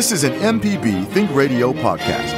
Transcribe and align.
This 0.00 0.12
is 0.12 0.24
an 0.24 0.32
MPB 0.32 1.08
Think 1.08 1.30
Radio 1.34 1.74
podcast. 1.74 2.32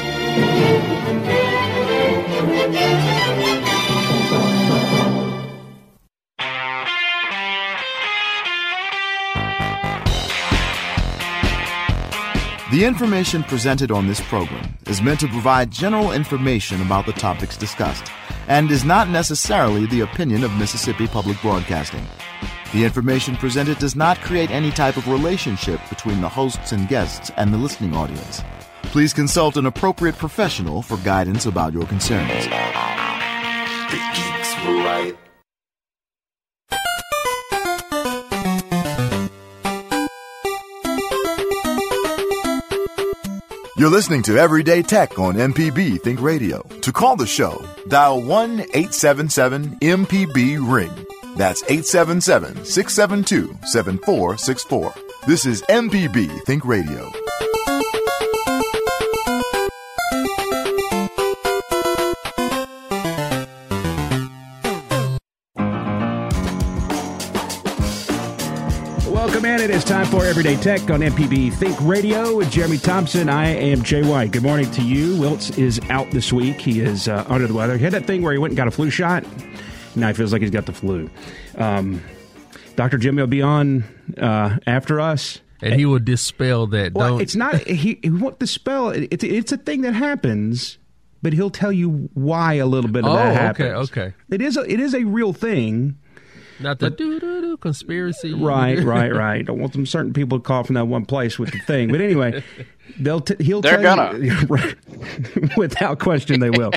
The 12.72 12.84
information 12.84 13.44
presented 13.44 13.92
on 13.92 14.08
this 14.08 14.20
program 14.22 14.76
is 14.88 15.00
meant 15.00 15.20
to 15.20 15.28
provide 15.28 15.70
general 15.70 16.10
information 16.10 16.82
about 16.82 17.06
the 17.06 17.12
topics 17.12 17.56
discussed 17.56 18.10
and 18.48 18.72
is 18.72 18.84
not 18.84 19.08
necessarily 19.08 19.86
the 19.86 20.00
opinion 20.00 20.42
of 20.42 20.52
Mississippi 20.54 21.06
Public 21.06 21.40
Broadcasting. 21.40 22.04
The 22.72 22.84
information 22.84 23.36
presented 23.36 23.78
does 23.78 23.94
not 23.94 24.18
create 24.22 24.50
any 24.50 24.70
type 24.70 24.96
of 24.96 25.06
relationship 25.06 25.78
between 25.90 26.22
the 26.22 26.28
hosts 26.28 26.72
and 26.72 26.88
guests 26.88 27.30
and 27.36 27.52
the 27.52 27.58
listening 27.58 27.94
audience. 27.94 28.42
Please 28.84 29.12
consult 29.12 29.58
an 29.58 29.66
appropriate 29.66 30.16
professional 30.16 30.80
for 30.80 30.96
guidance 30.98 31.44
about 31.44 31.74
your 31.74 31.84
concerns. 31.86 32.46
The 33.90 34.00
geeks 34.14 34.56
were 34.64 34.84
right. 34.84 35.16
You're 43.76 43.90
listening 43.90 44.22
to 44.22 44.38
Everyday 44.38 44.80
Tech 44.80 45.18
on 45.18 45.34
MPB 45.34 46.00
Think 46.00 46.22
Radio. 46.22 46.62
To 46.62 46.92
call 46.92 47.16
the 47.16 47.26
show, 47.26 47.62
dial 47.88 48.22
1 48.22 48.60
877 48.60 49.78
MPB 49.80 50.72
Ring. 50.72 51.21
That's 51.36 51.62
877 51.62 52.64
672 52.64 53.58
7464. 53.66 54.94
This 55.26 55.46
is 55.46 55.62
MPB 55.62 56.42
Think 56.44 56.64
Radio. 56.64 57.10
Welcome 69.10 69.44
in. 69.44 69.60
It 69.60 69.70
is 69.70 69.84
time 69.84 70.06
for 70.06 70.24
Everyday 70.26 70.56
Tech 70.56 70.82
on 70.90 71.00
MPB 71.00 71.54
Think 71.54 71.76
Radio 71.80 72.36
with 72.36 72.50
Jeremy 72.50 72.78
Thompson. 72.78 73.28
I 73.28 73.48
am 73.48 73.82
Jay 73.82 74.02
White. 74.02 74.32
Good 74.32 74.42
morning 74.42 74.70
to 74.72 74.82
you. 74.82 75.16
Wiltz 75.16 75.56
is 75.58 75.80
out 75.88 76.10
this 76.10 76.32
week. 76.32 76.60
He 76.60 76.80
is 76.80 77.08
uh, 77.08 77.24
under 77.28 77.46
the 77.46 77.54
weather. 77.54 77.76
He 77.76 77.84
had 77.84 77.92
that 77.94 78.06
thing 78.06 78.22
where 78.22 78.32
he 78.32 78.38
went 78.38 78.52
and 78.52 78.56
got 78.56 78.68
a 78.68 78.70
flu 78.70 78.90
shot. 78.90 79.24
Now 79.94 80.08
he 80.08 80.14
feels 80.14 80.32
like 80.32 80.42
he's 80.42 80.50
got 80.50 80.66
the 80.66 80.72
flu. 80.72 81.10
Um, 81.56 82.02
Dr. 82.76 82.98
Jimmy 82.98 83.20
will 83.22 83.26
be 83.26 83.42
on 83.42 83.84
uh, 84.18 84.58
after 84.66 85.00
us. 85.00 85.40
and 85.62 85.74
he 85.74 85.84
will 85.84 85.98
dispel 85.98 86.66
that. 86.68 86.94
Well, 86.94 87.10
Don't 87.10 87.20
it's 87.20 87.36
not. 87.36 87.56
He, 87.66 87.98
he 88.02 88.10
won't 88.10 88.38
dispel. 88.38 88.90
it. 88.90 89.08
It's 89.10 89.22
it's 89.24 89.52
a 89.52 89.56
thing 89.58 89.82
that 89.82 89.94
happens, 89.94 90.78
but 91.22 91.32
he'll 91.34 91.50
tell 91.50 91.72
you 91.72 92.08
why 92.14 92.54
a 92.54 92.66
little 92.66 92.90
bit 92.90 93.04
of 93.04 93.10
Oh, 93.12 93.16
that 93.16 93.34
happens. 93.36 93.90
okay. 93.90 94.00
Okay. 94.02 94.14
It 94.30 94.40
is 94.40 94.56
a, 94.56 94.62
it 94.62 94.80
is 94.80 94.94
a 94.94 95.04
real 95.04 95.32
thing. 95.32 95.98
Not 96.62 96.78
the 96.78 96.90
doo 96.90 97.18
doo 97.20 97.40
doo 97.40 97.56
conspiracy. 97.56 98.32
Right, 98.34 98.78
right, 98.78 99.14
right. 99.14 99.44
Don't 99.44 99.58
want 99.58 99.72
some 99.74 99.86
certain 99.86 100.12
people 100.12 100.38
to 100.38 100.42
call 100.42 100.64
from 100.64 100.74
that 100.74 100.86
one 100.86 101.04
place 101.04 101.38
with 101.38 101.50
the 101.52 101.58
thing. 101.60 101.90
But 101.90 102.00
anyway, 102.00 102.42
they'll 102.98 103.20
t- 103.20 103.42
he'll 103.42 103.60
They're 103.60 103.80
tell 103.82 104.22
you 104.22 104.34
right, 104.48 104.76
without 105.56 105.98
question 105.98 106.40
they 106.40 106.50
will. 106.50 106.72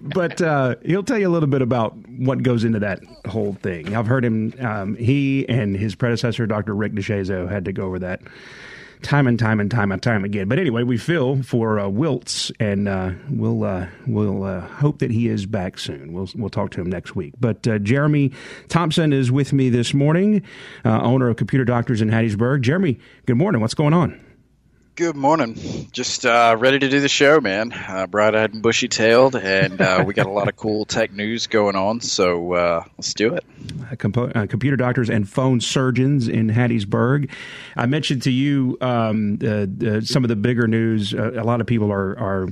but 0.00 0.40
uh, 0.42 0.76
he'll 0.84 1.02
tell 1.02 1.18
you 1.18 1.28
a 1.28 1.30
little 1.32 1.48
bit 1.48 1.62
about 1.62 1.96
what 2.08 2.42
goes 2.42 2.64
into 2.64 2.78
that 2.80 3.00
whole 3.26 3.54
thing. 3.54 3.94
I've 3.96 4.06
heard 4.06 4.24
him. 4.24 4.52
Um, 4.60 4.96
he 4.96 5.48
and 5.48 5.76
his 5.76 5.94
predecessor, 5.94 6.46
Dr. 6.46 6.74
Rick 6.74 6.92
DeShazo, 6.92 7.48
had 7.48 7.64
to 7.66 7.72
go 7.72 7.84
over 7.84 7.98
that 8.00 8.20
time 9.02 9.26
and 9.26 9.38
time 9.38 9.60
and 9.60 9.70
time 9.70 9.92
and 9.92 10.02
time 10.02 10.24
again. 10.24 10.48
But 10.48 10.58
anyway, 10.58 10.82
we 10.82 10.98
feel 10.98 11.42
for 11.42 11.78
uh, 11.78 11.84
Wiltz, 11.84 12.52
and 12.60 12.88
uh, 12.88 13.12
we'll 13.30 13.64
uh, 13.64 13.86
we'll 14.06 14.44
uh, 14.44 14.60
hope 14.60 14.98
that 14.98 15.10
he 15.10 15.28
is 15.28 15.46
back 15.46 15.78
soon. 15.78 16.12
We'll 16.12 16.28
we'll 16.34 16.50
talk 16.50 16.70
to 16.72 16.80
him 16.80 16.88
next 16.88 17.14
week. 17.14 17.34
But 17.40 17.66
uh, 17.66 17.78
Jeremy 17.78 18.32
Thompson 18.68 19.12
is 19.12 19.30
with 19.30 19.52
me 19.52 19.70
this 19.70 19.94
morning, 19.94 20.42
uh, 20.84 21.00
owner 21.02 21.28
of 21.28 21.36
Computer 21.36 21.64
Doctors 21.64 22.00
in 22.00 22.08
Hattiesburg. 22.08 22.62
Jeremy, 22.62 22.98
good 23.26 23.36
morning. 23.36 23.60
What's 23.60 23.74
going 23.74 23.94
on? 23.94 24.27
Good 24.98 25.14
morning. 25.14 25.54
Just 25.92 26.26
uh, 26.26 26.56
ready 26.58 26.80
to 26.80 26.88
do 26.88 26.98
the 26.98 27.08
show, 27.08 27.40
man. 27.40 27.72
Uh, 27.72 28.08
bright-eyed 28.08 28.52
and 28.52 28.60
bushy-tailed, 28.60 29.36
and 29.36 29.80
uh, 29.80 30.02
we 30.04 30.12
got 30.12 30.26
a 30.26 30.30
lot 30.30 30.48
of 30.48 30.56
cool 30.56 30.84
tech 30.86 31.12
news 31.12 31.46
going 31.46 31.76
on. 31.76 32.00
So 32.00 32.54
uh, 32.54 32.84
let's 32.96 33.14
do 33.14 33.32
it. 33.32 33.44
uh, 33.92 33.94
compo- 33.94 34.32
uh, 34.32 34.48
computer 34.48 34.76
doctors 34.76 35.08
and 35.08 35.28
phone 35.28 35.60
surgeons 35.60 36.26
in 36.26 36.48
Hattiesburg. 36.48 37.30
I 37.76 37.86
mentioned 37.86 38.24
to 38.24 38.32
you 38.32 38.76
um, 38.80 39.38
some 40.02 40.24
of 40.24 40.28
the 40.28 40.34
bigger 40.34 40.66
news. 40.66 41.12
A 41.12 41.44
lot 41.44 41.60
of 41.60 41.68
people 41.68 41.92
are, 41.92 42.18
are, 42.18 42.48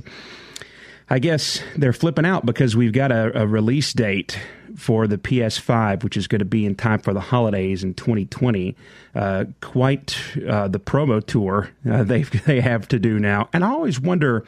I 1.09 1.19
guess, 1.19 1.61
they're 1.77 1.93
flipping 1.93 2.25
out 2.25 2.45
because 2.45 2.75
we've 2.75 2.91
got 2.91 3.11
a, 3.11 3.43
a 3.43 3.47
release 3.47 3.93
date 3.93 4.37
for 4.75 5.07
the 5.07 5.17
PS5, 5.17 6.03
which 6.03 6.17
is 6.17 6.27
going 6.27 6.39
to 6.39 6.45
be 6.45 6.65
in 6.65 6.75
time 6.75 6.99
for 6.99 7.13
the 7.13 7.21
holidays 7.21 7.83
in 7.83 7.93
2020. 7.93 8.75
Uh, 9.15 9.45
quite 9.61 10.17
uh, 10.47 10.67
the 10.67 10.79
promo 10.79 11.25
tour 11.25 11.71
uh, 11.89 12.03
they 12.03 12.23
they 12.23 12.61
have 12.61 12.87
to 12.89 12.99
do 12.99 13.19
now, 13.19 13.49
and 13.53 13.63
I 13.63 13.69
always 13.69 13.99
wonder. 13.99 14.45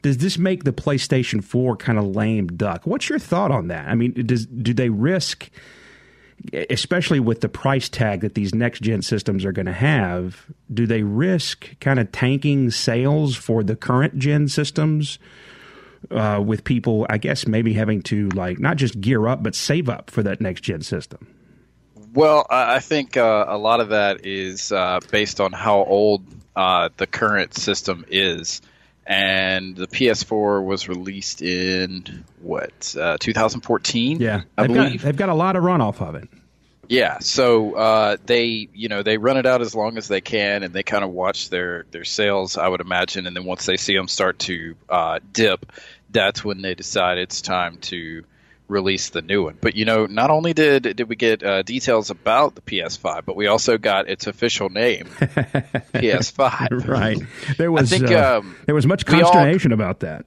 Does 0.00 0.18
this 0.18 0.38
make 0.38 0.62
the 0.62 0.72
PlayStation 0.72 1.42
4 1.42 1.74
kind 1.74 1.98
of 1.98 2.14
lame 2.14 2.46
duck? 2.46 2.86
What's 2.86 3.08
your 3.08 3.18
thought 3.18 3.50
on 3.50 3.66
that? 3.66 3.88
I 3.88 3.96
mean, 3.96 4.12
does 4.12 4.46
do 4.46 4.72
they 4.72 4.90
risk 4.90 5.50
especially 6.70 7.20
with 7.20 7.40
the 7.40 7.48
price 7.48 7.88
tag 7.88 8.20
that 8.20 8.34
these 8.34 8.54
next 8.54 8.80
gen 8.80 9.02
systems 9.02 9.44
are 9.44 9.52
going 9.52 9.66
to 9.66 9.72
have, 9.72 10.46
do 10.72 10.86
they 10.86 11.02
risk 11.02 11.78
kind 11.80 11.98
of 11.98 12.12
tanking 12.12 12.70
sales 12.70 13.34
for 13.34 13.62
the 13.62 13.76
current 13.76 14.18
gen 14.18 14.48
systems? 14.48 15.18
Uh, 16.10 16.40
with 16.44 16.62
people, 16.62 17.06
I 17.10 17.18
guess 17.18 17.46
maybe 17.46 17.72
having 17.72 18.02
to 18.02 18.28
like 18.30 18.58
not 18.58 18.76
just 18.76 19.00
gear 19.00 19.26
up 19.26 19.42
but 19.42 19.54
save 19.54 19.88
up 19.88 20.10
for 20.10 20.22
that 20.22 20.40
next 20.40 20.62
gen 20.62 20.82
system. 20.82 21.26
Well, 22.14 22.46
I 22.48 22.80
think 22.80 23.16
uh, 23.16 23.44
a 23.48 23.58
lot 23.58 23.80
of 23.80 23.90
that 23.90 24.24
is 24.24 24.72
uh, 24.72 25.00
based 25.10 25.40
on 25.40 25.52
how 25.52 25.84
old 25.84 26.24
uh, 26.56 26.88
the 26.96 27.06
current 27.06 27.54
system 27.54 28.04
is. 28.08 28.60
And 29.06 29.74
the 29.74 29.86
PS4 29.86 30.64
was 30.64 30.88
released 30.88 31.40
in 31.40 32.24
what 32.42 32.94
uh, 32.98 33.16
2014? 33.18 34.20
Yeah, 34.20 34.42
I 34.56 34.66
they've 34.66 34.76
got, 34.76 34.84
believe. 34.84 35.02
they've 35.02 35.16
got 35.16 35.28
a 35.30 35.34
lot 35.34 35.56
of 35.56 35.62
runoff 35.62 36.06
of 36.06 36.14
it. 36.14 36.28
Yeah, 36.88 37.18
so 37.18 37.74
uh, 37.74 38.16
they 38.24 38.68
you 38.72 38.88
know 38.88 39.02
they 39.02 39.18
run 39.18 39.36
it 39.36 39.44
out 39.44 39.60
as 39.60 39.74
long 39.74 39.98
as 39.98 40.08
they 40.08 40.22
can, 40.22 40.62
and 40.62 40.72
they 40.72 40.82
kind 40.82 41.04
of 41.04 41.10
watch 41.10 41.50
their 41.50 41.84
their 41.90 42.04
sales, 42.04 42.56
I 42.56 42.66
would 42.66 42.80
imagine, 42.80 43.26
and 43.26 43.36
then 43.36 43.44
once 43.44 43.66
they 43.66 43.76
see 43.76 43.94
them 43.94 44.08
start 44.08 44.38
to 44.40 44.74
uh, 44.88 45.18
dip, 45.32 45.70
that's 46.10 46.42
when 46.42 46.62
they 46.62 46.74
decide 46.74 47.18
it's 47.18 47.42
time 47.42 47.76
to 47.82 48.24
release 48.68 49.10
the 49.10 49.20
new 49.22 49.44
one. 49.44 49.58
But 49.60 49.76
you 49.76 49.84
know, 49.84 50.06
not 50.06 50.30
only 50.30 50.54
did 50.54 50.84
did 50.84 51.08
we 51.08 51.16
get 51.16 51.42
uh, 51.42 51.62
details 51.62 52.08
about 52.08 52.54
the 52.54 52.62
PS5, 52.62 53.26
but 53.26 53.36
we 53.36 53.48
also 53.48 53.76
got 53.76 54.08
its 54.08 54.26
official 54.26 54.70
name, 54.70 55.04
PS5. 55.94 56.86
Right. 56.86 57.18
There 57.58 57.70
was 57.70 57.90
think, 57.90 58.10
uh, 58.10 58.38
um, 58.38 58.56
there 58.64 58.74
was 58.74 58.86
much 58.86 59.06
we 59.06 59.20
all- 59.20 59.32
consternation 59.32 59.72
about 59.72 60.00
that. 60.00 60.24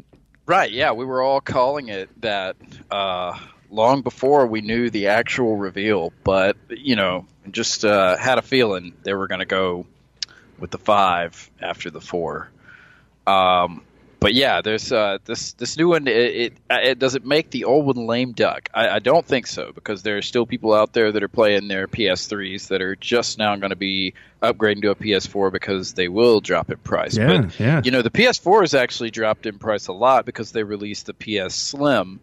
Right, 0.47 0.71
yeah, 0.71 0.91
we 0.91 1.05
were 1.05 1.21
all 1.21 1.39
calling 1.39 1.87
it 1.89 2.09
that 2.21 2.57
uh, 2.89 3.37
long 3.71 4.01
before 4.01 4.45
we 4.45 4.61
knew 4.61 4.89
the 4.89 5.07
actual 5.07 5.55
reveal, 5.55 6.13
but 6.23 6.57
you 6.69 6.95
know, 6.95 7.25
just 7.49 7.85
uh, 7.85 8.17
had 8.17 8.37
a 8.37 8.41
feeling 8.41 8.93
they 9.03 9.13
were 9.13 9.27
going 9.27 9.39
to 9.39 9.45
go 9.45 9.85
with 10.59 10.71
the 10.71 10.77
five 10.77 11.49
after 11.59 11.89
the 11.89 12.01
four. 12.01 12.49
Um, 13.25 13.83
but 14.21 14.35
yeah, 14.35 14.61
there's 14.61 14.91
uh, 14.91 15.17
this 15.25 15.53
this 15.53 15.77
new 15.77 15.89
one. 15.89 16.07
It, 16.07 16.13
it 16.15 16.53
it 16.69 16.99
does 16.99 17.15
it 17.15 17.25
make 17.25 17.49
the 17.49 17.63
old 17.63 17.87
one 17.87 18.05
lame 18.05 18.33
duck? 18.33 18.69
I, 18.71 18.89
I 18.89 18.99
don't 18.99 19.25
think 19.25 19.47
so 19.47 19.71
because 19.73 20.03
there 20.03 20.15
are 20.17 20.21
still 20.21 20.45
people 20.45 20.73
out 20.73 20.93
there 20.93 21.11
that 21.11 21.23
are 21.23 21.27
playing 21.27 21.67
their 21.67 21.87
PS3s 21.87 22.67
that 22.67 22.83
are 22.83 22.95
just 22.95 23.39
now 23.39 23.55
going 23.55 23.71
to 23.71 23.75
be 23.75 24.13
upgrading 24.43 24.83
to 24.83 24.91
a 24.91 24.95
PS4 24.95 25.51
because 25.51 25.93
they 25.93 26.07
will 26.07 26.39
drop 26.39 26.69
in 26.69 26.77
price. 26.77 27.17
Yeah, 27.17 27.41
but, 27.41 27.59
yeah. 27.59 27.81
You 27.83 27.89
know, 27.89 28.03
the 28.03 28.11
PS4 28.11 28.61
has 28.61 28.75
actually 28.75 29.09
dropped 29.09 29.47
in 29.47 29.57
price 29.57 29.87
a 29.87 29.93
lot 29.93 30.27
because 30.27 30.51
they 30.51 30.61
released 30.61 31.07
the 31.07 31.15
PS 31.15 31.55
Slim, 31.55 32.19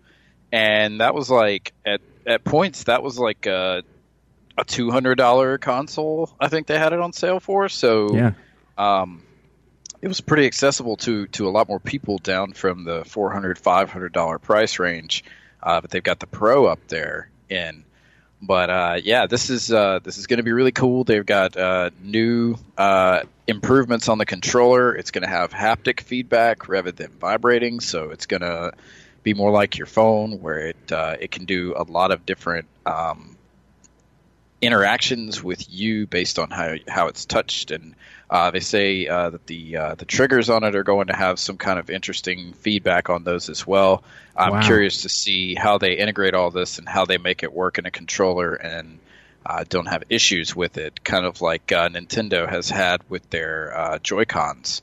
and 0.53 1.01
that 1.01 1.15
was 1.15 1.31
like 1.31 1.73
at 1.85 2.01
at 2.27 2.45
points 2.45 2.85
that 2.85 3.03
was 3.03 3.19
like 3.19 3.47
a 3.47 3.83
a 4.57 4.65
two 4.65 4.91
hundred 4.91 5.17
dollar 5.17 5.59
console. 5.59 6.31
I 6.41 6.49
think 6.49 6.67
they 6.67 6.79
had 6.79 6.93
it 6.93 7.01
on 7.01 7.13
sale 7.13 7.41
for. 7.41 7.69
So 7.69 8.15
Yeah. 8.15 8.33
um, 8.77 9.23
it 10.03 10.09
was 10.09 10.21
pretty 10.21 10.47
accessible 10.47 10.97
to 10.99 11.27
to 11.29 11.49
a 11.49 11.51
lot 11.51 11.69
more 11.69 11.81
people 11.81 12.19
down 12.19 12.53
from 12.53 12.85
the 12.85 13.05
400 13.05 13.59
500 13.59 14.13
dollar 14.13 14.39
price 14.39 14.79
range 14.79 15.25
uh, 15.63 15.81
but 15.81 15.91
they've 15.91 16.03
got 16.05 16.21
the 16.21 16.27
pro 16.27 16.67
up 16.67 16.79
there 16.89 17.31
in 17.49 17.85
but 18.41 18.71
uh, 18.71 19.01
yeah 19.03 19.27
this 19.27 19.51
is 19.51 19.73
uh, 19.73 19.99
this 20.05 20.17
is 20.19 20.29
going 20.29 20.37
to 20.37 20.45
be 20.45 20.53
really 20.53 20.71
cool 20.71 21.03
they've 21.03 21.27
got 21.27 21.57
uh, 21.57 21.91
new 22.01 22.57
uh, 22.77 23.23
improvements 23.49 24.09
on 24.09 24.19
the 24.19 24.27
controller 24.27 24.95
it's 24.95 25.11
going 25.11 25.23
to 25.23 25.29
have 25.29 25.51
haptic 25.51 26.01
feedback 26.01 26.69
rather 26.69 26.93
than 26.93 27.11
vibrating 27.19 27.81
so 27.81 28.11
it's 28.11 28.27
going 28.27 28.43
to 28.43 28.73
be 29.23 29.35
more 29.35 29.51
like 29.51 29.77
your 29.79 29.87
phone 29.87 30.41
where 30.41 30.59
it 30.69 30.93
uh, 30.93 31.17
it 31.21 31.31
can 31.31 31.45
do 31.45 31.75
a 31.77 31.83
lot 31.85 32.11
of 32.13 32.25
different 32.27 32.67
um, 32.87 33.37
interactions 34.61 35.43
with 35.43 35.71
you 35.73 36.07
based 36.07 36.39
on 36.39 36.51
how 36.51 36.75
how 36.89 37.07
it's 37.09 37.25
touched, 37.27 37.71
and 37.71 37.95
uh, 38.31 38.51
they 38.51 38.61
say 38.61 39.07
uh, 39.07 39.31
that 39.31 39.47
the 39.47 39.77
uh, 39.77 39.95
the 39.95 40.05
triggers 40.05 40.51
on 40.51 40.65
it 40.65 40.75
are 40.75 40.83
going 40.83 41.07
to 41.09 41.17
have 41.17 41.39
some 41.39 41.57
kind 41.57 41.79
of 41.79 41.91
interesting 41.91 42.53
feedback 42.55 43.11
on 43.11 43.25
those 43.25 43.49
as 43.49 43.67
well. 43.67 44.03
I'm 44.37 44.53
Wow. 44.53 44.61
curious 44.61 45.03
to 45.03 45.09
see 45.09 45.55
how 45.55 45.79
they 45.79 45.95
integrate 45.95 46.35
all 46.35 46.51
this 46.51 46.79
and 46.79 46.89
how 46.89 47.05
they 47.05 47.19
make 47.19 47.43
it 47.43 47.53
work 47.53 47.79
in 47.79 47.87
a 47.87 47.91
controller 47.91 48.55
and 48.55 48.99
uh, 49.47 49.65
don't 49.69 49.87
have 49.87 50.05
issues 50.11 50.55
with 50.55 50.79
it, 50.79 51.03
kind 51.05 51.25
of 51.25 51.41
like 51.41 51.73
uh, 51.73 51.89
Nintendo 51.89 52.49
has 52.49 52.69
had 52.69 53.01
with 53.09 53.29
their 53.31 53.77
uh, 53.77 53.99
Joy 53.99 54.25
Cons. 54.25 54.83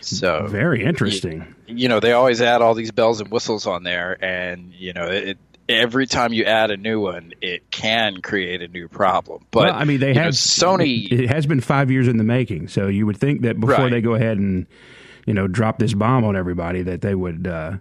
So 0.00 0.46
Very 0.48 0.84
interesting. 0.84 1.54
you 1.66 1.88
know 1.88 2.00
they 2.00 2.12
always 2.12 2.40
add 2.40 2.62
all 2.62 2.74
these 2.74 2.90
bells 2.92 3.20
and 3.20 3.30
whistles 3.30 3.66
on 3.66 3.82
there 3.82 4.22
and 4.24 4.72
you 4.72 4.92
know 4.92 5.06
it 5.06 5.38
every 5.68 6.06
time 6.06 6.32
you 6.32 6.44
add 6.44 6.70
a 6.70 6.76
new 6.76 7.00
one 7.00 7.32
it 7.40 7.68
can 7.72 8.20
create 8.22 8.62
a 8.62 8.68
new 8.68 8.86
problem 8.86 9.44
but 9.50 9.64
well, 9.64 9.74
I 9.74 9.84
mean, 9.84 9.98
they 9.98 10.08
you 10.10 10.14
know, 10.14 10.22
have 10.22 10.34
sony 10.34 11.10
It 11.10 11.28
has 11.28 11.44
been 11.46 11.60
five 11.60 11.90
years 11.90 12.06
in 12.06 12.18
the 12.18 12.24
making, 12.24 12.68
so 12.68 12.86
you 12.86 13.04
would 13.06 13.16
think 13.16 13.42
that 13.42 13.58
before 13.58 13.76
Right. 13.84 13.90
they 13.90 14.00
go 14.00 14.14
ahead 14.14 14.38
and 14.38 14.66
you 15.26 15.34
know 15.34 15.48
drop 15.48 15.78
this 15.80 15.92
bomb 15.92 16.24
on 16.24 16.36
everybody, 16.36 16.82
that 16.82 17.00
they 17.00 17.16
would 17.16 17.48
uh, 17.48 17.78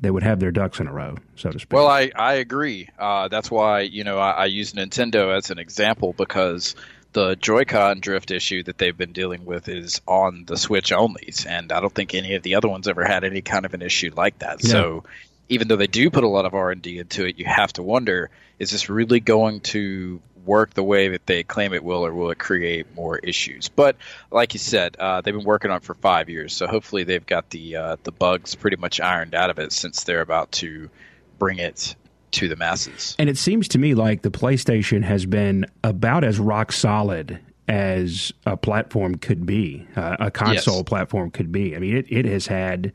they 0.00 0.10
would 0.12 0.22
have 0.22 0.38
their 0.38 0.52
ducks 0.52 0.78
in 0.78 0.86
a 0.86 0.92
row, 0.92 1.16
so 1.34 1.50
to 1.50 1.58
speak. 1.58 1.72
well 1.72 1.88
i 1.88 2.12
i 2.14 2.34
agree 2.34 2.88
uh, 3.00 3.26
that's 3.26 3.50
why 3.50 3.80
you 3.80 4.04
know 4.04 4.18
I, 4.18 4.30
I 4.30 4.44
use 4.46 4.72
nintendo 4.74 5.36
as 5.36 5.50
an 5.50 5.58
example 5.58 6.12
because 6.12 6.76
the 7.14 7.36
joy-con 7.36 8.00
drift 8.00 8.30
issue 8.30 8.62
that 8.64 8.76
they've 8.76 8.98
been 8.98 9.12
dealing 9.12 9.44
with 9.46 9.68
is 9.68 10.02
on 10.06 10.44
the 10.46 10.56
switch 10.56 10.90
onlys 10.90 11.46
and 11.46 11.72
i 11.72 11.80
don't 11.80 11.94
think 11.94 12.12
any 12.14 12.34
of 12.34 12.42
the 12.42 12.56
other 12.56 12.68
ones 12.68 12.86
ever 12.86 13.04
had 13.04 13.24
any 13.24 13.40
kind 13.40 13.64
of 13.64 13.72
an 13.72 13.80
issue 13.80 14.10
like 14.14 14.38
that 14.40 14.62
Yeah. 14.62 14.70
so 14.70 15.04
even 15.48 15.68
though 15.68 15.76
they 15.76 15.86
do 15.86 16.10
put 16.10 16.24
a 16.24 16.28
lot 16.28 16.44
of 16.44 16.52
r&d 16.54 16.98
into 16.98 17.24
it 17.26 17.38
you 17.38 17.46
have 17.46 17.72
to 17.74 17.82
wonder 17.82 18.30
is 18.58 18.70
this 18.70 18.90
really 18.90 19.20
going 19.20 19.60
to 19.60 20.20
work 20.44 20.74
the 20.74 20.82
way 20.82 21.08
that 21.08 21.24
they 21.26 21.42
claim 21.42 21.72
it 21.72 21.82
will 21.82 22.04
or 22.04 22.12
will 22.12 22.30
it 22.30 22.38
create 22.38 22.94
more 22.94 23.16
issues 23.16 23.68
but 23.68 23.96
like 24.30 24.52
you 24.52 24.60
said 24.60 24.94
uh, 24.98 25.20
they've 25.22 25.34
been 25.34 25.44
working 25.44 25.70
on 25.70 25.78
it 25.78 25.82
for 25.84 25.94
five 25.94 26.28
years 26.28 26.52
so 26.52 26.66
hopefully 26.66 27.04
they've 27.04 27.24
got 27.24 27.48
the 27.50 27.76
uh, 27.76 27.96
the 28.02 28.12
bugs 28.12 28.54
pretty 28.54 28.76
much 28.76 29.00
ironed 29.00 29.34
out 29.34 29.48
of 29.50 29.58
it 29.58 29.72
since 29.72 30.04
they're 30.04 30.20
about 30.20 30.52
to 30.52 30.90
bring 31.38 31.58
it 31.58 31.94
to 32.34 32.48
the 32.48 32.56
masses 32.56 33.14
And 33.18 33.28
it 33.30 33.38
seems 33.38 33.68
to 33.68 33.78
me 33.78 33.94
like 33.94 34.22
the 34.22 34.30
PlayStation 34.30 35.02
has 35.04 35.26
been 35.26 35.66
about 35.82 36.24
as 36.24 36.38
rock 36.38 36.72
solid 36.72 37.38
as 37.68 38.32
a 38.44 38.56
platform 38.56 39.14
could 39.16 39.46
be, 39.46 39.86
uh, 39.96 40.16
a 40.20 40.30
console 40.30 40.76
Yes. 40.76 40.82
platform 40.84 41.30
could 41.30 41.50
be. 41.50 41.74
I 41.74 41.78
mean, 41.78 41.96
it, 41.96 42.06
it 42.10 42.26
has 42.26 42.46
had 42.46 42.92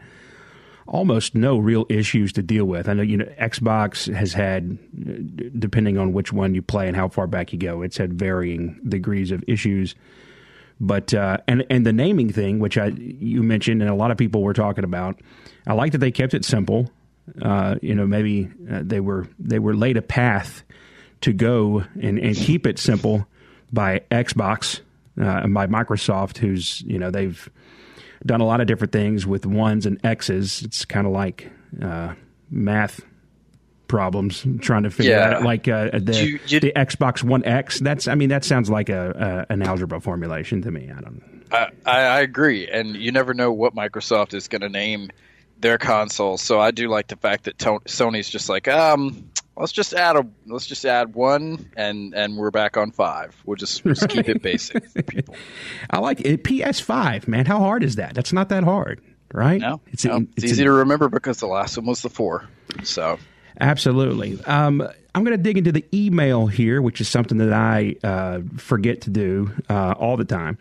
almost 0.86 1.36
no 1.36 1.57
real 1.57 1.86
issues 1.89 2.33
to 2.33 2.41
deal 2.44 2.65
with. 2.65 2.88
I 2.89 2.94
know 2.94 3.01
you 3.03 3.18
know 3.18 3.25
Xbox 3.39 4.13
has 4.13 4.33
had, 4.33 4.77
depending 5.59 5.97
on 5.97 6.13
which 6.13 6.31
one 6.33 6.56
you 6.56 6.62
play 6.62 6.88
and 6.88 6.95
how 6.95 7.07
far 7.07 7.27
back 7.27 7.51
you 7.53 7.59
go, 7.59 7.81
it's 7.81 7.97
had 7.97 8.13
varying 8.13 8.80
degrees 8.88 9.31
of 9.31 9.44
issues. 9.47 9.95
But 10.80 11.13
uh, 11.13 11.38
and 11.47 11.65
and 11.69 11.85
the 11.85 11.94
naming 11.94 12.31
thing, 12.31 12.59
which 12.59 12.77
I 12.77 12.88
you 12.88 13.44
mentioned, 13.44 13.81
and 13.81 13.92
a 13.92 13.95
lot 13.95 14.12
of 14.12 14.18
people 14.18 14.42
were 14.44 14.53
talking 14.53 14.83
about, 14.83 15.19
I 15.68 15.74
like 15.74 15.92
that 15.92 15.97
they 15.97 16.12
kept 16.12 16.33
it 16.33 16.45
simple. 16.45 16.89
Uh, 17.41 17.75
you 17.81 17.95
know, 17.95 18.05
maybe 18.07 18.49
uh, 18.71 18.81
they 18.83 18.99
were 18.99 19.27
they 19.39 19.59
were 19.59 19.75
laid 19.75 19.97
a 19.97 20.01
path 20.01 20.63
to 21.21 21.33
go 21.33 21.83
and, 22.01 22.17
and 22.19 22.35
keep 22.35 22.65
it 22.65 22.79
simple 22.79 23.27
by 23.73 23.99
Xbox 24.11 24.79
uh, 25.19 25.23
and 25.43 25.53
by 25.53 25.67
Microsoft, 25.67 26.37
who's 26.37 26.81
you 26.81 26.97
know 26.99 27.11
they've 27.11 27.49
done 28.25 28.41
a 28.41 28.45
lot 28.45 28.61
of 28.61 28.67
different 28.67 28.91
things 28.91 29.25
with 29.27 29.45
ones 29.45 29.85
and 29.85 29.99
X's. 30.05 30.61
It's 30.63 30.85
kind 30.85 31.05
of 31.07 31.13
like 31.13 31.49
uh, 31.81 32.13
math 32.49 33.01
problems 33.87 34.45
trying 34.61 34.83
to 34.83 34.89
figure 34.91 35.13
Yeah. 35.13 35.37
out 35.37 35.43
like 35.43 35.67
uh, 35.67 35.89
the 35.99 36.13
You- 36.25 36.39
you- 36.47 36.59
the 36.59 36.71
Xbox 36.75 37.23
One 37.23 37.43
X. 37.43 37.79
That's 37.79 38.07
I 38.07 38.15
mean 38.15 38.29
that 38.29 38.43
sounds 38.43 38.69
like 38.69 38.89
a, 38.89 39.45
a 39.49 39.53
an 39.53 39.61
algebra 39.61 39.99
formulation 39.99 40.61
to 40.61 40.71
me. 40.71 40.91
I 40.95 41.01
don't. 41.01 41.21
I, 41.51 41.67
I 41.85 41.99
I 42.01 42.19
agree, 42.21 42.67
and 42.67 42.95
you 42.95 43.11
never 43.11 43.33
know 43.33 43.51
what 43.51 43.73
Microsoft 43.73 44.35
is 44.35 44.47
going 44.47 44.61
to 44.61 44.69
name 44.69 45.09
their 45.59 45.77
console. 45.77 46.38
So 46.38 46.59
I 46.59 46.71
do 46.71 46.88
like 46.88 47.07
the 47.07 47.15
fact 47.15 47.45
that 47.45 47.57
Sony's 47.57 48.29
just 48.29 48.50
like, 48.50 48.67
um, 48.67 49.29
let's 49.57 49.71
just 49.71 49.94
add 49.94 50.15
a, 50.15 50.25
let's 50.47 50.65
just 50.65 50.85
add 50.85 51.13
one, 51.13 51.69
and 51.75 52.13
and 52.13 52.38
we're 52.38 52.51
back 52.51 52.77
on 52.77 52.91
five. 52.91 53.35
We'll 53.45 53.57
just, 53.57 53.83
just 53.83 54.09
keep 54.09 54.29
it 54.29 54.41
basic 54.41 54.94
people. 55.07 55.35
I 55.89 56.00
like 56.00 56.21
it. 56.21 56.44
PS5, 56.44 57.27
man. 57.27 57.45
How 57.45 57.59
hard 57.59 57.83
is 57.83 57.95
that? 57.95 58.13
That's 58.15 58.33
not 58.33 58.50
that 58.50 58.63
hard, 58.63 59.01
right? 59.33 59.61
No, 59.61 59.81
it's, 59.88 60.06
no, 60.06 60.17
it's, 60.17 60.44
it's 60.44 60.53
easy 60.53 60.63
to 60.63 60.71
remember 60.71 61.09
because 61.09 61.38
the 61.39 61.47
last 61.47 61.77
one 61.77 61.85
was 61.88 62.01
the 62.01 62.09
four. 62.09 62.47
So 62.83 63.19
Absolutely. 63.59 64.41
Um, 64.45 64.88
I'm 65.13 65.23
going 65.23 65.35
to 65.35 65.44
dig 65.44 65.57
into 65.57 65.71
the 65.71 65.85
email 65.94 66.47
here, 66.47 66.81
which 66.81 67.01
is 67.01 67.09
something 67.09 67.39
that 67.39 67.51
I 67.51 67.95
uh, 68.03 68.41
forget 68.57 69.01
to 69.01 69.09
do 69.09 69.51
uh, 69.69 69.95
all 69.97 70.17
the 70.17 70.25
time. 70.25 70.57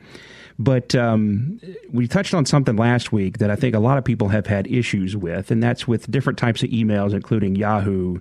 But 0.59 0.95
um, 0.97 1.61
we 1.93 2.09
touched 2.09 2.35
on 2.35 2.45
something 2.45 2.77
last 2.77 3.13
week 3.13 3.39
that 3.39 3.51
I 3.51 3.55
think 3.55 3.77
a 3.77 3.79
lot 3.79 3.97
of 3.97 4.05
people 4.05 4.29
have 4.29 4.47
had 4.47 4.67
issues 4.67 5.17
with, 5.17 5.53
and 5.53 5.63
that's 5.63 5.87
with 5.87 6.11
different 6.11 6.39
types 6.39 6.65
of 6.65 6.71
emails, 6.71 7.13
including 7.13 7.55
Yahoo. 7.55 8.19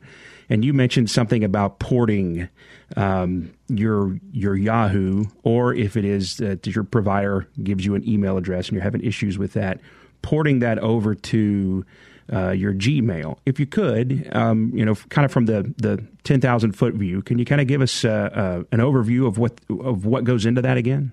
And 0.49 0.63
you 0.63 0.71
mentioned 0.71 1.09
something 1.09 1.43
about 1.43 1.79
porting 1.79 2.47
um, 2.95 3.51
your 3.69 4.19
your 4.31 4.55
Yahoo, 4.55 5.25
or 5.43 5.73
if 5.73 5.97
it 5.97 6.05
is 6.05 6.37
that 6.37 6.65
your 6.67 6.83
provider 6.83 7.47
gives 7.63 7.85
you 7.85 7.95
an 7.95 8.07
email 8.07 8.37
address 8.37 8.67
and 8.67 8.75
you're 8.75 8.83
having 8.83 9.01
issues 9.01 9.37
with 9.37 9.53
that, 9.53 9.81
porting 10.21 10.59
that 10.59 10.77
over 10.79 11.15
to 11.15 11.85
uh, 12.31 12.51
your 12.51 12.73
Gmail. 12.73 13.37
If 13.45 13.59
you 13.59 13.65
could, 13.65 14.29
um, 14.31 14.71
you 14.75 14.85
know, 14.85 14.95
kind 15.09 15.25
of 15.25 15.31
from 15.31 15.47
the 15.47 15.73
the 15.77 16.05
ten 16.23 16.39
thousand 16.39 16.73
foot 16.73 16.93
view, 16.93 17.23
can 17.23 17.39
you 17.39 17.45
kind 17.45 17.61
of 17.61 17.67
give 17.67 17.81
us 17.81 18.05
uh, 18.05 18.29
uh, 18.31 18.63
an 18.71 18.79
overview 18.79 19.27
of 19.27 19.37
what 19.37 19.59
of 19.69 20.05
what 20.05 20.23
goes 20.23 20.45
into 20.45 20.61
that 20.61 20.77
again? 20.77 21.11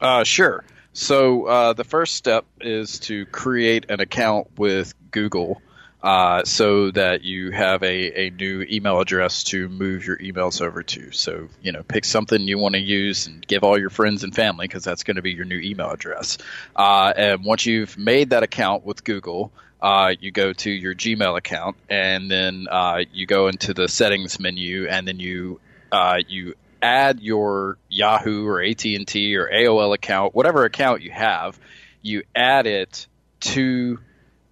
Uh, 0.00 0.24
sure. 0.24 0.64
So 0.92 1.46
uh, 1.46 1.72
the 1.74 1.84
first 1.84 2.14
step 2.14 2.44
is 2.60 2.98
to 3.00 3.26
create 3.26 3.90
an 3.90 4.00
account 4.00 4.48
with 4.58 4.94
Google, 5.10 5.62
uh, 6.02 6.44
so 6.44 6.90
that 6.90 7.22
you 7.22 7.50
have 7.50 7.82
a, 7.82 8.26
a 8.26 8.30
new 8.30 8.66
email 8.70 9.00
address 9.00 9.44
to 9.44 9.68
move 9.68 10.06
your 10.06 10.16
emails 10.16 10.62
over 10.62 10.82
to. 10.82 11.12
So 11.12 11.48
you 11.62 11.72
know, 11.72 11.82
pick 11.82 12.04
something 12.04 12.40
you 12.40 12.58
want 12.58 12.74
to 12.74 12.80
use 12.80 13.26
and 13.26 13.46
give 13.46 13.62
all 13.62 13.78
your 13.78 13.90
friends 13.90 14.24
and 14.24 14.34
family 14.34 14.66
because 14.66 14.82
that's 14.82 15.04
going 15.04 15.16
to 15.16 15.22
be 15.22 15.32
your 15.32 15.44
new 15.44 15.58
email 15.58 15.90
address. 15.90 16.38
Uh, 16.74 17.12
and 17.16 17.44
once 17.44 17.66
you've 17.66 17.98
made 17.98 18.30
that 18.30 18.42
account 18.42 18.84
with 18.84 19.04
Google. 19.04 19.52
Uh, 19.82 20.12
you 20.20 20.30
go 20.30 20.52
to 20.52 20.70
your 20.70 20.94
Gmail 20.94 21.38
account, 21.38 21.74
and 21.88 22.30
then 22.30 22.66
uh, 22.70 22.98
you 23.14 23.24
go 23.24 23.48
into 23.48 23.72
the 23.72 23.88
settings 23.88 24.38
menu, 24.38 24.86
and 24.86 25.08
then 25.08 25.18
you 25.18 25.58
uh, 25.90 26.18
you 26.28 26.54
add 26.82 27.20
your 27.20 27.78
Yahoo 27.88 28.46
or 28.46 28.62
AT 28.62 28.84
and 28.84 29.06
T 29.06 29.36
or 29.36 29.48
AOL 29.48 29.94
account, 29.94 30.34
whatever 30.34 30.64
account 30.64 31.02
you 31.02 31.10
have, 31.10 31.58
you 32.02 32.22
add 32.34 32.66
it 32.66 33.06
to 33.40 33.98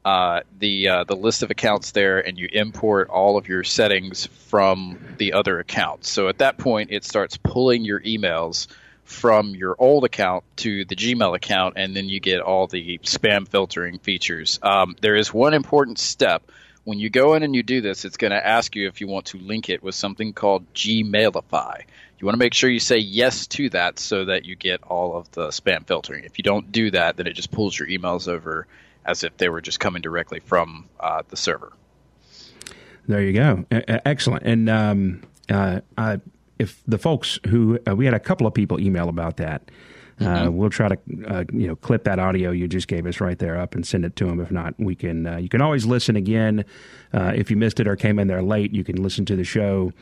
uh, 0.05 0.41
the 0.59 0.89
uh, 0.89 1.05
the 1.05 1.17
list 1.17 1.43
of 1.43 1.51
accounts 1.51 1.91
there, 1.91 2.19
and 2.21 2.39
you 2.39 2.49
import 2.51 3.11
all 3.11 3.37
of 3.37 3.49
your 3.49 3.63
settings 3.65 4.27
from 4.27 4.99
the 5.19 5.35
other 5.35 5.59
accounts. 5.59 6.09
So 6.09 6.29
at 6.29 6.39
that 6.39 6.57
point, 6.57 6.91
it 6.93 7.05
starts 7.05 7.37
pulling 7.37 7.85
your 7.85 8.01
emails 8.01 8.69
from 9.05 9.55
your 9.55 9.75
old 9.79 10.05
account 10.05 10.45
to 10.57 10.85
the 10.85 10.95
Gmail 10.95 11.35
account, 11.35 11.75
and 11.77 11.97
then 11.97 12.09
you 12.09 12.21
get 12.21 12.41
all 12.41 12.67
the 12.67 12.99
spam 12.99 13.49
filtering 13.49 13.99
features. 13.99 14.59
Um, 14.63 14.97
there 15.01 15.17
is 15.17 15.33
one 15.33 15.55
important 15.55 15.99
step. 15.99 16.43
When 16.85 16.99
you 16.99 17.11
go 17.11 17.35
in 17.35 17.43
and 17.43 17.55
you 17.55 17.63
do 17.63 17.81
this, 17.81 18.05
it's 18.05 18.17
going 18.17 18.31
to 18.31 18.47
ask 18.47 18.77
you 18.77 18.87
if 18.87 19.01
you 19.01 19.09
want 19.09 19.27
to 19.27 19.39
link 19.39 19.69
it 19.69 19.83
with 19.83 19.95
something 19.95 20.33
called 20.33 20.73
Gmailify. 20.73 21.83
You 22.19 22.27
want 22.27 22.35
to 22.35 22.39
make 22.39 22.55
sure 22.55 22.69
you 22.69 22.81
say 22.81 22.99
yes 22.99 23.47
to 23.49 23.71
that 23.71 23.99
so 23.99 24.25
that 24.25 24.45
you 24.45 24.57
get 24.57 24.83
all 24.83 25.17
of 25.17 25.31
the 25.33 25.49
spam 25.49 25.87
filtering. 25.87 26.25
If 26.25 26.37
you 26.37 26.43
don't 26.43 26.73
do 26.73 26.91
that, 26.91 27.17
then 27.17 27.29
it 27.29 27.35
just 27.35 27.53
pulls 27.53 27.79
your 27.79 27.87
emails 27.89 28.27
over 28.27 28.67
as 29.05 29.23
if 29.23 29.37
they 29.37 29.49
were 29.49 29.61
just 29.61 29.79
coming 29.79 30.03
directly 30.03 30.41
from 30.41 30.89
uh, 30.99 31.23
the 31.29 31.37
server. 31.37 31.73
There 33.07 33.23
you 33.23 33.33
go. 33.33 33.65
Excellent. 33.71 34.43
And 34.43 34.69
um, 34.69 35.23
uh, 35.49 35.81
I, 35.97 36.21
if 36.59 36.83
the 36.87 36.99
folks 36.99 37.39
who 37.47 37.79
uh, 37.89 37.95
we 37.95 38.05
had 38.05 38.15
a 38.15 38.21
couple 38.21 38.47
of 38.47 38.53
people 38.53 38.81
email 38.81 39.09
about 39.09 39.37
that, 39.39 39.71
uh, 40.21 40.49
we'll 40.51 40.71
try 40.71 40.89
to 40.89 40.99
uh, 41.27 41.45
you 41.53 41.67
know 41.69 41.77
clip 41.77 42.05
that 42.05 42.19
audio 42.19 42.51
you 42.51 42.67
just 42.69 42.89
gave 42.89 43.07
us 43.07 43.21
right 43.21 43.39
there 43.39 43.59
up 43.59 43.75
and 43.75 43.87
send 43.87 44.05
it 44.05 44.17
to 44.17 44.27
them. 44.27 44.41
If 44.41 44.51
not, 44.51 44.75
we 44.79 44.95
can. 44.95 45.27
Uh, 45.27 45.37
you 45.37 45.49
can 45.49 45.61
always 45.61 45.87
listen 45.87 46.17
again 46.17 46.65
uh, 47.13 47.33
if 47.35 47.51
you 47.51 47.57
missed 47.57 47.81
it 47.81 47.87
or 47.87 47.97
came 47.97 48.19
in 48.19 48.27
there 48.29 48.43
late. 48.43 48.73
You 48.73 48.85
can 48.85 49.03
listen 49.03 49.25
to 49.27 49.37
the 49.37 49.45
show. 49.45 49.93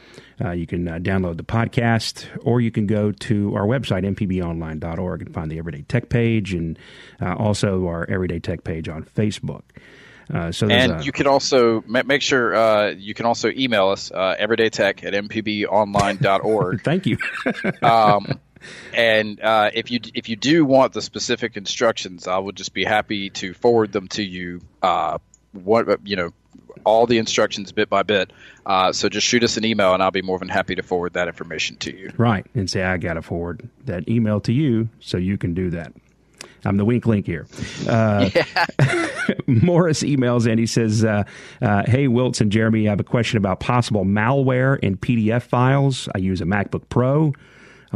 Uh, 0.42 0.52
you 0.52 0.66
can 0.66 0.86
uh, 0.88 0.98
download 0.98 1.36
the 1.36 1.44
podcast, 1.44 2.26
or 2.42 2.60
you 2.60 2.70
can 2.70 2.86
go 2.86 3.12
to 3.12 3.54
our 3.54 3.66
website 3.66 4.04
mpbonline.org 4.14 5.22
and 5.22 5.34
find 5.34 5.50
the 5.50 5.58
Everyday 5.58 5.82
Tech 5.82 6.08
page, 6.08 6.54
and 6.54 6.78
uh, 7.20 7.34
also 7.34 7.86
our 7.86 8.08
Everyday 8.08 8.38
Tech 8.38 8.64
page 8.64 8.88
on 8.88 9.04
Facebook. 9.04 9.62
Uh, 10.32 10.50
so 10.50 10.68
And 10.68 11.00
a- 11.00 11.04
you 11.04 11.12
can 11.12 11.28
also 11.28 11.82
make 11.86 12.20
sure 12.20 12.52
uh, 12.56 12.88
you 12.90 13.14
can 13.14 13.26
also 13.26 13.48
email 13.50 13.90
us 13.90 14.10
uh, 14.10 14.34
everydaytech 14.40 15.04
at 15.04 15.14
mpbonline.org. 15.14 16.82
thank 16.84 17.06
you. 17.06 17.16
um, 17.82 18.26
and 18.92 19.40
uh, 19.40 19.70
if 19.74 19.90
you 19.90 20.00
if 20.14 20.28
you 20.28 20.36
do 20.36 20.64
want 20.64 20.92
the 20.92 21.02
specific 21.02 21.56
instructions, 21.56 22.26
I 22.26 22.38
would 22.38 22.56
just 22.56 22.72
be 22.72 22.84
happy 22.84 23.30
to 23.30 23.54
forward 23.54 23.92
them 23.92 24.08
to 24.08 24.22
you. 24.22 24.60
Uh, 24.82 25.18
what 25.52 26.06
you 26.06 26.16
know, 26.16 26.32
all 26.84 27.06
the 27.06 27.18
instructions 27.18 27.72
bit 27.72 27.88
by 27.88 28.02
bit. 28.02 28.32
Uh, 28.64 28.92
so 28.92 29.08
just 29.08 29.26
shoot 29.26 29.44
us 29.44 29.56
an 29.56 29.64
email, 29.64 29.94
and 29.94 30.02
I'll 30.02 30.10
be 30.10 30.22
more 30.22 30.38
than 30.38 30.48
happy 30.48 30.74
to 30.74 30.82
forward 30.82 31.14
that 31.14 31.28
information 31.28 31.76
to 31.78 31.96
you. 31.96 32.12
Right. 32.16 32.46
And 32.54 32.68
say, 32.70 32.82
I 32.82 32.96
got 32.96 33.14
to 33.14 33.22
forward 33.22 33.68
that 33.84 34.08
email 34.08 34.40
to 34.42 34.52
you 34.52 34.88
so 35.00 35.16
you 35.16 35.38
can 35.38 35.54
do 35.54 35.70
that. 35.70 35.92
I'm 36.64 36.76
the 36.76 36.84
wink 36.84 37.06
link 37.06 37.26
here. 37.26 37.46
Uh, 37.88 38.28
Morris 39.46 40.02
emails 40.02 40.50
and 40.50 40.58
he 40.58 40.66
says, 40.66 41.04
uh, 41.04 41.24
uh, 41.62 41.84
Hey, 41.86 42.06
Wiltz 42.06 42.40
and 42.40 42.50
Jeremy, 42.50 42.88
I 42.88 42.90
have 42.90 43.00
a 43.00 43.04
question 43.04 43.38
about 43.38 43.60
possible 43.60 44.04
malware 44.04 44.78
in 44.80 44.96
PDF 44.96 45.42
files. 45.42 46.08
I 46.14 46.18
use 46.18 46.40
a 46.40 46.44
MacBook 46.44 46.88
Pro. 46.88 47.32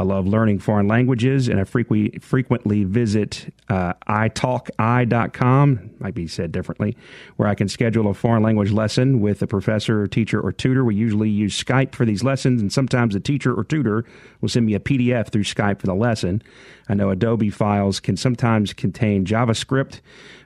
I 0.01 0.03
love 0.03 0.27
learning 0.27 0.61
foreign 0.61 0.89
languages, 0.89 1.47
and 1.47 1.61
I 1.61 1.65
frequently 1.65 2.19
frequently 2.21 2.85
visit 2.85 3.53
uh, 3.69 3.93
italki.com, 4.09 5.91
might 5.99 6.15
be 6.15 6.27
said 6.27 6.53
differently, 6.53 6.97
where 7.37 7.47
I 7.47 7.55
can 7.55 7.69
schedule 7.69 8.09
a 8.09 8.15
foreign 8.15 8.43
language 8.43 8.73
lesson 8.73 9.21
with 9.21 9.43
a 9.43 9.47
professor, 9.47 10.01
or 10.01 10.07
teacher, 10.07 10.41
or 10.41 10.53
tutor. 10.53 10.87
We 10.87 10.95
usually 10.95 11.29
use 11.29 11.63
Skype 11.63 11.95
for 11.95 12.07
these 12.07 12.25
lessons, 12.25 12.63
and 12.63 12.73
sometimes 12.73 13.13
the 13.13 13.21
teacher 13.21 13.55
or 13.55 13.63
tutor 13.63 14.07
will 14.41 14.49
send 14.49 14.65
me 14.65 14.73
a 14.73 14.81
PDF 14.81 15.29
through 15.29 15.45
Skype 15.45 15.81
for 15.81 15.87
the 15.87 15.95
lesson. 15.95 16.41
I 16.89 16.95
know 16.95 17.11
Adobe 17.11 17.51
files 17.51 18.01
can 18.01 18.17
sometimes 18.17 18.73
contain 18.73 19.27
JavaScript. 19.27 20.01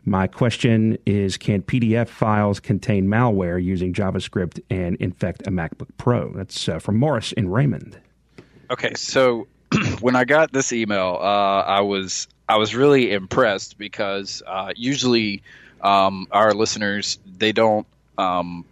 My 0.04 0.26
question 0.26 0.98
is 1.06 1.36
Can 1.36 1.62
PDF 1.62 2.08
files 2.08 2.58
contain 2.58 3.06
malware 3.06 3.62
using 3.62 3.92
JavaScript 3.92 4.60
and 4.68 4.96
infect 4.96 5.46
a 5.46 5.52
MacBook 5.52 5.90
Pro? 5.96 6.32
That's 6.32 6.68
uh, 6.68 6.80
from 6.80 6.96
Morris 6.96 7.30
in 7.30 7.48
Raymond. 7.48 8.00
Okay, 8.70 8.94
so 8.94 9.46
when 10.00 10.16
I 10.16 10.24
got 10.24 10.52
this 10.52 10.72
email, 10.72 11.18
uh, 11.20 11.60
I 11.60 11.80
was 11.80 12.28
I 12.48 12.56
was 12.56 12.74
really 12.74 13.12
impressed 13.12 13.78
because 13.78 14.42
uh, 14.46 14.72
usually 14.76 15.42
um, 15.80 16.26
our 16.30 16.52
listeners 16.52 17.18
they 17.38 17.52
don't 17.52 17.86
um, 18.18 18.64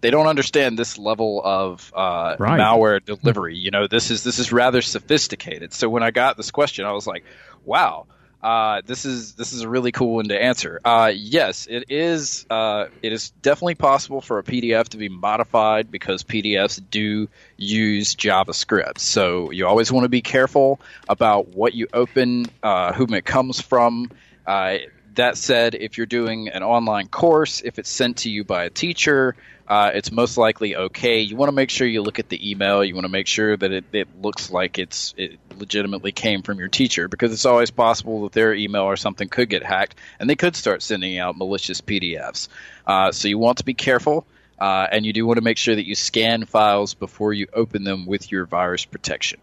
they 0.00 0.10
don't 0.10 0.26
understand 0.26 0.78
this 0.78 0.98
level 0.98 1.42
of 1.44 1.92
uh, 1.94 2.36
Right. 2.38 2.60
malware 2.60 3.04
delivery. 3.04 3.56
You 3.56 3.70
know, 3.70 3.86
this 3.86 4.10
is 4.10 4.22
this 4.24 4.38
is 4.38 4.52
rather 4.52 4.82
sophisticated. 4.82 5.72
So 5.72 5.88
when 5.88 6.02
I 6.02 6.10
got 6.10 6.36
this 6.36 6.50
question, 6.50 6.84
I 6.86 6.92
was 6.92 7.06
like, 7.06 7.24
wow. 7.64 8.06
Uh, 8.42 8.80
this 8.86 9.04
is 9.04 9.34
this 9.34 9.52
is 9.52 9.62
a 9.62 9.68
really 9.68 9.92
cool 9.92 10.14
one 10.14 10.28
to 10.28 10.42
answer. 10.42 10.80
Uh, 10.84 11.12
yes, 11.14 11.66
it 11.68 11.90
is. 11.90 12.46
Uh, 12.48 12.86
it 13.02 13.12
is 13.12 13.30
definitely 13.42 13.74
possible 13.74 14.20
for 14.20 14.38
a 14.38 14.42
PDF 14.42 14.88
to 14.88 14.96
be 14.96 15.08
modified 15.10 15.90
because 15.90 16.22
PDFs 16.22 16.80
do 16.90 17.28
use 17.58 18.14
JavaScript. 18.14 18.98
So 18.98 19.50
you 19.50 19.66
always 19.66 19.92
want 19.92 20.04
to 20.04 20.08
be 20.08 20.22
careful 20.22 20.80
about 21.08 21.48
what 21.48 21.74
you 21.74 21.88
open, 21.92 22.46
uh, 22.62 22.94
whom 22.94 23.12
it 23.12 23.24
comes 23.24 23.60
from. 23.60 24.10
Uh, 24.46 24.78
that 25.16 25.36
said, 25.36 25.74
if 25.74 25.98
you're 25.98 26.06
doing 26.06 26.48
an 26.48 26.62
online 26.62 27.08
course, 27.08 27.60
if 27.62 27.78
it's 27.78 27.90
sent 27.90 28.18
to 28.18 28.30
you 28.30 28.44
by 28.44 28.64
a 28.64 28.70
teacher, 28.70 29.36
uh, 29.68 29.90
it's 29.92 30.10
most 30.10 30.38
likely 30.38 30.74
okay. 30.74 31.20
You 31.20 31.36
want 31.36 31.48
to 31.48 31.54
make 31.54 31.68
sure 31.70 31.86
you 31.86 32.02
look 32.02 32.18
at 32.18 32.28
the 32.28 32.50
email. 32.50 32.82
You 32.82 32.94
want 32.94 33.04
to 33.04 33.12
make 33.12 33.26
sure 33.26 33.56
that 33.56 33.70
it, 33.70 33.84
it 33.92 34.08
looks 34.20 34.50
like 34.50 34.78
it's 34.78 35.14
it 35.16 35.38
legitimately 35.60 36.12
came 36.12 36.42
from 36.42 36.58
your 36.58 36.68
teacher 36.68 37.08
because 37.08 37.32
it's 37.32 37.46
always 37.46 37.70
possible 37.70 38.22
that 38.22 38.32
their 38.32 38.54
email 38.54 38.82
or 38.82 38.96
something 38.96 39.28
could 39.28 39.48
get 39.48 39.62
hacked 39.62 39.96
and 40.18 40.28
they 40.28 40.36
could 40.36 40.56
start 40.56 40.82
sending 40.82 41.18
out 41.18 41.36
malicious 41.36 41.80
PDFs. 41.80 42.48
Uh, 42.86 43.12
so 43.12 43.28
you 43.28 43.38
want 43.38 43.58
to 43.58 43.64
be 43.64 43.74
careful. 43.74 44.26
Uh, 44.58 44.86
and 44.92 45.06
you 45.06 45.12
do 45.14 45.26
want 45.26 45.38
to 45.38 45.42
make 45.42 45.56
sure 45.56 45.74
that 45.74 45.86
you 45.86 45.94
scan 45.94 46.44
files 46.44 46.92
before 46.92 47.32
you 47.32 47.46
open 47.54 47.82
them 47.82 48.04
with 48.04 48.30
your 48.30 48.44
virus 48.44 48.84
protection. 48.84 49.40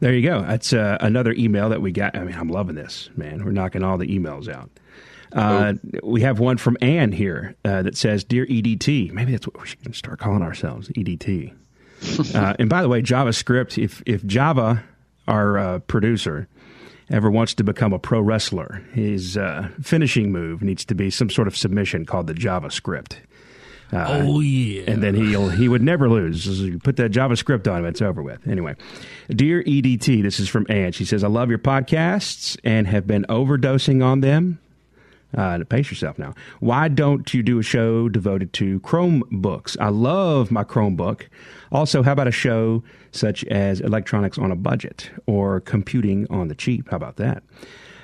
There 0.00 0.12
you 0.12 0.28
go. 0.28 0.42
That's 0.42 0.72
uh, 0.72 0.98
another 1.00 1.32
email 1.32 1.70
that 1.70 1.80
we 1.80 1.90
got. 1.90 2.14
I 2.14 2.22
mean, 2.22 2.34
I'm 2.34 2.50
loving 2.50 2.74
this, 2.74 3.08
man. 3.16 3.44
We're 3.44 3.52
knocking 3.52 3.82
all 3.82 3.96
the 3.96 4.06
emails 4.06 4.48
out. 4.48 4.70
Uh, 5.32 5.74
We 6.02 6.22
have 6.22 6.38
one 6.38 6.56
from 6.56 6.76
Anne 6.80 7.12
here 7.12 7.54
uh, 7.64 7.82
that 7.82 7.96
says, 7.96 8.24
"Dear 8.24 8.46
EDT." 8.46 9.12
Maybe 9.12 9.32
that's 9.32 9.46
what 9.46 9.60
we 9.60 9.66
should 9.66 9.94
start 9.94 10.18
calling 10.18 10.42
ourselves, 10.42 10.88
EDT. 10.90 11.52
Uh, 12.34 12.54
and 12.58 12.68
by 12.68 12.82
the 12.82 12.88
way, 12.88 13.02
JavaScript. 13.02 13.82
If 13.82 14.02
if 14.06 14.24
Java, 14.24 14.84
our 15.26 15.58
uh, 15.58 15.78
producer, 15.80 16.48
ever 17.10 17.30
wants 17.30 17.54
to 17.54 17.64
become 17.64 17.92
a 17.92 17.98
pro 17.98 18.20
wrestler, 18.20 18.82
his 18.92 19.36
uh, 19.36 19.68
finishing 19.82 20.32
move 20.32 20.62
needs 20.62 20.84
to 20.86 20.94
be 20.94 21.10
some 21.10 21.30
sort 21.30 21.48
of 21.48 21.56
submission 21.56 22.06
called 22.06 22.26
the 22.26 22.34
JavaScript. 22.34 23.16
oh 23.92 24.40
yeah. 24.40 24.82
and 24.86 25.02
then 25.02 25.14
he'll 25.14 25.48
he 25.48 25.68
would 25.68 25.82
never 25.82 26.08
lose. 26.08 26.46
You 26.60 26.78
Put 26.78 26.96
that 26.96 27.10
JavaScript 27.10 27.70
on 27.72 27.80
him, 27.80 27.86
it's 27.86 28.02
over 28.02 28.22
with. 28.22 28.46
Anyway, 28.46 28.76
dear 29.30 29.62
EDT, 29.64 30.22
this 30.22 30.38
is 30.38 30.48
from 30.48 30.66
Ann. 30.68 30.92
She 30.92 31.04
says, 31.04 31.24
"I 31.24 31.28
love 31.28 31.48
your 31.48 31.58
podcasts 31.58 32.58
and 32.64 32.86
have 32.86 33.06
been 33.06 33.24
overdosing 33.28 34.04
on 34.04 34.20
them." 34.20 34.58
Uh, 35.36 35.62
pace 35.68 35.90
yourself 35.90 36.18
now. 36.18 36.34
Why 36.60 36.88
don't 36.88 37.34
you 37.34 37.42
do 37.42 37.58
a 37.58 37.62
show 37.62 38.08
devoted 38.08 38.52
to 38.54 38.80
Chromebooks? 38.80 39.76
I 39.78 39.88
love 39.88 40.50
my 40.50 40.64
Chromebook. 40.64 41.28
Also, 41.70 42.02
how 42.02 42.12
about 42.12 42.28
a 42.28 42.32
show 42.32 42.82
such 43.12 43.44
as 43.44 43.80
Electronics 43.80 44.38
on 44.38 44.50
a 44.50 44.56
Budget 44.56 45.10
or 45.26 45.60
Computing 45.60 46.26
on 46.30 46.48
the 46.48 46.54
Cheap? 46.54 46.88
How 46.90 46.96
about 46.96 47.16
that? 47.16 47.42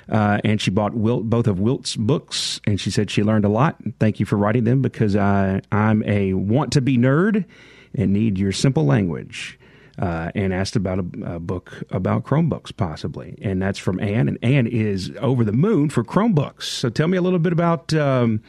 Uh, 0.08 0.38
and 0.44 0.60
she 0.60 0.70
bought 0.70 0.94
Wilt, 0.94 1.24
both 1.30 1.46
of 1.46 1.58
Wilt's 1.58 1.96
books, 1.96 2.60
and 2.66 2.78
she 2.78 2.90
said 2.90 3.10
she 3.10 3.22
learned 3.22 3.46
a 3.46 3.48
lot. 3.48 3.80
Thank 3.98 4.20
you 4.20 4.26
for 4.26 4.36
writing 4.36 4.64
them 4.64 4.82
because 4.82 5.16
I, 5.16 5.62
I'm 5.72 6.02
a 6.04 6.34
want 6.34 6.72
to 6.74 6.82
be 6.82 6.98
nerd 6.98 7.46
and 7.94 8.12
need 8.12 8.38
your 8.38 8.52
simple 8.52 8.84
language. 8.84 9.58
Uh, 9.96 10.32
and 10.34 10.52
asked 10.52 10.74
about 10.74 10.98
a, 10.98 11.34
a 11.36 11.38
book 11.38 11.84
about 11.90 12.24
Chromebooks, 12.24 12.76
possibly. 12.76 13.38
And 13.40 13.62
that's 13.62 13.78
from 13.78 14.00
Anne. 14.00 14.26
And 14.26 14.38
Anne 14.42 14.66
is 14.66 15.12
over 15.20 15.44
the 15.44 15.52
moon 15.52 15.88
for 15.88 16.02
Chromebooks. 16.02 16.64
So 16.64 16.88
tell 16.90 17.06
me 17.06 17.16
a 17.16 17.22
little 17.22 17.38
bit 17.38 17.52
about. 17.52 17.94
Um, 17.94 18.42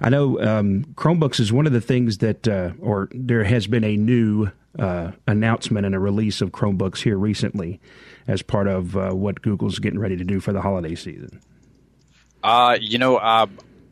I 0.00 0.08
know 0.08 0.40
um, 0.40 0.84
Chromebooks 0.96 1.38
is 1.38 1.52
one 1.52 1.68
of 1.68 1.72
the 1.72 1.80
things 1.80 2.18
that, 2.18 2.48
uh, 2.48 2.72
or 2.80 3.08
there 3.12 3.44
has 3.44 3.68
been 3.68 3.84
a 3.84 3.96
new 3.96 4.50
uh, 4.78 5.12
announcement 5.26 5.86
and 5.86 5.94
a 5.94 5.98
release 5.98 6.40
of 6.40 6.50
Chromebooks 6.50 7.02
here 7.02 7.16
recently 7.16 7.80
as 8.26 8.42
part 8.42 8.66
of 8.66 8.96
uh, 8.96 9.10
what 9.10 9.42
Google's 9.42 9.78
getting 9.78 9.98
ready 9.98 10.16
to 10.16 10.24
do 10.24 10.40
for 10.40 10.52
the 10.52 10.60
holiday 10.60 10.94
season. 10.94 11.40
Uh, 12.42 12.76
you 12.80 12.98
know, 12.98 13.16
uh, 13.16 13.46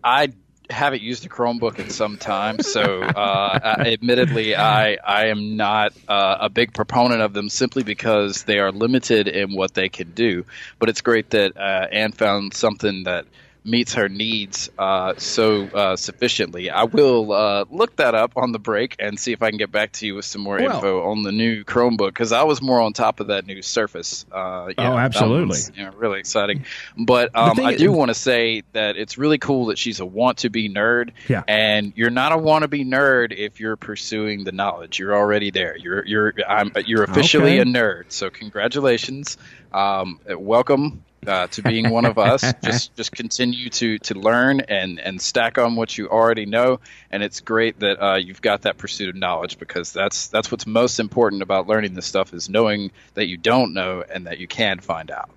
I 0.05 0.33
haven't 0.71 1.03
used 1.03 1.25
a 1.25 1.29
Chromebook 1.29 1.79
in 1.79 1.91
some 1.91 2.17
time, 2.17 2.61
so 2.61 3.03
uh, 3.03 3.59
admittedly, 3.79 4.57
I 4.57 4.97
I 5.05 5.27
am 5.27 5.57
not 5.57 5.93
uh, 6.09 6.39
a 6.41 6.49
big 6.49 6.73
proponent 6.75 7.23
of 7.23 7.33
them 7.33 7.49
simply 7.49 7.83
because 7.83 8.45
they 8.45 8.59
are 8.59 8.73
limited 8.73 9.29
in 9.29 9.55
what 9.55 9.75
they 9.75 9.89
can 9.89 10.13
do. 10.13 10.45
But 10.79 10.89
it's 10.89 11.01
great 11.01 11.31
that 11.31 11.57
uh, 11.57 11.87
Anne 11.91 12.13
found 12.13 12.55
something 12.55 13.05
that 13.05 13.27
meets 13.67 13.95
her 13.95 14.09
needs 14.09 14.71
uh, 14.79 15.15
so 15.19 15.65
uh, 15.75 15.97
sufficiently. 15.97 16.71
I 16.71 16.85
will 16.85 17.33
uh, 17.33 17.65
look 17.71 17.97
that 17.97 18.15
up 18.15 18.33
on 18.37 18.53
the 18.53 18.59
break 18.59 18.97
and 18.99 19.19
see 19.19 19.33
if 19.33 19.43
I 19.43 19.51
can 19.51 19.59
get 19.59 19.73
back 19.73 19.93
to 19.93 20.07
you 20.07 20.15
with 20.15 20.25
some 20.25 20.43
more 20.43 20.59
Well- 20.59 20.77
info 20.77 21.11
on 21.11 21.23
the 21.23 21.33
new 21.33 21.65
Chromebook 21.65 22.09
because 22.09 22.33
I 22.33 22.45
was 22.45 22.63
more 22.63 22.81
on 22.81 22.93
top 22.93 23.21
of 23.21 23.27
that 23.29 23.47
new 23.47 23.63
Surface. 23.63 24.25
Uh, 24.31 24.69
yeah, 24.79 24.91
that 24.91 24.97
absolutely. 24.99 25.49
one's, 25.49 25.73
you 25.75 25.85
know, 25.85 25.91
really 25.97 26.21
exciting. 26.21 26.65
But 26.97 27.35
um, 27.35 27.59
I 27.61 27.75
do 27.75 27.91
want 27.91 28.11
to 28.11 28.15
say 28.15 28.63
that 28.73 28.97
it's 28.97 29.19
really 29.19 29.39
cool 29.39 29.67
that 29.67 29.79
she's 29.79 29.99
a 30.01 30.07
want 30.07 30.39
to 30.39 30.51
be 30.51 30.69
nerd. 30.69 31.11
Yeah. 31.29 31.43
And 31.49 31.93
you're 31.97 32.11
not 32.11 32.33
a 32.33 32.39
want 32.39 32.63
to 32.63 32.69
be 32.69 32.85
nerd 32.85 33.33
if 33.37 33.59
you're 33.61 33.77
pursuing 33.77 34.45
the 34.45 34.53
knowledge. 34.53 34.99
You're 34.99 35.15
already 35.17 35.51
there. 35.51 35.77
You're 35.77 36.05
you're 36.07 36.35
I'm, 36.49 36.73
you're 36.87 37.03
officially 37.03 37.59
Okay. 37.59 37.69
a 37.69 37.73
nerd. 37.73 38.05
So 38.09 38.31
congratulations. 38.31 39.37
Um, 39.73 40.21
welcome. 40.29 41.03
Uh, 41.27 41.47
to 41.49 41.63
being 41.63 41.91
one 41.91 42.05
of 42.05 42.19
us, 42.19 42.53
just 42.63 42.95
just 42.97 43.13
continue 43.13 43.69
to 43.71 43.99
to 43.99 44.15
learn 44.15 44.61
and 44.61 45.01
and 45.01 45.21
stack 45.21 45.59
on 45.59 45.77
what 45.77 45.97
you 45.97 46.09
already 46.09 46.47
know, 46.47 46.81
and 47.11 47.23
it's 47.23 47.41
great 47.41 47.81
that 47.81 48.03
uh, 48.03 48.17
you've 48.17 48.43
got 48.43 48.63
that 48.63 48.79
pursuit 48.79 49.09
of 49.09 49.17
knowledge 49.17 49.59
because 49.59 49.93
that's 49.93 50.29
that's 50.29 50.51
what's 50.51 50.67
most 50.67 51.01
important 51.01 51.43
about 51.43 51.67
learning 51.67 51.95
this 51.95 52.07
stuff 52.07 52.33
is 52.33 52.49
knowing 52.49 52.91
that 53.15 53.27
you 53.27 53.37
don't 53.37 53.75
know 53.75 54.05
and 54.09 54.27
that 54.27 54.39
you 54.39 54.47
can 54.47 54.81
find 54.81 55.11
out. 55.11 55.31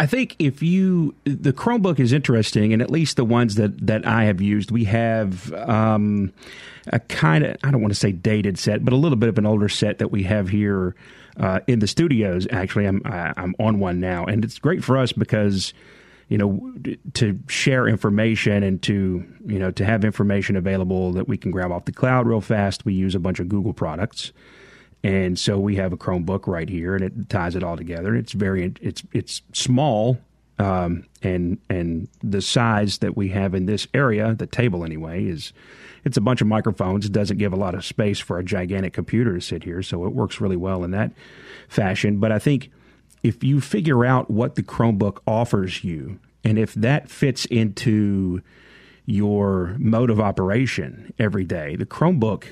I 0.00 0.06
think 0.06 0.36
if 0.38 0.62
you 0.62 1.14
the 1.24 1.52
Chromebook 1.52 1.98
is 1.98 2.12
interesting, 2.12 2.72
and 2.72 2.82
at 2.82 2.90
least 2.90 3.16
the 3.16 3.24
ones 3.24 3.54
that 3.56 3.86
that 3.86 4.06
I 4.06 4.24
have 4.24 4.40
used, 4.40 4.70
we 4.70 4.84
have 4.84 5.52
um, 5.52 6.32
a 6.88 6.98
kind 7.00 7.44
of 7.44 7.56
I 7.62 7.70
don't 7.70 7.80
want 7.80 7.92
to 7.92 7.98
say 7.98 8.12
dated 8.12 8.58
set, 8.58 8.84
but 8.84 8.92
a 8.92 8.96
little 8.96 9.16
bit 9.16 9.28
of 9.28 9.38
an 9.38 9.46
older 9.46 9.68
set 9.68 9.98
that 9.98 10.10
we 10.10 10.24
have 10.24 10.48
here 10.48 10.94
uh, 11.38 11.60
in 11.66 11.78
the 11.78 11.86
studios. 11.86 12.46
Actually, 12.50 12.86
I'm 12.86 13.02
I'm 13.04 13.54
on 13.58 13.78
one 13.78 14.00
now, 14.00 14.24
and 14.24 14.44
it's 14.44 14.58
great 14.58 14.84
for 14.84 14.96
us 14.96 15.12
because 15.12 15.72
you 16.28 16.38
know 16.38 16.72
to 17.14 17.38
share 17.48 17.86
information 17.86 18.62
and 18.62 18.82
to 18.82 19.24
you 19.46 19.58
know 19.58 19.70
to 19.72 19.84
have 19.84 20.04
information 20.04 20.56
available 20.56 21.12
that 21.12 21.28
we 21.28 21.36
can 21.36 21.50
grab 21.50 21.72
off 21.72 21.84
the 21.84 21.92
cloud 21.92 22.26
real 22.26 22.40
fast. 22.40 22.84
We 22.84 22.94
use 22.94 23.14
a 23.14 23.20
bunch 23.20 23.40
of 23.40 23.48
Google 23.48 23.72
products. 23.72 24.32
And 25.02 25.38
so 25.38 25.58
we 25.58 25.76
have 25.76 25.92
a 25.92 25.98
Chromebook 25.98 26.46
right 26.46 26.68
here, 26.68 26.94
and 26.94 27.04
it 27.04 27.28
ties 27.28 27.54
it 27.54 27.62
all 27.62 27.76
together. 27.76 28.16
It's 28.16 28.32
very 28.32 28.72
it's 28.80 29.02
it's 29.12 29.42
small, 29.52 30.18
um, 30.58 31.04
and 31.22 31.58
and 31.68 32.08
the 32.22 32.40
size 32.40 32.98
that 32.98 33.14
we 33.14 33.28
have 33.28 33.54
in 33.54 33.66
this 33.66 33.86
area, 33.92 34.34
the 34.34 34.46
table 34.46 34.82
anyway, 34.82 35.26
is 35.26 35.52
it's 36.04 36.16
a 36.16 36.20
bunch 36.20 36.40
of 36.40 36.46
microphones. 36.46 37.06
It 37.06 37.12
doesn't 37.12 37.38
give 37.38 37.52
a 37.52 37.56
lot 37.56 37.74
of 37.74 37.84
space 37.84 38.18
for 38.18 38.38
a 38.38 38.44
gigantic 38.44 38.92
computer 38.92 39.34
to 39.34 39.40
sit 39.40 39.64
here, 39.64 39.82
so 39.82 40.04
it 40.04 40.12
works 40.12 40.40
really 40.40 40.56
well 40.56 40.84
in 40.84 40.90
that 40.92 41.12
fashion. 41.68 42.18
But 42.18 42.32
I 42.32 42.38
think 42.38 42.70
if 43.22 43.42
you 43.42 43.60
figure 43.60 44.04
out 44.04 44.30
what 44.30 44.54
the 44.54 44.62
Chromebook 44.62 45.18
offers 45.26 45.82
you, 45.82 46.18
and 46.42 46.58
if 46.58 46.74
that 46.74 47.08
fits 47.08 47.46
into 47.46 48.42
your 49.06 49.76
mode 49.78 50.10
of 50.10 50.20
operation 50.20 51.12
every 51.18 51.44
day. 51.44 51.76
The 51.76 51.86
Chromebook 51.86 52.46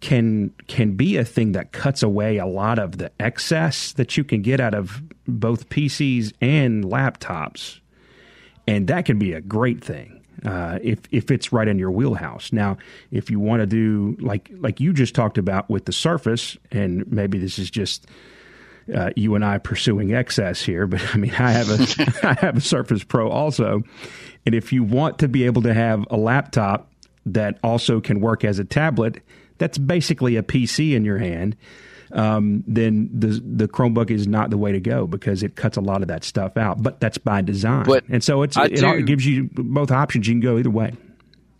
can 0.00 0.52
can 0.66 0.92
be 0.92 1.16
a 1.16 1.24
thing 1.24 1.52
that 1.52 1.72
cuts 1.72 2.02
away 2.02 2.38
a 2.38 2.46
lot 2.46 2.78
of 2.78 2.98
the 2.98 3.12
excess 3.20 3.92
that 3.92 4.16
you 4.16 4.24
can 4.24 4.42
get 4.42 4.60
out 4.60 4.74
of 4.74 5.02
both 5.26 5.68
PCs 5.68 6.32
and 6.40 6.84
laptops, 6.84 7.80
and 8.66 8.86
that 8.88 9.04
can 9.04 9.18
be 9.18 9.32
a 9.32 9.40
great 9.40 9.82
thing 9.82 10.19
uh, 10.44 10.78
if 10.82 11.00
if 11.10 11.30
it's 11.30 11.52
right 11.52 11.68
in 11.68 11.78
your 11.78 11.90
wheelhouse. 11.90 12.52
Now, 12.52 12.78
if 13.10 13.30
you 13.30 13.40
want 13.40 13.60
to 13.60 13.66
do 13.66 14.16
like 14.20 14.50
like 14.58 14.80
you 14.80 14.92
just 14.92 15.14
talked 15.14 15.38
about 15.38 15.68
with 15.68 15.84
the 15.84 15.92
Surface, 15.92 16.56
and 16.70 17.10
maybe 17.10 17.38
this 17.38 17.58
is 17.58 17.70
just 17.70 18.06
uh, 18.94 19.10
you 19.16 19.34
and 19.34 19.44
I 19.44 19.58
pursuing 19.58 20.14
excess 20.14 20.62
here, 20.62 20.86
but 20.86 21.02
I 21.14 21.18
mean, 21.18 21.34
I 21.34 21.52
have 21.52 21.68
a 21.68 22.18
I 22.28 22.34
have 22.40 22.56
a 22.56 22.60
Surface 22.60 23.04
Pro 23.04 23.28
also, 23.28 23.82
and 24.46 24.54
if 24.54 24.72
you 24.72 24.82
want 24.82 25.18
to 25.20 25.28
be 25.28 25.44
able 25.44 25.62
to 25.62 25.74
have 25.74 26.06
a 26.10 26.16
laptop 26.16 26.90
that 27.26 27.58
also 27.62 28.00
can 28.00 28.20
work 28.20 28.44
as 28.44 28.58
a 28.58 28.64
tablet, 28.64 29.22
that's 29.58 29.78
basically 29.78 30.36
a 30.36 30.42
PC 30.42 30.94
in 30.94 31.04
your 31.04 31.18
hand. 31.18 31.56
Um, 32.12 32.64
then 32.66 33.08
the 33.12 33.40
the 33.44 33.68
Chromebook 33.68 34.10
is 34.10 34.26
not 34.26 34.50
the 34.50 34.58
way 34.58 34.72
to 34.72 34.80
go 34.80 35.06
because 35.06 35.42
it 35.42 35.56
cuts 35.56 35.76
a 35.76 35.80
lot 35.80 36.02
of 36.02 36.08
that 36.08 36.24
stuff 36.24 36.56
out. 36.56 36.82
But 36.82 37.00
that's 37.00 37.18
by 37.18 37.42
design, 37.42 37.84
But 37.84 38.04
and 38.08 38.22
so 38.22 38.42
it's 38.42 38.56
it, 38.56 38.76
do- 38.76 38.94
it 38.94 39.06
gives 39.06 39.24
you 39.26 39.48
both 39.52 39.90
options. 39.90 40.26
You 40.26 40.34
can 40.34 40.40
go 40.40 40.58
either 40.58 40.70
way. 40.70 40.92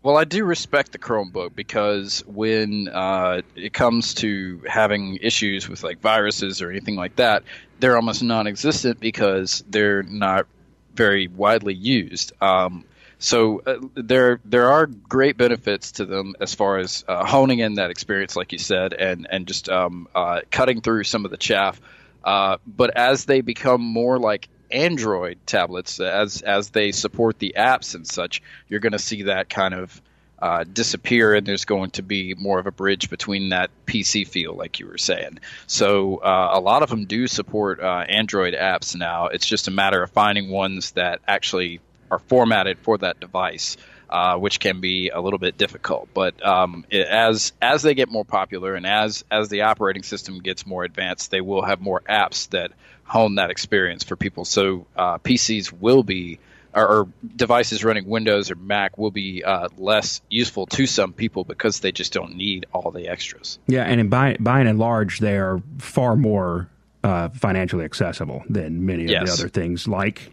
Well, 0.03 0.17
I 0.17 0.25
do 0.25 0.45
respect 0.45 0.93
the 0.93 0.99
Chromebook 0.99 1.55
because 1.55 2.25
when 2.27 2.89
uh, 2.89 3.43
it 3.55 3.75
comes 3.75 4.15
to 4.15 4.63
having 4.67 5.19
issues 5.21 5.69
with 5.69 5.85
like 5.85 6.01
viruses 6.01 6.63
or 6.63 6.71
anything 6.71 6.97
like 6.97 7.17
that, 7.17 7.43
they're 7.81 7.97
almost 7.97 8.23
non-existent 8.23 8.99
because 8.99 9.63
they're 9.69 10.03
not 10.03 10.47
very 10.95 11.29
widely 11.29 11.75
used. 11.75 12.33
Um, 12.43 12.85
so 13.21 13.61
uh, 13.67 13.79
there 13.95 14.41
there 14.47 14.73
are 14.73 14.87
great 14.87 15.37
benefits 15.37 15.93
to 15.93 16.07
them 16.07 16.35
as 16.41 16.55
far 16.55 16.79
as 16.79 17.05
uh, 17.07 17.25
honing 17.25 17.59
in 17.59 17.75
that 17.75 17.91
experience, 17.91 18.35
like 18.35 18.53
you 18.53 18.59
said, 18.59 18.95
and 18.95 19.27
and 19.31 19.47
just 19.47 19.69
um, 19.69 20.09
uh, 20.15 20.41
cutting 20.51 20.81
through 20.81 21.05
some 21.05 21.27
of 21.27 21.31
the 21.31 21.37
chaff. 21.37 21.81
Uh, 22.25 22.57
but 22.67 22.97
as 22.97 23.27
they 23.27 23.43
become 23.43 23.83
more 23.83 24.19
like 24.19 24.49
Android 24.71 25.39
tablets, 25.45 26.01
as 26.01 26.41
as 26.41 26.71
they 26.71 26.93
support 26.93 27.39
the 27.39 27.55
apps 27.59 27.95
and 27.95 28.07
such, 28.07 28.43
you're 28.69 28.81
going 28.81 28.93
to 28.93 28.99
see 28.99 29.25
that 29.25 29.51
kind 29.51 29.75
of 29.75 30.01
uh, 30.39 30.65
disappear, 30.65 31.35
and 31.35 31.47
there's 31.47 31.67
going 31.67 31.91
to 31.91 32.03
be 32.03 32.35
more 32.35 32.59
of 32.59 32.67
a 32.67 32.73
bridge 32.73 33.11
between 33.11 33.51
that 33.51 33.71
PC 33.85 34.27
feel, 34.27 34.55
like 34.55 34.81
you 34.81 34.87
were 34.87 34.97
saying. 34.97 35.41
So 35.67 36.17
uh, 36.17 36.53
a 36.55 36.61
lot 36.61 36.83
of 36.83 36.89
them 36.89 37.05
do 37.05 37.27
support 37.27 37.81
uh, 37.81 38.07
Android 38.09 38.55
apps 38.55 38.97
now. 38.97 39.27
It's 39.27 39.47
just 39.47 39.69
a 39.69 39.71
matter 39.71 40.03
of 40.03 40.11
finding 40.11 40.49
ones 40.49 40.93
that 40.93 41.21
actually 41.29 41.81
are 42.11 42.19
formatted 42.19 42.79
for 42.79 42.99
that 42.99 43.21
device. 43.21 43.77
Uh, 44.09 44.37
which 44.37 44.59
can 44.59 44.81
be 44.81 45.09
a 45.11 45.21
little 45.21 45.39
bit 45.39 45.57
difficult, 45.57 46.09
but 46.13 46.45
um, 46.45 46.85
it, 46.91 47.07
as 47.07 47.53
as 47.63 47.83
they 47.83 47.95
get 47.95 48.11
more 48.11 48.25
popular 48.25 48.75
and 48.75 48.85
as 48.85 49.25
as 49.31 49.49
the 49.51 49.61
operating 49.61 50.03
system 50.03 50.41
gets 50.41 50.67
more 50.67 50.83
advanced, 50.83 51.31
they 51.31 51.41
will 51.41 51.63
have 51.63 51.81
more 51.81 52.01
apps 52.09 52.49
that 52.49 52.73
hone 53.11 53.35
that 53.35 53.51
experience 53.51 54.05
for 54.05 54.15
people. 54.15 54.45
So 54.45 54.87
uh, 54.97 55.19
PCs 55.19 55.73
will 55.73 56.05
be, 56.05 56.39
or, 56.73 56.87
or 56.87 57.09
devices 57.35 57.83
running 57.83 58.09
Windows 58.09 58.53
or 58.53 58.55
Mac 58.55 58.97
will 58.97 59.11
be 59.11 59.43
uh, 59.43 59.69
less 59.77 60.23
useful 60.31 60.67
to 60.67 60.87
some 60.87 61.13
people 61.13 61.43
because 61.43 61.81
they 61.81 61.91
just 61.91 62.13
don't 62.13 62.37
need 62.37 62.67
all 62.73 62.93
the 62.93 63.09
extras. 63.09 63.59
Yeah, 63.67 63.83
and 63.83 64.01
in 64.01 64.09
by, 64.09 64.37
by 64.39 64.61
and 64.61 64.79
large, 64.79 65.19
they 65.19 65.37
are 65.37 65.61
far 65.79 66.15
more 66.15 66.69
uh, 67.03 67.31
financially 67.31 67.85
accessible 67.85 68.45
than 68.49 68.87
many 68.87 69.13
of 69.13 69.27
the 69.27 69.33
other 69.33 69.49
things, 69.49 69.89
like 69.89 70.33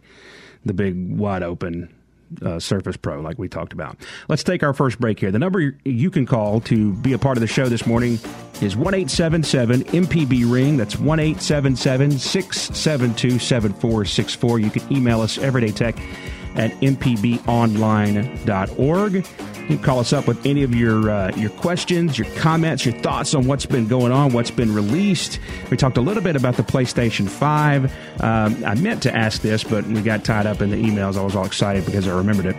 the 0.68 0.74
big 0.74 1.18
wide 1.18 1.44
open 1.44 1.94
uh, 2.42 2.60
Surface 2.60 2.98
Pro, 2.98 3.22
like 3.22 3.38
we 3.40 3.48
talked 3.48 3.72
about. 3.74 3.96
Let's 4.28 4.44
take 4.44 4.62
our 4.62 4.74
first 4.74 5.00
break 5.00 5.18
here. 5.20 5.32
The 5.32 5.40
number 5.40 5.74
you- 5.86 6.12
can 6.12 6.26
call 6.26 6.60
to 6.62 6.94
be 6.96 7.14
a 7.14 7.18
part 7.18 7.38
of 7.38 7.42
the 7.42 7.48
show 7.48 7.70
this 7.70 7.86
morning 7.86 8.20
is 8.62 8.76
one 8.76 8.94
eight 8.94 9.10
seven 9.10 9.44
seven 9.44 9.84
MPB 9.86 10.52
Ring. 10.52 10.76
That's 10.78 10.98
one 11.00 11.20
eight 11.20 11.42
seven 11.42 11.76
seven 11.76 12.12
six 12.12 12.62
seven 12.78 13.14
two 13.16 13.40
seven 13.40 13.74
four 13.74 14.04
six 14.06 14.36
four. 14.36 14.60
You 14.60 14.70
can 14.70 14.84
email 14.92 15.22
us 15.22 15.38
everydaytech 15.38 15.98
at 16.56 16.72
mpbonline.org. 16.82 19.26
You 19.70 19.78
call 19.78 20.00
us 20.00 20.14
up 20.14 20.28
with 20.28 20.46
any 20.46 20.64
of 20.64 20.74
your 20.74 21.10
uh, 21.10 21.36
your 21.36 21.50
questions, 21.50 22.18
your 22.18 22.30
comments, 22.36 22.86
your 22.86 22.96
thoughts 23.00 23.34
on 23.34 23.48
what's 23.48 23.66
been 23.66 23.88
going 23.88 24.12
on, 24.12 24.32
what's 24.32 24.52
been 24.52 24.74
released. 24.74 25.40
We 25.70 25.78
talked 25.78 25.98
a 25.98 26.02
little 26.02 26.24
bit 26.24 26.36
about 26.36 26.56
the 26.56 26.64
PlayStation 26.64 27.28
5. 27.28 28.22
Um, 28.22 28.64
I 28.66 28.76
meant 28.76 29.04
to 29.04 29.16
ask 29.16 29.42
this, 29.42 29.64
but 29.64 29.86
we 29.86 30.02
got 30.02 30.24
tied 30.24 30.46
up 30.46 30.62
in 30.62 30.70
the 30.70 30.78
emails. 30.78 31.18
I 31.18 31.24
was 31.24 31.36
all 31.36 31.46
excited 31.46 31.86
because 31.86 32.08
I 32.08 32.16
remembered 32.16 32.46
it. 32.46 32.56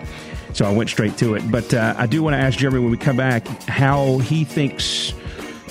So 0.53 0.67
I 0.67 0.73
went 0.73 0.91
straight 0.91 1.17
to 1.19 1.35
it. 1.35 1.51
But 1.51 1.73
uh, 1.73 1.95
I 1.97 2.07
do 2.07 2.23
want 2.23 2.35
to 2.35 2.39
ask 2.39 2.59
Jeremy 2.59 2.81
when 2.81 2.91
we 2.91 2.97
come 2.97 3.17
back 3.17 3.47
how 3.69 4.19
he 4.19 4.45
thinks 4.45 5.15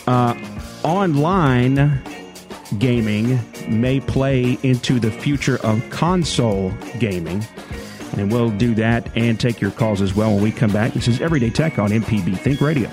uh, 0.07 0.35
online 0.83 2.01
gaming 2.79 3.39
may 3.67 3.99
play 3.99 4.57
into 4.63 4.99
the 4.99 5.11
future 5.11 5.57
of 5.63 5.87
console 5.89 6.71
gaming. 6.99 7.45
And 8.17 8.31
we'll 8.31 8.49
do 8.49 8.73
that 8.75 9.15
and 9.15 9.39
take 9.39 9.61
your 9.61 9.71
calls 9.71 10.01
as 10.01 10.15
well 10.15 10.33
when 10.33 10.43
we 10.43 10.51
come 10.51 10.71
back. 10.71 10.93
This 10.93 11.07
is 11.07 11.21
Everyday 11.21 11.49
Tech 11.49 11.77
on 11.77 11.91
MPB 11.91 12.37
Think 12.39 12.61
Radio. 12.61 12.89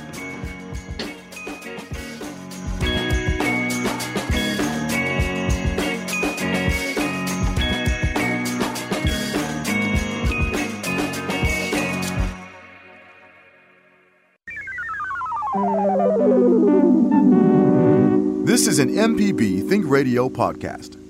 This 18.44 18.66
is 18.68 18.78
an 18.78 18.88
MPB 18.90 19.68
Think 19.68 19.88
Radio 19.88 20.28
podcast. 20.28 21.03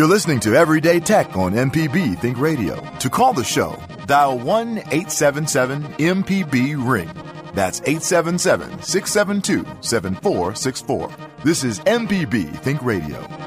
You're 0.00 0.08
listening 0.08 0.40
to 0.40 0.54
Everyday 0.54 0.98
Tech 0.98 1.36
on 1.36 1.52
MPB 1.52 2.18
Think 2.20 2.38
Radio. 2.38 2.80
To 3.00 3.10
call 3.10 3.34
the 3.34 3.44
show, 3.44 3.78
dial 4.06 4.38
1 4.38 4.78
877 4.78 5.82
MPB 5.82 6.88
Ring. 6.88 7.10
That's 7.52 7.82
877 7.82 8.80
672 8.82 9.66
7464. 9.82 11.10
This 11.44 11.64
is 11.64 11.80
MPB 11.80 12.58
Think 12.60 12.82
Radio. 12.82 13.39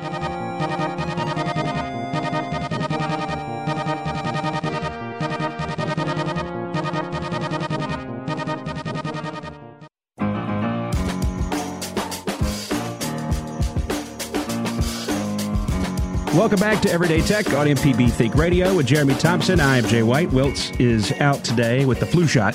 Welcome 16.44 16.60
back 16.60 16.82
to 16.82 16.92
Everyday 16.92 17.22
Tech 17.22 17.54
on 17.54 17.68
MPB 17.68 18.12
Think 18.12 18.36
Radio 18.36 18.76
with 18.76 18.86
Jeremy 18.86 19.16
Thompson. 19.16 19.62
I 19.62 19.78
am 19.78 19.86
Jay 19.86 20.04
White. 20.04 20.28
Wiltz 20.32 20.78
is 20.78 21.14
out 21.22 21.42
today 21.46 21.86
with 21.86 22.02
the 22.02 22.06
flu 22.06 22.28
shot. 22.28 22.54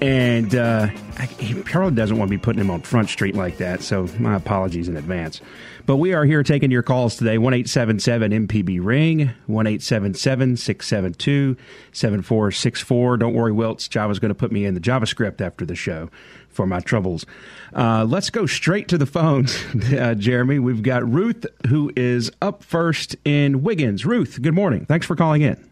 And 0.00 0.56
uh, 0.56 0.88
he 1.30 1.54
doesn't 1.54 2.16
want 2.16 2.28
to 2.28 2.36
be 2.36 2.38
putting 2.38 2.60
him 2.60 2.70
on 2.70 2.82
Front 2.82 3.08
Street 3.08 3.34
like 3.34 3.58
that, 3.58 3.82
so 3.82 4.08
my 4.18 4.34
apologies 4.34 4.88
in 4.88 4.96
advance. 4.96 5.40
But 5.84 5.96
we 5.96 6.12
are 6.12 6.24
here 6.24 6.42
taking 6.42 6.70
your 6.70 6.82
calls 6.82 7.16
today 7.16 7.38
1 7.38 7.54
877 7.54 8.46
MPB 8.46 8.78
Ring, 8.82 9.32
1 9.46 9.66
877 9.66 10.56
672 10.56 11.56
7464. 11.92 13.16
Don't 13.16 13.34
worry, 13.34 13.52
Wiltz. 13.52 13.88
Java's 13.88 14.18
going 14.18 14.28
to 14.28 14.34
put 14.34 14.52
me 14.52 14.64
in 14.64 14.74
the 14.74 14.80
JavaScript 14.80 15.40
after 15.40 15.66
the 15.66 15.74
show 15.74 16.08
for 16.48 16.66
my 16.66 16.80
troubles. 16.80 17.26
Uh, 17.74 18.04
let's 18.04 18.30
go 18.30 18.46
straight 18.46 18.88
to 18.88 18.98
the 18.98 19.06
phones, 19.06 19.56
uh, 19.92 20.14
Jeremy. 20.14 20.58
We've 20.58 20.82
got 20.82 21.08
Ruth, 21.10 21.46
who 21.68 21.92
is 21.96 22.30
up 22.40 22.62
first 22.62 23.16
in 23.24 23.62
Wiggins. 23.62 24.06
Ruth, 24.06 24.40
good 24.40 24.54
morning. 24.54 24.86
Thanks 24.86 25.06
for 25.06 25.16
calling 25.16 25.42
in. 25.42 25.68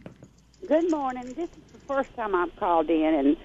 Good 0.67 0.91
morning. 0.91 1.25
This 1.35 1.51
is 1.51 1.73
the 1.73 1.79
first 1.87 2.15
time 2.17 2.35
I've 2.35 2.55
called 2.57 2.91
in, 2.91 3.15
and 3.15 3.37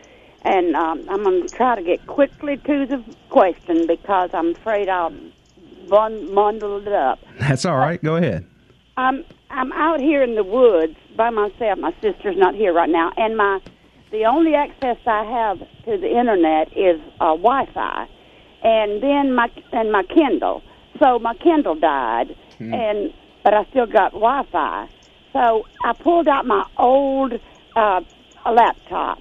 and 0.45 0.75
um, 0.75 1.03
I'm 1.09 1.23
going 1.23 1.47
to 1.47 1.53
try 1.53 1.75
to 1.75 1.81
get 1.81 2.05
quickly 2.05 2.57
to 2.57 2.85
the 2.85 3.03
question 3.29 3.87
because 3.87 4.29
I'm 4.33 4.51
afraid 4.51 4.87
I'll 4.87 5.13
bun- 5.89 6.33
bundle 6.33 6.77
it 6.85 6.93
up. 6.93 7.19
That's 7.39 7.65
all 7.65 7.77
right. 7.77 8.01
Go 8.01 8.15
ahead. 8.15 8.45
I'm 8.95 9.25
I'm 9.49 9.71
out 9.73 9.99
here 9.99 10.23
in 10.23 10.35
the 10.35 10.43
woods 10.43 10.95
by 11.17 11.29
myself. 11.29 11.79
My 11.79 11.93
sister's 12.01 12.37
not 12.37 12.55
here 12.55 12.73
right 12.73 12.89
now, 12.89 13.11
and 13.17 13.35
my 13.35 13.59
the 14.11 14.25
only 14.25 14.53
access 14.53 14.97
I 15.05 15.23
have 15.25 15.59
to 15.85 15.97
the 15.97 16.17
internet 16.17 16.71
is 16.77 17.01
uh, 17.19 17.35
Wi-Fi, 17.35 18.07
and 18.63 19.03
then 19.03 19.33
my 19.33 19.51
and 19.73 19.91
my 19.91 20.03
Kindle. 20.03 20.61
So 20.99 21.19
my 21.19 21.33
Kindle 21.35 21.75
died, 21.75 22.35
and 22.73 23.13
but 23.43 23.53
I 23.53 23.65
still 23.71 23.87
got 23.87 24.11
Wi-Fi. 24.13 24.89
So 25.33 25.65
I 25.83 25.91
pulled 25.93 26.27
out 26.29 26.45
my 26.45 26.65
old 26.77 27.33
uh, 27.75 28.01
laptop 28.49 29.19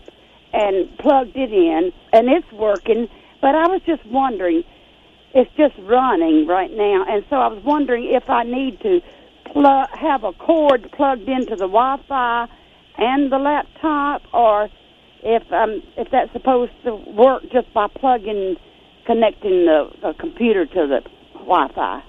and 0.54 0.96
plugged 0.98 1.36
it 1.36 1.52
in, 1.52 1.92
and 2.12 2.28
it's 2.28 2.50
working. 2.52 3.08
But 3.42 3.54
I 3.56 3.66
was 3.66 3.82
just 3.84 4.06
wondering, 4.06 4.62
it's 5.34 5.50
just 5.56 5.74
running 5.80 6.46
right 6.46 6.70
now, 6.70 7.04
and 7.08 7.24
so 7.28 7.36
I 7.36 7.48
was 7.48 7.62
wondering 7.64 8.14
if 8.14 8.30
I 8.30 8.44
need 8.44 8.80
to 8.82 9.00
plug 9.52 9.88
have 9.90 10.24
a 10.24 10.32
cord 10.32 10.90
plugged 10.92 11.28
into 11.28 11.56
the 11.56 11.66
Wi-Fi 11.66 12.48
and 12.96 13.32
the 13.32 13.38
laptop, 13.38 14.22
or 14.32 14.68
if 15.22 15.42
um 15.52 15.82
if 15.96 16.10
that's 16.10 16.32
supposed 16.32 16.72
to 16.84 16.94
work 16.94 17.42
just 17.50 17.72
by 17.74 17.88
plugging 17.88 18.56
connecting 19.06 19.66
the, 19.66 19.90
the 20.00 20.14
computer 20.18 20.66
to 20.66 20.86
the 20.86 21.00
Wi-Fi. 21.34 22.02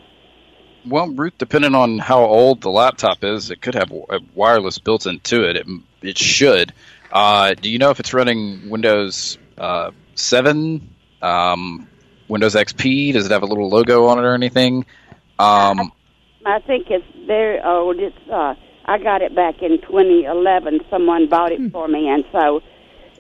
Well, 0.88 1.08
Ruth, 1.08 1.34
depending 1.40 1.74
on 1.74 1.98
how 1.98 2.24
old 2.24 2.62
the 2.62 2.70
laptop 2.70 3.24
is, 3.24 3.50
it 3.50 3.62
could 3.62 3.74
have 3.74 3.92
wireless 4.36 4.78
built 4.78 5.08
into 5.08 5.50
it. 5.50 5.56
It, 5.56 5.68
it 6.04 6.18
should. 6.18 6.74
Uh, 7.16 7.54
do 7.54 7.70
you 7.70 7.80
know 7.80 7.92
if 7.92 8.02
it's 8.02 8.14
running 8.14 8.70
Windows 8.70 9.38
uh, 9.58 9.92
7, 10.16 10.96
um, 11.22 11.88
Windows 12.28 12.56
XP? 12.56 13.14
Does 13.14 13.26
it 13.26 13.32
have 13.32 13.42
a 13.42 13.46
little 13.46 13.70
logo 13.70 14.08
on 14.08 14.20
it 14.20 14.24
or 14.24 14.34
anything? 14.34 14.86
Um, 15.40 15.94
I 16.46 16.60
think 16.60 16.88
it's 16.90 17.06
very 17.26 17.62
old. 17.62 18.00
It's 18.00 18.18
uh, 18.30 18.56
I 18.84 18.98
got 18.98 19.22
it 19.22 19.34
back 19.34 19.62
in 19.62 19.80
2011. 19.80 20.82
Someone 20.90 21.30
bought 21.30 21.54
it 21.54 21.72
for 21.72 21.88
me, 21.88 22.10
and 22.10 22.26
so 22.34 22.62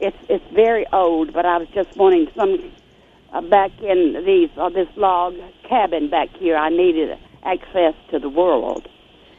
it's 0.01 0.17
it's 0.27 0.43
very 0.53 0.85
old. 0.91 1.31
But 1.31 1.45
I 1.45 1.57
was 1.57 1.69
just 1.73 1.95
wanting 1.95 2.27
some 2.35 2.73
uh, 3.31 3.39
back 3.41 3.71
in 3.81 4.23
these 4.25 4.49
uh, 4.57 4.69
this 4.69 4.89
log 4.97 5.35
cabin 5.69 6.09
back 6.09 6.35
here. 6.35 6.57
I 6.57 6.67
needed 6.67 7.17
access 7.43 7.93
to 8.11 8.19
the 8.19 8.29
world. 8.29 8.89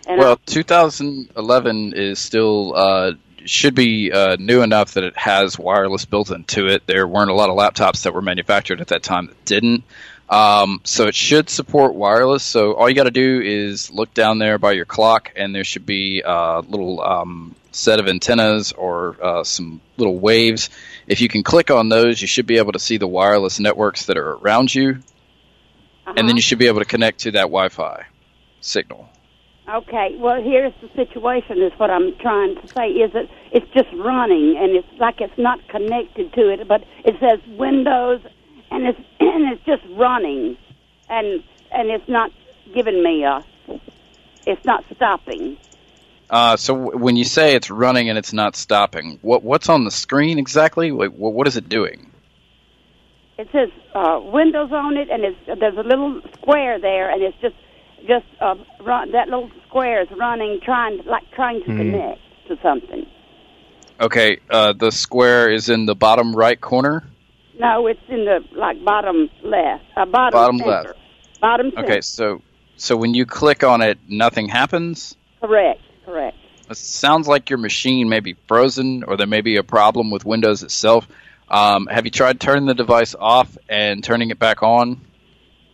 And 0.06 0.18
well, 0.18 0.36
2011 0.46 1.92
is 1.94 2.18
still 2.18 2.74
uh, 2.74 3.12
should 3.50 3.74
be 3.74 4.12
uh, 4.12 4.36
new 4.38 4.62
enough 4.62 4.94
that 4.94 5.04
it 5.04 5.16
has 5.16 5.58
wireless 5.58 6.04
built 6.04 6.30
into 6.30 6.66
it. 6.66 6.86
There 6.86 7.06
weren't 7.06 7.30
a 7.30 7.34
lot 7.34 7.50
of 7.50 7.56
laptops 7.56 8.02
that 8.02 8.14
were 8.14 8.22
manufactured 8.22 8.80
at 8.80 8.88
that 8.88 9.02
time 9.02 9.26
that 9.26 9.44
didn't. 9.44 9.84
Um, 10.28 10.80
so 10.82 11.06
it 11.06 11.14
should 11.14 11.48
support 11.48 11.94
wireless. 11.94 12.42
So 12.42 12.74
all 12.74 12.88
you 12.88 12.94
got 12.94 13.04
to 13.04 13.10
do 13.10 13.40
is 13.40 13.90
look 13.90 14.12
down 14.12 14.38
there 14.38 14.58
by 14.58 14.72
your 14.72 14.84
clock, 14.84 15.32
and 15.36 15.54
there 15.54 15.64
should 15.64 15.86
be 15.86 16.22
a 16.24 16.60
little 16.66 17.00
um, 17.00 17.54
set 17.70 18.00
of 18.00 18.08
antennas 18.08 18.72
or 18.72 19.16
uh, 19.22 19.44
some 19.44 19.80
little 19.96 20.18
waves. 20.18 20.70
If 21.06 21.20
you 21.20 21.28
can 21.28 21.42
click 21.42 21.70
on 21.70 21.88
those, 21.88 22.20
you 22.20 22.26
should 22.26 22.46
be 22.46 22.58
able 22.58 22.72
to 22.72 22.80
see 22.80 22.96
the 22.96 23.06
wireless 23.06 23.60
networks 23.60 24.06
that 24.06 24.16
are 24.16 24.32
around 24.32 24.74
you, 24.74 24.90
uh-huh. 24.90 26.14
and 26.16 26.28
then 26.28 26.36
you 26.36 26.42
should 26.42 26.58
be 26.58 26.66
able 26.66 26.80
to 26.80 26.86
connect 26.86 27.20
to 27.20 27.32
that 27.32 27.42
Wi-Fi 27.42 28.06
signal. 28.60 29.08
Okay, 29.68 30.14
well, 30.18 30.40
here's 30.40 30.72
the 30.80 30.88
situation. 30.94 31.60
Is 31.60 31.72
what 31.76 31.90
I'm 31.90 32.14
trying 32.18 32.54
to 32.54 32.68
say 32.68 32.88
is 32.88 33.12
that 33.14 33.28
it's 33.50 33.66
just 33.72 33.88
running, 33.94 34.56
and 34.56 34.76
it's 34.76 34.86
like 35.00 35.20
it's 35.20 35.36
not 35.36 35.58
connected 35.68 36.32
to 36.34 36.50
it, 36.50 36.68
but 36.68 36.84
it 37.04 37.16
says 37.18 37.40
Windows, 37.58 38.20
and 38.70 38.86
it's 38.86 39.00
and 39.20 39.52
it's 39.52 39.64
just 39.64 39.82
running, 39.96 40.56
and 41.08 41.42
and 41.72 41.90
it's 41.90 42.08
not 42.08 42.30
giving 42.72 43.02
me 43.02 43.24
a, 43.24 43.44
it's 44.46 44.64
not 44.64 44.84
stopping. 44.94 45.56
Uh, 46.30 46.56
so 46.56 46.74
w- 46.74 46.98
when 46.98 47.16
you 47.16 47.24
say 47.24 47.56
it's 47.56 47.70
running 47.70 48.08
and 48.08 48.16
it's 48.16 48.32
not 48.32 48.54
stopping, 48.54 49.18
what 49.22 49.42
what's 49.42 49.68
on 49.68 49.82
the 49.82 49.90
screen 49.90 50.38
exactly? 50.38 50.92
Wait, 50.92 51.10
wh- 51.10 51.18
what 51.34 51.48
is 51.48 51.56
it 51.56 51.68
doing? 51.68 52.12
It 53.36 53.48
says 53.50 53.70
uh, 53.94 54.20
Windows 54.22 54.70
on 54.70 54.96
it, 54.96 55.10
and 55.10 55.24
it's 55.24 55.60
there's 55.60 55.76
a 55.76 55.82
little 55.82 56.22
square 56.34 56.78
there, 56.78 57.10
and 57.10 57.20
it's 57.20 57.36
just 57.40 57.56
just 58.06 58.26
uh, 58.40 58.54
run, 58.84 59.12
that 59.12 59.28
little 59.28 59.50
square 59.68 60.02
is 60.02 60.08
running, 60.18 60.60
trying 60.64 61.00
like 61.06 61.24
trying 61.34 61.60
to 61.60 61.66
connect 61.66 62.20
to 62.48 62.56
something. 62.62 63.06
Okay, 64.00 64.38
uh, 64.50 64.72
the 64.74 64.90
square 64.92 65.50
is 65.52 65.68
in 65.68 65.86
the 65.86 65.94
bottom 65.94 66.34
right 66.36 66.60
corner. 66.60 67.04
No, 67.58 67.86
it's 67.86 68.00
in 68.08 68.24
the 68.26 68.40
like 68.52 68.84
bottom 68.84 69.30
left, 69.42 69.84
uh, 69.96 70.04
bottom, 70.04 70.32
Bottom 70.32 70.58
center. 70.58 70.70
left. 70.70 70.98
bottom 71.40 71.70
center. 71.74 71.86
Okay, 71.86 72.00
so 72.02 72.42
so 72.76 72.96
when 72.96 73.14
you 73.14 73.24
click 73.24 73.64
on 73.64 73.80
it, 73.80 73.98
nothing 74.08 74.48
happens. 74.48 75.16
Correct, 75.40 75.80
correct. 76.04 76.36
It 76.68 76.76
sounds 76.76 77.26
like 77.28 77.48
your 77.48 77.58
machine 77.58 78.08
may 78.08 78.20
be 78.20 78.36
frozen, 78.48 79.04
or 79.04 79.16
there 79.16 79.26
may 79.26 79.40
be 79.40 79.56
a 79.56 79.62
problem 79.62 80.10
with 80.10 80.24
Windows 80.24 80.62
itself. 80.62 81.06
Um, 81.48 81.86
have 81.86 82.04
you 82.04 82.10
tried 82.10 82.40
turning 82.40 82.66
the 82.66 82.74
device 82.74 83.14
off 83.18 83.56
and 83.68 84.02
turning 84.02 84.30
it 84.30 84.38
back 84.38 84.62
on? 84.62 85.00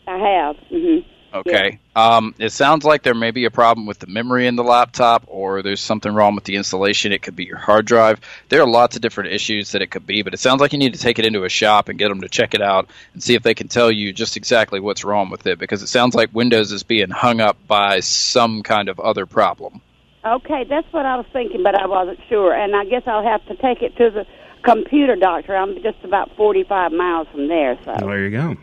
I 0.07 0.19
have. 0.19 0.57
hmm 0.69 0.99
Okay. 1.33 1.79
Um, 1.97 2.35
it 2.39 2.51
sounds 2.51 2.85
like 2.85 3.03
there 3.03 3.15
may 3.15 3.31
be 3.31 3.45
a 3.45 3.51
problem 3.51 3.87
with 3.87 3.99
the 3.99 4.07
memory 4.07 4.47
in 4.47 4.57
the 4.57 4.65
laptop, 4.65 5.25
or 5.27 5.63
there's 5.63 5.81
something 5.81 6.13
wrong 6.13 6.35
with 6.35 6.45
the 6.45 6.57
installation. 6.57 7.13
It 7.13 7.23
could 7.23 7.37
be 7.37 7.45
your 7.45 7.57
hard 7.57 7.87
drive. 7.87 8.21
There 8.49 8.61
are 8.61 8.69
lots 8.69 8.97
of 8.97 9.03
different 9.03 9.33
issues 9.33 9.73
that 9.73 9.83
it 9.83 9.91
could 9.91 10.07
be, 10.07 10.23
but 10.23 10.35
it 10.35 10.39
sounds 10.39 10.61
like 10.61 10.73
you 10.73 10.79
need 10.79 10.95
to 10.95 11.01
take 11.01 11.19
it 11.19 11.25
into 11.25 11.45
a 11.45 11.49
shop 11.49 11.89
and 11.89 11.99
get 11.99 12.09
them 12.09 12.21
to 12.21 12.29
check 12.29 12.55
it 12.55 12.63
out 12.63 12.89
and 13.15 13.23
see 13.23 13.35
if 13.35 13.43
they 13.43 13.55
can 13.55 13.69
tell 13.69 13.91
you 13.91 14.13
just 14.13 14.37
exactly 14.37 14.81
what's 14.81 15.05
wrong 15.05 15.31
with 15.31 15.47
it, 15.47 15.59
because 15.59 15.83
it 15.83 15.89
sounds 15.89 16.15
like 16.15 16.35
Windows 16.35 16.73
is 16.73 16.83
being 16.83 17.11
hung 17.11 17.41
up 17.41 17.57
by 17.67 18.01
some 18.01 18.63
kind 18.63 18.89
of 18.89 19.01
other 19.01 19.27
problem. 19.27 19.81
Okay, 20.25 20.65
that's 20.65 20.91
what 20.93 21.05
I 21.05 21.17
was 21.17 21.27
thinking, 21.33 21.63
but 21.63 21.75
I 21.75 21.87
wasn't 21.87 22.21
sure. 22.29 22.55
And 22.55 22.77
I 22.77 22.85
guess 22.85 23.03
I'll 23.07 23.25
have 23.25 23.45
to 23.47 23.57
take 23.57 23.83
it 23.83 23.97
to 23.97 24.11
the 24.11 24.27
computer 24.63 25.17
doctor. 25.17 25.57
I'm 25.57 25.83
just 25.83 25.99
about 26.05 26.37
45 26.37 26.93
miles 26.93 27.27
from 27.29 27.49
there, 27.49 27.77
so. 27.85 27.93
Well, 27.93 28.07
there 28.07 28.25
you 28.25 28.31
go. 28.31 28.57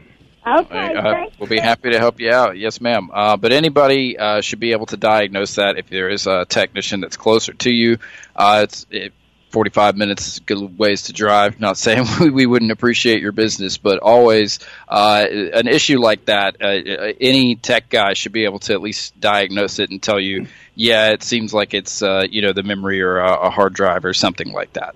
Okay, 0.48 0.96
Uh, 0.96 1.26
we'll 1.38 1.50
be 1.50 1.60
happy 1.60 1.92
to 1.92 2.00
help 2.00 2.20
you 2.20 2.32
out. 2.32 2.58
Yes, 2.58 2.82
ma'am. 2.82 3.10
Uh, 3.14 3.38
but 3.38 3.52
anybody 3.52 4.18
uh, 4.18 4.42
should 4.42 4.60
be 4.60 4.72
able 4.72 4.86
to 4.88 4.98
diagnose 4.98 5.56
that 5.56 5.78
if 5.78 5.90
there 5.90 6.10
is 6.10 6.28
a 6.28 6.46
technician 6.46 7.02
that's 7.02 7.18
closer 7.18 7.54
to 7.54 7.72
you. 7.72 7.98
Uh, 8.36 8.62
it's 8.64 8.86
it, 8.90 9.14
45 9.50 9.98
minutes 9.98 10.28
is 10.28 10.40
good 10.40 10.78
ways 10.78 11.04
to 11.04 11.14
drive. 11.14 11.60
Not 11.60 11.78
saying 11.78 12.06
we, 12.20 12.30
we 12.30 12.46
wouldn't 12.46 12.72
appreciate 12.72 13.22
your 13.22 13.32
business, 13.32 13.78
but 13.78 14.00
always 14.00 14.60
uh, 14.88 15.26
an 15.30 15.68
issue 15.68 16.00
like 16.00 16.26
that, 16.26 16.58
uh, 16.62 17.14
any 17.20 17.56
tech 17.56 17.90
guy 17.90 18.14
should 18.14 18.32
be 18.32 18.46
able 18.46 18.60
to 18.60 18.74
at 18.74 18.82
least 18.82 19.20
diagnose 19.20 19.80
it 19.80 19.90
and 19.90 20.02
tell 20.02 20.20
you, 20.20 20.48
yeah, 20.76 21.10
it 21.10 21.24
seems 21.24 21.54
like 21.54 21.74
it's 21.74 22.02
uh, 22.02 22.26
you 22.30 22.42
know 22.42 22.54
the 22.54 22.64
memory 22.64 23.02
or 23.02 23.18
a, 23.18 23.48
a 23.48 23.50
hard 23.50 23.74
drive 23.74 24.06
or 24.06 24.14
something 24.14 24.52
like 24.52 24.74
that. 24.74 24.96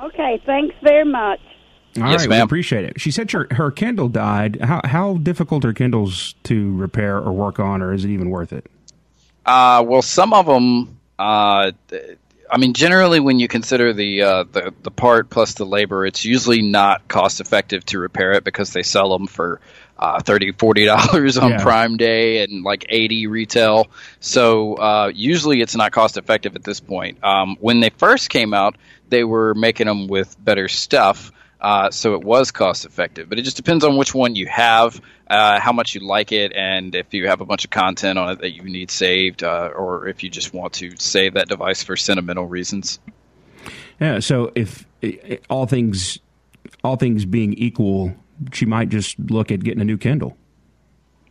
Okay, 0.00 0.40
thanks 0.44 0.76
very 0.82 1.04
much. 1.04 1.40
All 1.96 2.02
right, 2.02 2.12
Yes, 2.12 2.22
we 2.22 2.28
ma'am. 2.28 2.42
appreciate 2.44 2.84
it. 2.84 3.00
She 3.00 3.10
said 3.10 3.30
her, 3.32 3.46
her 3.52 3.70
Kindle 3.70 4.08
died. 4.08 4.60
How 4.60 4.80
how 4.84 5.14
difficult 5.18 5.64
are 5.64 5.72
Kindles 5.72 6.34
to 6.44 6.76
repair 6.76 7.18
or 7.18 7.32
work 7.32 7.60
on, 7.60 7.82
or 7.82 7.92
is 7.92 8.04
it 8.04 8.10
even 8.10 8.30
worth 8.30 8.52
it? 8.52 8.66
Uh, 9.46 9.84
well, 9.86 10.02
some 10.02 10.32
of 10.32 10.46
them. 10.46 10.98
Uh, 11.18 11.70
I 12.50 12.58
mean, 12.58 12.72
generally, 12.74 13.20
when 13.20 13.38
you 13.38 13.48
consider 13.48 13.92
the, 13.92 14.22
uh, 14.22 14.44
the 14.50 14.74
the 14.82 14.90
part 14.90 15.30
plus 15.30 15.54
the 15.54 15.64
labor, 15.66 16.04
it's 16.04 16.24
usually 16.24 16.62
not 16.62 17.06
cost 17.08 17.40
effective 17.40 17.84
to 17.86 17.98
repair 17.98 18.32
it 18.32 18.44
because 18.44 18.72
they 18.72 18.82
sell 18.82 19.10
them 19.16 19.26
for 19.26 19.60
uh, 19.98 20.20
30 20.20 20.52
40 20.52 20.84
dollars 20.86 21.38
on 21.38 21.50
Yeah. 21.52 21.62
Prime 21.62 21.96
Day 21.96 22.42
and 22.42 22.64
like 22.64 22.86
eighty 22.88 23.26
retail. 23.28 23.86
So 24.20 24.74
uh, 24.74 25.12
usually, 25.14 25.60
it's 25.60 25.76
not 25.76 25.92
cost 25.92 26.16
effective 26.16 26.56
at 26.56 26.64
this 26.64 26.80
point. 26.80 27.22
Um, 27.22 27.56
when 27.60 27.80
they 27.80 27.90
first 27.90 28.30
came 28.30 28.52
out, 28.52 28.76
they 29.08 29.22
were 29.24 29.54
making 29.54 29.86
them 29.86 30.08
with 30.08 30.36
better 30.42 30.66
stuff. 30.68 31.30
Uh, 31.60 31.90
so 31.90 32.14
it 32.14 32.22
was 32.22 32.50
cost 32.50 32.84
effective, 32.84 33.28
but 33.28 33.38
it 33.38 33.42
just 33.42 33.56
depends 33.56 33.84
on 33.84 33.96
which 33.96 34.14
one 34.14 34.34
you 34.34 34.46
have, 34.46 35.00
uh, 35.28 35.58
how 35.58 35.72
much 35.72 35.94
you 35.94 36.00
like 36.00 36.30
it, 36.30 36.52
and 36.54 36.94
if 36.94 37.14
you 37.14 37.26
have 37.26 37.40
a 37.40 37.46
bunch 37.46 37.64
of 37.64 37.70
content 37.70 38.18
on 38.18 38.30
it 38.30 38.40
that 38.40 38.50
you 38.50 38.62
need 38.62 38.90
saved, 38.90 39.42
uh, 39.42 39.70
or 39.74 40.06
if 40.08 40.22
you 40.22 40.28
just 40.28 40.52
want 40.52 40.74
to 40.74 40.94
save 40.98 41.34
that 41.34 41.48
device 41.48 41.82
for 41.82 41.96
sentimental 41.96 42.46
reasons. 42.46 42.98
Yeah. 43.98 44.18
So 44.20 44.52
if 44.54 44.84
all 45.48 45.66
things 45.66 46.18
all 46.82 46.96
things 46.96 47.24
being 47.24 47.54
equal, 47.54 48.14
she 48.52 48.66
might 48.66 48.90
just 48.90 49.18
look 49.18 49.50
at 49.50 49.62
getting 49.64 49.80
a 49.80 49.84
new 49.84 49.96
Kindle 49.96 50.36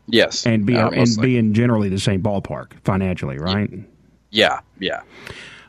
Yes, 0.08 0.46
and 0.46 0.66
be 0.66 0.76
uh, 0.76 0.90
and 0.90 1.08
be 1.22 1.38
in 1.38 1.54
generally 1.54 1.90
the 1.90 2.00
same 2.00 2.22
ballpark 2.22 2.74
financially, 2.84 3.38
right? 3.38 3.70
yeah, 4.32 4.60
yeah. 4.80 5.02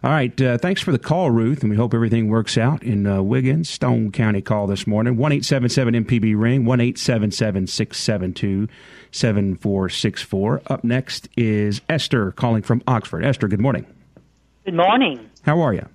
All 0.04 0.10
right. 0.10 0.38
Uh, 0.38 0.58
thanks 0.58 0.82
for 0.82 0.92
the 0.92 0.98
call, 0.98 1.30
Ruth, 1.30 1.62
and 1.62 1.70
we 1.70 1.76
hope 1.76 1.94
everything 1.94 2.28
works 2.28 2.58
out 2.58 2.82
in 2.82 3.06
uh, 3.06 3.22
Wiggins, 3.22 3.70
Stone 3.70 4.12
County 4.12 4.42
call 4.42 4.66
this 4.66 4.86
morning. 4.86 5.16
1 5.16 5.32
877 5.32 6.04
MPB 6.04 6.38
Ring, 6.38 6.66
1 6.66 6.78
877 6.78 7.66
672 7.66 8.68
7464. 9.12 10.62
Up 10.66 10.84
next 10.84 11.30
is 11.38 11.80
Esther 11.88 12.32
calling 12.32 12.60
from 12.60 12.82
Oxford. 12.86 13.24
Esther, 13.24 13.48
good 13.48 13.62
morning. 13.62 13.86
Good 14.66 14.74
morning. 14.74 15.30
How 15.40 15.62
are 15.62 15.72
you? 15.72 15.88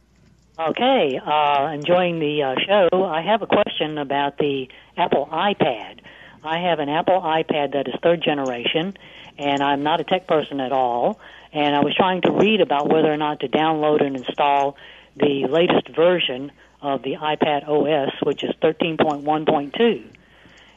Okay, 0.57 1.21
uh, 1.23 1.69
enjoying 1.71 2.17
the 2.17 2.41
uh, 2.41 2.55
show. 2.65 3.03
I 3.03 3.21
have 3.21 3.43
a 3.43 3.47
question 3.47 3.99
about 3.99 4.39
the 4.39 4.69
Apple 4.97 5.29
iPad. 5.31 5.99
I 6.43 6.57
have 6.61 6.79
an 6.79 6.89
Apple 6.89 7.21
iPad 7.21 7.73
that 7.73 7.87
is 7.87 7.93
third 8.01 8.23
generation, 8.23 8.97
and 9.37 9.61
I'm 9.61 9.83
not 9.83 10.01
a 10.01 10.03
tech 10.03 10.25
person 10.25 10.59
at 10.59 10.71
all. 10.71 11.19
And 11.51 11.75
I 11.75 11.79
was 11.79 11.95
trying 11.95 12.21
to 12.23 12.31
read 12.31 12.61
about 12.61 12.89
whether 12.89 13.11
or 13.11 13.17
not 13.17 13.39
to 13.41 13.47
download 13.47 14.05
and 14.05 14.15
install 14.15 14.77
the 15.15 15.47
latest 15.47 15.89
version 15.89 16.51
of 16.81 17.01
the 17.03 17.15
iPad 17.15 17.67
OS, 17.67 18.13
which 18.23 18.43
is 18.43 18.51
13.1.2. 18.61 20.03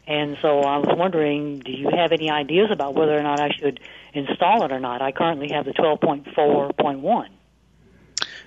And 0.07 0.37
so 0.43 0.61
I 0.61 0.79
was 0.79 0.97
wondering, 0.97 1.61
do 1.61 1.71
you 1.71 1.89
have 1.91 2.11
any 2.13 2.31
ideas 2.31 2.71
about 2.73 2.95
whether 2.95 3.17
or 3.17 3.23
not 3.23 3.39
I 3.39 3.51
should 3.51 3.79
install 4.15 4.65
it 4.65 4.73
or 4.73 4.81
not? 4.81 5.01
I 5.01 5.13
currently 5.13 5.51
have 5.53 5.65
the 5.65 5.73
12.4.1. 5.73 7.29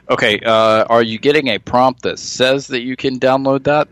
Okay, 0.10 0.40
uh, 0.42 0.84
are 0.86 1.02
you 1.02 1.18
getting 1.18 1.48
a 1.48 1.58
prompt 1.58 2.04
that 2.04 2.20
says 2.20 2.68
that 2.68 2.82
you 2.82 2.96
can 2.96 3.20
download 3.20 3.64
that? 3.64 3.88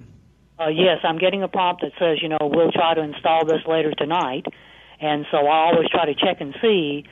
Uh, 0.59 0.67
yes, 0.67 0.99
I'm 1.03 1.17
getting 1.17 1.41
a 1.41 1.47
prompt 1.47 1.81
that 1.81 1.93
says, 1.97 2.21
you 2.21 2.29
know, 2.29 2.37
we'll 2.41 2.71
try 2.71 2.93
to 2.93 3.01
install 3.01 3.45
this 3.45 3.65
later 3.65 3.91
tonight, 3.91 4.45
and 4.99 5.25
so 5.31 5.37
I 5.37 5.71
always 5.71 5.89
try 5.89 6.05
to 6.05 6.13
check 6.13 6.39
and 6.41 6.55
see, 6.61 7.05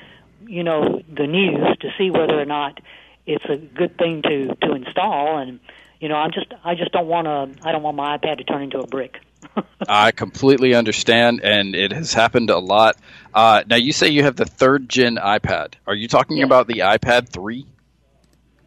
you 0.47 0.63
know, 0.63 1.01
the 1.13 1.27
news 1.27 1.77
to 1.79 1.89
see 1.97 2.09
whether 2.11 2.39
or 2.39 2.45
not 2.45 2.79
it's 3.25 3.45
a 3.45 3.57
good 3.57 3.97
thing 3.97 4.21
to 4.23 4.55
to 4.55 4.73
install. 4.73 5.37
And 5.37 5.59
you 5.99 6.09
know, 6.09 6.15
I'm 6.15 6.31
just 6.31 6.53
I 6.63 6.75
just 6.75 6.91
don't 6.91 7.07
want 7.07 7.25
to 7.25 7.67
I 7.67 7.71
don't 7.71 7.83
want 7.83 7.97
my 7.97 8.17
iPad 8.17 8.37
to 8.39 8.43
turn 8.43 8.63
into 8.63 8.79
a 8.79 8.87
brick. 8.87 9.19
I 9.87 10.11
completely 10.11 10.75
understand, 10.75 11.41
and 11.43 11.75
it 11.75 11.91
has 11.91 12.13
happened 12.13 12.49
a 12.51 12.59
lot. 12.59 12.95
Uh, 13.33 13.63
now, 13.67 13.75
you 13.75 13.91
say 13.91 14.07
you 14.09 14.23
have 14.23 14.35
the 14.35 14.45
third 14.45 14.87
gen 14.87 15.15
iPad. 15.15 15.73
Are 15.87 15.95
you 15.95 16.07
talking 16.07 16.37
Yes. 16.37 16.45
about 16.45 16.67
the 16.67 16.79
iPad 16.79 17.29
3? 17.29 17.65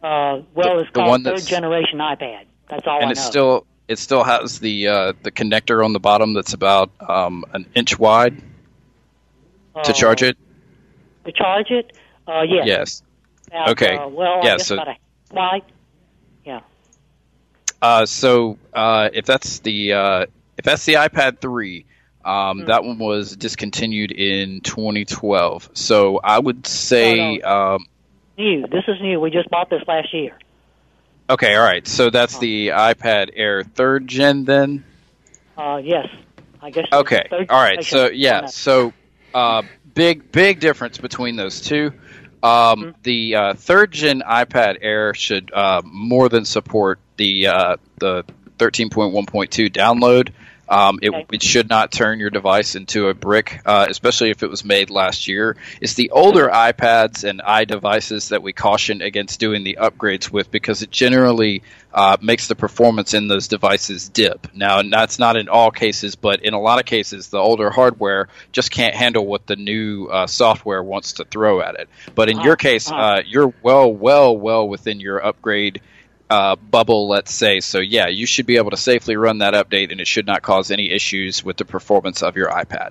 Uh, 0.03 0.41
well, 0.53 0.75
The- 0.75 0.79
it's 0.81 0.91
the 0.91 0.99
called 0.99 1.09
one 1.09 1.23
third 1.23 1.45
generation 1.45 1.99
iPad. 1.99 2.45
That's 2.69 2.85
all 2.87 2.97
and 2.99 3.07
I 3.07 3.11
it 3.11 3.15
know. 3.15 3.21
still 3.21 3.65
it 3.87 3.99
still 3.99 4.23
has 4.23 4.59
the 4.59 4.87
uh, 4.87 5.13
the 5.23 5.31
connector 5.31 5.83
on 5.83 5.93
the 5.93 5.99
bottom 5.99 6.33
that's 6.33 6.53
about 6.53 6.89
um, 7.07 7.45
an 7.53 7.65
inch 7.75 7.97
wide 7.97 8.37
to 9.83 9.91
Uh, 9.91 9.93
charge 9.93 10.23
it. 10.23 10.37
To 11.25 11.31
charge 11.31 11.71
it? 11.71 11.91
Uh, 12.27 12.41
yes. 12.47 12.65
Yes. 12.67 13.03
About, 13.47 13.69
Okay. 13.69 13.95
Uh, 13.97 14.07
well, 14.07 14.39
Yeah, 14.43 14.53
I 14.53 14.57
guess 14.57 14.67
so- 14.67 14.75
about 14.75 14.87
a 14.89 14.95
wide. 15.33 15.61
Yeah. 16.45 16.59
Uh, 17.81 18.05
so 18.05 18.57
uh, 18.73 19.09
if 19.13 19.25
that's 19.25 19.59
the 19.59 19.93
uh, 19.93 20.25
if 20.57 20.65
that's 20.65 20.85
the 20.85 20.93
iPad 20.95 21.39
3, 21.39 21.85
um, 22.23 22.59
Hmm. 22.61 22.65
that 22.65 22.83
one 22.83 22.97
was 22.97 23.35
discontinued 23.35 24.11
in 24.11 24.61
2012. 24.61 25.69
So 25.73 26.19
I 26.23 26.39
would 26.39 26.65
say, 26.65 27.39
um, 27.41 27.85
New. 28.37 28.67
This 28.67 28.83
is 28.87 28.99
new. 29.01 29.19
We 29.19 29.29
just 29.31 29.49
bought 29.49 29.69
this 29.69 29.83
last 29.87 30.13
year. 30.13 30.37
okay, 31.29 31.55
all 31.55 31.63
right. 31.63 31.87
So 31.87 32.09
that's 32.09 32.37
the 32.39 32.69
iPad 32.69 33.29
Air 33.33 33.63
third 33.63 34.07
gen 34.07 34.45
then. 34.45 34.83
Uh, 35.57 35.79
yes. 35.83 36.07
I 36.61 36.69
guess. 36.71 36.85
Okay. 36.91 37.27
All 37.49 37.61
right. 37.61 37.83
So 37.83 38.09
yeah. 38.09 38.47
So 38.47 38.91
uh, 39.33 39.61
big 39.95 40.31
big 40.31 40.59
difference 40.59 40.99
between 40.99 41.35
those 41.35 41.61
two. 41.61 41.91
Um, 42.43 42.93
The 43.01 43.35
uh, 43.35 43.53
third 43.55 43.91
gen 43.91 44.21
iPad 44.21 44.77
Air 44.81 45.15
should 45.15 45.51
uh, 45.51 45.81
more 45.83 46.29
than 46.29 46.45
support 46.45 46.99
the 47.17 47.47
uh, 47.47 47.77
the 47.97 48.23
13.1.2 48.59 49.71
download. 49.71 50.31
Um, 50.67 50.99
it, 51.01 51.09
Okay. 51.09 51.25
it 51.33 51.43
should 51.43 51.69
not 51.69 51.91
turn 51.91 52.19
your 52.19 52.29
device 52.29 52.75
into 52.75 53.07
a 53.09 53.13
brick, 53.13 53.61
uh, 53.65 53.85
especially 53.89 54.31
if 54.31 54.43
it 54.43 54.49
was 54.49 54.65
made 54.65 54.89
last 54.89 55.27
year. 55.27 55.55
It's 55.79 55.93
the 55.93 56.09
older 56.09 56.47
iPads 56.49 57.23
and 57.23 57.39
iDevices 57.41 58.29
that 58.29 58.41
we 58.41 58.53
caution 58.53 59.01
against 59.01 59.39
doing 59.39 59.63
the 59.63 59.77
upgrades 59.79 60.31
with 60.31 60.49
because 60.51 60.81
it 60.81 60.91
generally 60.91 61.61
uh, 61.93 62.17
makes 62.21 62.47
the 62.47 62.55
performance 62.55 63.13
in 63.13 63.27
those 63.27 63.47
devices 63.47 64.09
dip. 64.09 64.47
Now, 64.53 64.81
that's 64.81 65.17
not 65.19 65.37
in 65.37 65.47
all 65.47 65.71
cases, 65.71 66.15
but 66.15 66.41
in 66.43 66.53
a 66.53 66.59
lot 66.59 66.79
of 66.79 66.85
cases, 66.85 67.29
the 67.29 67.37
older 67.37 67.69
hardware 67.69 68.27
just 68.51 68.71
can't 68.71 68.95
handle 68.95 69.25
what 69.25 69.47
the 69.47 69.55
new 69.55 70.07
uh, 70.07 70.27
software 70.27 70.83
wants 70.83 71.13
to 71.13 71.25
throw 71.25 71.61
at 71.61 71.75
it. 71.75 71.87
But 72.13 72.29
in 72.29 72.41
your 72.41 72.57
case, 72.57 72.91
uh, 72.91 73.21
you're 73.25 73.53
well, 73.61 73.93
well, 73.93 74.35
well 74.35 74.67
within 74.67 74.99
your 74.99 75.25
upgrade 75.25 75.81
uh, 76.29 76.55
bubble, 76.55 77.07
let's 77.07 77.33
say. 77.33 77.59
So, 77.59 77.79
yeah, 77.79 78.07
you 78.07 78.25
should 78.25 78.45
be 78.45 78.57
able 78.57 78.71
to 78.71 78.77
safely 78.77 79.15
run 79.15 79.39
that 79.39 79.53
update, 79.53 79.91
and 79.91 79.99
it 80.01 80.07
should 80.07 80.25
not 80.25 80.41
cause 80.41 80.71
any 80.71 80.91
issues 80.91 81.43
with 81.43 81.57
the 81.57 81.65
performance 81.65 82.23
of 82.23 82.35
your 82.35 82.49
iPad. 82.49 82.89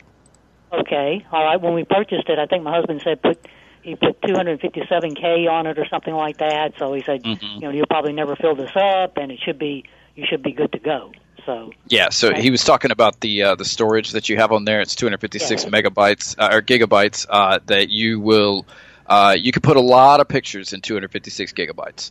Okay. 0.73 1.25
All 1.31 1.45
right. 1.45 1.61
When 1.61 1.75
we 1.75 1.85
purchased 1.85 2.29
it, 2.29 2.39
I 2.39 2.47
think 2.47 2.65
my 2.65 2.75
husband 2.75 3.01
said 3.05 3.23
put 3.23 3.39
he 3.83 3.95
put 3.97 4.21
257k 4.23 5.49
on 5.51 5.67
it 5.67 5.79
or 5.79 5.87
something 5.89 6.15
like 6.15 6.39
that. 6.39 6.73
So 6.79 6.93
he 6.95 7.03
said, 7.03 7.23
Mm-hmm. 7.23 7.55
you 7.57 7.61
know, 7.61 7.71
you'll 7.71 7.87
probably 7.87 8.13
never 8.13 8.35
fill 8.37 8.55
this 8.57 8.71
up, 8.75 9.17
and 9.19 9.31
it 9.31 9.39
should 9.45 9.59
be 9.59 9.85
you 10.17 10.25
should 10.29 10.43
be 10.43 10.53
good 10.53 10.73
to 10.73 10.79
go. 10.79 11.13
So 11.47 11.73
Yeah, 11.89 12.09
so 12.09 12.31
Okay. 12.31 12.41
he 12.43 12.51
was 12.51 12.65
talking 12.65 12.91
about 12.91 13.21
the 13.21 13.43
uh, 13.43 13.55
the 13.55 13.65
storage 13.65 14.13
that 14.13 14.29
you 14.29 14.37
have 14.37 14.53
on 14.53 14.65
there. 14.65 14.81
It's 14.81 14.95
256 14.95 15.65
Yeah. 15.65 15.71
megabytes 15.71 16.35
uh, 16.39 16.49
or 16.53 16.63
gigabytes 16.63 17.27
uh, 17.29 17.59
that 17.67 17.89
you 17.91 18.19
will 18.21 18.67
uh, 19.07 19.37
you 19.39 19.53
can 19.53 19.61
put 19.63 19.77
a 19.77 19.81
lot 19.81 20.21
of 20.21 20.29
pictures 20.29 20.73
in 20.73 20.81
256 20.81 21.53
gigabytes. 21.53 22.11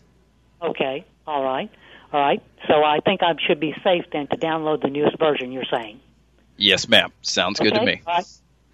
Okay. 0.64 1.06
All 1.28 1.44
right. 1.44 1.70
All 2.12 2.20
right. 2.20 2.42
So 2.68 2.84
I 2.84 3.00
think 3.00 3.22
I 3.24 3.34
should 3.46 3.60
be 3.60 3.74
safe 3.84 4.06
then 4.12 4.28
to 4.28 4.38
download 4.38 4.82
the 4.82 4.90
newest 4.90 5.18
version. 5.20 5.52
You're 5.52 5.66
saying. 5.70 6.00
Yes, 6.58 6.88
ma'am. 6.88 7.12
Sounds 7.22 7.60
good 7.60 7.74
to 7.74 7.84
me. 7.84 8.02
All 8.06 8.14
right. 8.14 8.26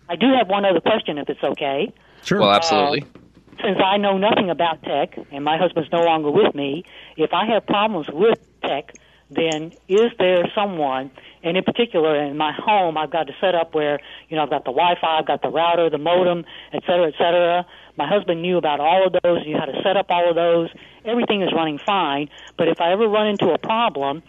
I 0.10 0.15
do 0.15 0.28
have 0.38 0.47
one 0.47 0.65
other 0.65 0.82
question, 0.82 1.17
if 1.17 1.30
it's 1.30 1.43
okay. 1.43 1.93
Sure. 2.23 2.39
Well, 2.39 2.52
absolutely. 2.52 3.04
Uh, 3.04 3.19
since 3.63 3.78
I 3.84 3.97
know 3.97 4.17
nothing 4.17 4.49
about 4.49 4.82
tech 4.84 5.17
and 5.32 5.43
my 5.43 5.58
husband's 5.58 5.91
no 5.91 6.02
longer 6.02 6.32
with 6.32 6.56
me, 6.56 6.84
if 7.15 7.34
I 7.34 7.45
have 7.45 7.65
problems 7.65 8.08
with 8.12 8.39
tech, 8.63 8.93
then 9.30 9.71
is 9.88 10.12
there 10.17 10.49
someone, 10.56 11.12
and 11.43 11.56
in 11.56 11.63
particular 11.63 12.15
in 12.23 12.36
my 12.36 12.52
home, 12.52 12.97
I've 12.97 13.12
got 13.12 13.28
to 13.28 13.34
set 13.39 13.54
up 13.54 13.75
where, 13.75 13.99
you 14.28 14.36
know, 14.36 14.43
I've 14.43 14.49
got 14.49 14.65
the 14.65 14.71
Wi-Fi, 14.71 15.19
I've 15.19 15.28
got 15.28 15.41
the 15.41 15.49
router, 15.49 15.89
the 15.89 15.99
modem, 15.99 16.45
et 16.73 16.82
cetera, 16.88 17.08
et 17.08 17.13
cetera. 17.17 17.65
My 17.97 18.08
husband 18.08 18.41
knew 18.41 18.58
about 18.58 18.80
all 18.80 19.08
of 19.08 19.15
those, 19.23 19.45
knew 19.45 19.58
how 19.58 19.65
to 19.65 19.82
set 19.84 19.97
up 19.97 20.08
all 20.10 20.30
of 20.30 20.36
those. 20.36 20.69
Everything 21.06 21.41
is 21.41 21.49
running 21.54 21.80
fine, 21.80 22.30
but 22.58 22.67
if 22.67 22.82
I 22.82 22.91
ever 22.91 23.08
run 23.08 23.28
into 23.28 23.49
a 23.52 23.58
problem, 23.58 24.23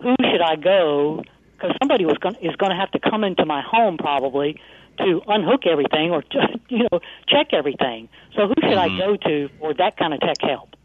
who 0.00 0.14
should 0.20 0.42
I 0.42 0.56
go? 0.56 1.22
Because 1.56 1.76
somebody 1.80 2.04
was 2.04 2.18
going, 2.18 2.34
is 2.36 2.56
going 2.56 2.70
to 2.70 2.76
have 2.76 2.90
to 2.92 2.98
come 2.98 3.24
into 3.24 3.44
my 3.44 3.62
home 3.62 3.96
probably 3.96 4.60
to 4.98 5.22
unhook 5.26 5.66
everything 5.66 6.10
or 6.10 6.22
you 6.68 6.86
know 6.90 7.00
check 7.28 7.48
everything. 7.52 8.08
So 8.34 8.48
who 8.48 8.54
should 8.62 8.78
I 8.78 8.88
mm-hmm. 8.88 8.98
go 8.98 9.16
to 9.16 9.48
for 9.58 9.74
that 9.74 9.96
kind 9.96 10.12
of 10.12 10.20
tech 10.20 10.36
help? 10.40 10.76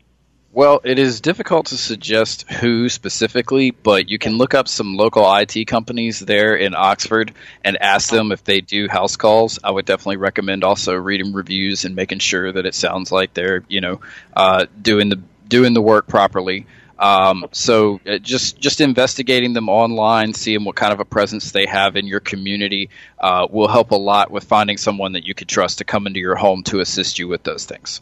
Well, 0.58 0.82
it 0.84 0.98
is 0.98 1.22
difficult 1.22 1.68
to 1.68 1.78
suggest 1.78 2.50
who 2.50 2.90
specifically, 2.90 3.70
but 3.70 4.10
you 4.10 4.18
can 4.18 4.40
look 4.40 4.56
up 4.56 4.68
some 4.68 4.98
local 4.98 5.24
IT 5.36 5.66
companies 5.68 6.20
there 6.20 6.56
in 6.56 6.74
Oxford 6.74 7.32
and 7.64 7.78
ask 7.78 8.10
them 8.10 8.32
if 8.32 8.44
they 8.44 8.62
do 8.62 8.88
house 8.88 9.18
calls. 9.18 9.60
I 9.64 9.70
would 9.70 9.86
definitely 9.86 10.18
recommend 10.18 10.64
also 10.64 10.96
reading 10.96 11.34
reviews 11.34 11.86
and 11.86 11.96
making 11.96 12.18
sure 12.18 12.52
that 12.52 12.66
it 12.66 12.74
sounds 12.74 13.12
like 13.12 13.36
they're, 13.36 13.66
you 13.68 13.82
know, 13.82 14.02
uh, 14.36 14.66
doing 14.82 15.10
the 15.10 15.22
doing 15.48 15.76
the 15.76 15.82
work 15.84 16.08
properly. 16.08 16.66
Um, 16.98 17.46
so 17.52 18.02
uh, 18.08 18.18
just 18.18 18.58
just 18.58 18.82
investigating 18.82 19.54
them 19.54 19.70
online, 19.70 20.34
seeing 20.34 20.64
what 20.64 20.76
kind 20.76 20.92
of 20.92 21.00
a 21.00 21.06
presence 21.06 21.52
they 21.52 21.68
have 21.68 21.96
in 21.96 22.08
your 22.08 22.20
community, 22.20 22.90
uh, 23.20 23.46
will 23.48 23.68
help 23.68 23.92
a 23.92 23.96
lot 23.96 24.32
with 24.32 24.46
finding 24.46 24.78
someone 24.78 25.12
that 25.12 25.24
you 25.24 25.36
could 25.36 25.50
trust 25.50 25.78
to 25.78 25.84
come 25.84 26.08
into 26.08 26.20
your 26.20 26.36
home 26.36 26.64
to 26.64 26.80
assist 26.80 27.20
you 27.20 27.28
with 27.28 27.44
those 27.44 27.66
things. 27.66 28.02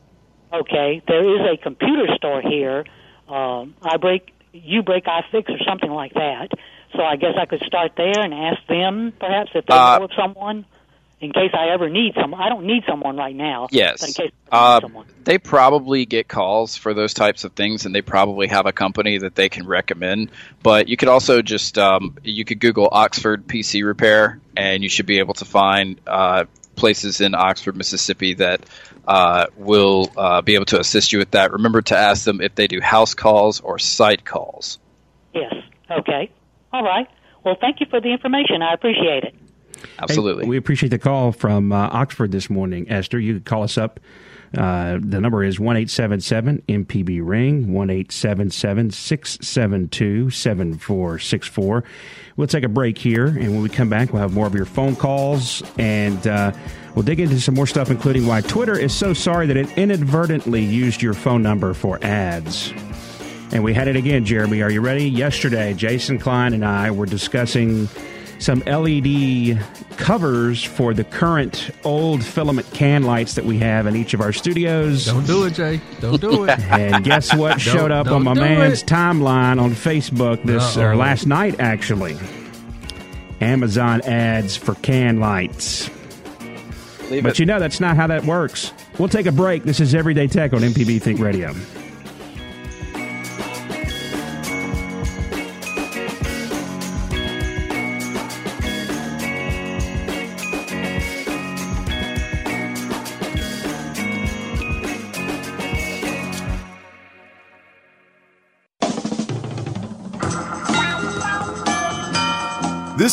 Okay, 0.62 1.02
there 1.08 1.22
is 1.36 1.54
a 1.54 1.58
computer 1.62 2.08
store 2.16 2.42
here. 2.42 2.86
Um, 3.28 3.76
I 3.82 3.98
break, 3.98 4.34
you 4.54 4.84
break, 4.84 5.08
I 5.08 5.22
fix, 5.32 5.50
or 5.50 5.60
something 5.68 5.90
like 5.92 6.14
that. 6.14 6.50
So 6.94 7.04
I 7.04 7.16
guess 7.18 7.34
I 7.38 7.46
could 7.46 7.62
start 7.66 7.94
there 7.98 8.20
and 8.20 8.34
ask 8.34 8.66
them 8.68 9.14
perhaps 9.20 9.52
if 9.54 9.66
they 9.66 9.74
Uh, 9.74 10.00
know 10.00 10.06
of 10.06 10.12
someone. 10.16 10.66
In 11.22 11.32
case 11.32 11.52
I 11.54 11.70
ever 11.70 11.90
need 11.90 12.14
some, 12.14 12.34
I 12.36 12.50
don't 12.50 12.66
need 12.66 12.84
someone 12.88 13.16
right 13.18 13.36
now. 13.36 13.68
Yes. 13.72 14.02
But 14.02 14.10
in 14.10 14.14
case 14.14 14.32
Uh, 14.52 14.82
they 15.24 15.38
probably 15.38 16.06
get 16.06 16.28
calls 16.28 16.76
for 16.76 16.94
those 16.94 17.14
types 17.14 17.46
of 17.46 17.54
things, 17.54 17.86
and 17.86 17.96
they 17.96 18.02
probably 18.02 18.48
have 18.48 18.66
a 18.66 18.72
company 18.74 19.18
that 19.18 19.34
they 19.34 19.50
can 19.50 19.66
recommend. 19.66 20.30
But 20.62 20.88
you 20.88 20.98
could 20.98 21.08
also 21.10 21.42
just 21.42 21.78
um, 21.78 22.16
you 22.24 22.46
could 22.46 22.60
Google 22.60 22.90
Oxford 22.92 23.48
PC 23.48 23.84
repair, 23.84 24.40
and 24.56 24.84
you 24.84 24.90
should 24.90 25.06
be 25.06 25.20
able 25.20 25.34
to 25.36 25.46
find 25.46 26.00
uh, 26.06 26.46
places 26.86 27.20
in 27.20 27.34
Oxford, 27.34 27.76
Mississippi 27.76 28.36
that 28.36 28.64
uh, 29.08 29.48
will 29.58 30.12
uh, 30.16 30.44
be 30.44 30.54
able 30.54 30.66
to 30.66 30.80
assist 30.80 31.12
you 31.12 31.18
with 31.18 31.32
that. 31.32 31.52
Remember 31.52 31.82
to 31.82 31.98
ask 31.98 32.26
them 32.26 32.42
if 32.42 32.54
they 32.54 32.68
do 32.68 32.80
house 32.80 33.16
calls 33.16 33.60
or 33.60 33.80
site 33.80 34.24
calls. 34.24 34.78
Yes. 35.34 35.52
Okay. 35.90 36.30
All 36.72 36.84
right. 36.84 37.08
Well, 37.44 37.58
thank 37.60 37.80
you 37.80 37.88
for 37.90 38.00
the 38.00 38.10
information. 38.10 38.62
I 38.62 38.76
appreciate 38.76 39.24
it. 39.24 39.34
Absolutely. 39.98 40.44
Hey, 40.44 40.50
we 40.50 40.58
appreciate 40.58 40.90
the 40.90 41.00
call 41.00 41.32
from 41.32 41.72
uh, 41.72 41.90
Oxford 41.92 42.32
this 42.32 42.52
morning, 42.52 42.88
Esther. 42.88 43.18
You 43.18 43.34
could 43.34 43.46
call 43.46 43.64
us 43.64 43.80
up. 43.80 44.00
Uh, 44.58 45.00
the 45.02 45.20
number 45.20 45.44
is 45.44 45.60
one 45.60 45.78
eight 45.78 45.90
seven 45.90 46.22
seven 46.22 46.62
MPB 46.68 47.20
ring 47.22 47.74
one 47.74 47.90
eight 47.90 48.12
seven 48.12 48.50
seven 48.50 48.90
six 48.92 49.38
seven 49.42 49.90
two 49.90 50.30
seven 50.30 50.78
four 50.78 51.20
six 51.20 51.48
four. 51.48 51.84
We'll 52.38 52.48
take 52.48 52.64
a 52.64 52.70
break 52.70 52.98
here, 52.98 53.28
and 53.28 53.52
when 53.52 53.62
we 53.62 53.70
come 53.70 53.90
back, 53.90 54.14
we'll 54.14 54.22
have 54.22 54.34
more 54.34 54.48
of 54.48 54.56
your 54.56 54.66
phone 54.66 54.96
calls, 54.96 55.64
and 55.78 56.26
uh, 56.28 56.52
we'll 56.96 57.04
dig 57.04 57.20
into 57.20 57.40
some 57.40 57.56
more 57.56 57.68
stuff, 57.68 57.90
including 57.90 58.28
why 58.28 58.42
Twitter 58.42 58.78
is 58.78 58.94
so 58.94 59.14
sorry 59.14 59.48
that 59.48 59.58
it 59.58 59.78
inadvertently 59.78 60.64
used 60.64 61.02
your 61.02 61.14
phone 61.14 61.42
number 61.42 61.74
for 61.74 62.00
ads. 62.04 62.72
And 63.52 63.64
we 63.64 63.74
had 63.74 63.88
it 63.88 63.96
again, 63.96 64.26
Jeremy. 64.26 64.62
Are 64.64 64.72
you 64.72 64.82
ready? 64.82 65.08
Yesterday, 65.10 65.74
Jason 65.74 66.20
Klein 66.20 66.54
and 66.54 66.66
I 66.66 66.92
were 66.92 67.06
discussing 67.06 67.88
some 68.46 68.60
LED 68.68 69.60
covers 69.98 70.64
for 70.64 70.94
the 70.94 71.04
current 71.04 71.72
old 71.84 72.24
filament 72.24 72.70
can 72.74 73.02
lights 73.02 73.34
that 73.34 73.44
we 73.44 73.58
have 73.58 73.88
in 73.88 73.96
each 73.96 74.14
of 74.14 74.22
our 74.22 74.32
studios. 74.32 75.06
Don't 75.08 75.26
do 75.26 75.46
it, 75.46 75.56
Jay. 75.56 75.82
Don't 76.00 76.22
do 76.22 76.44
it. 76.46 76.60
And 76.70 77.04
guess 77.04 77.34
what 77.36 77.60
showed 77.60 77.90
up 77.92 78.06
on 78.06 78.24
don't 78.24 78.24
my 78.24 78.34
man's 78.36 78.84
it. 78.84 78.88
timeline 78.88 79.60
on 79.60 79.72
Facebook 79.72 80.44
this 80.44 80.78
Uh-oh. 80.78 80.96
last 80.96 81.26
night 81.26 81.60
actually? 81.60 82.16
Amazon 83.42 84.02
ads 84.02 84.56
for 84.56 84.76
can 84.76 85.20
lights. 85.20 85.90
Leave 87.10 87.24
But 87.24 87.32
it. 87.34 87.40
you 87.40 87.46
know 87.48 87.60
that's 87.60 87.80
not 87.80 87.96
how 87.96 88.06
that 88.08 88.26
works. 88.26 88.72
We'll 89.00 89.10
take 89.10 89.26
a 89.26 89.32
break. 89.32 89.64
This 89.64 89.80
is 89.80 89.96
Everyday 89.96 90.28
Tech 90.28 90.54
on 90.54 90.62
MPB 90.62 91.02
Think 91.02 91.20
Radio. 91.20 91.54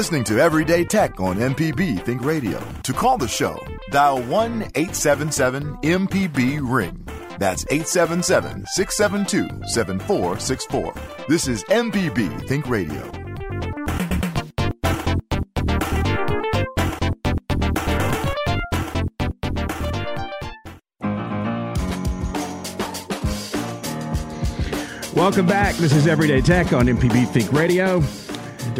Listening 0.00 0.24
to 0.24 0.40
Everyday 0.40 0.82
Tech 0.82 1.20
on 1.20 1.36
MPB 1.36 2.02
Think 2.06 2.24
Radio. 2.24 2.58
To 2.84 2.92
call 2.94 3.18
the 3.18 3.28
show, 3.28 3.62
dial 3.90 4.22
1 4.22 4.62
877 4.74 5.76
MPB 5.82 6.58
Ring. 6.62 7.06
That's 7.38 7.66
877 7.68 8.64
672 8.64 9.66
7464. 9.66 10.94
This 11.28 11.46
is 11.46 11.62
MPB 11.64 12.48
Think 12.48 12.66
Radio. 12.66 13.10
Welcome 25.14 25.44
back. 25.44 25.74
This 25.74 25.92
is 25.92 26.06
Everyday 26.06 26.40
Tech 26.40 26.72
on 26.72 26.86
MPB 26.86 27.28
Think 27.28 27.52
Radio. 27.52 28.02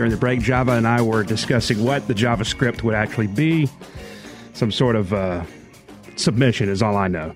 During 0.00 0.12
the 0.12 0.16
break, 0.16 0.40
Java 0.40 0.72
and 0.72 0.88
I 0.88 1.02
were 1.02 1.22
discussing 1.22 1.84
what 1.84 2.08
the 2.08 2.14
JavaScript 2.14 2.82
would 2.82 2.94
actually 2.94 3.26
be. 3.26 3.68
Some 4.54 4.72
sort 4.72 4.96
of 4.96 5.12
uh, 5.12 5.44
submission 6.16 6.70
is 6.70 6.80
all 6.80 6.96
I 6.96 7.06
know. 7.06 7.34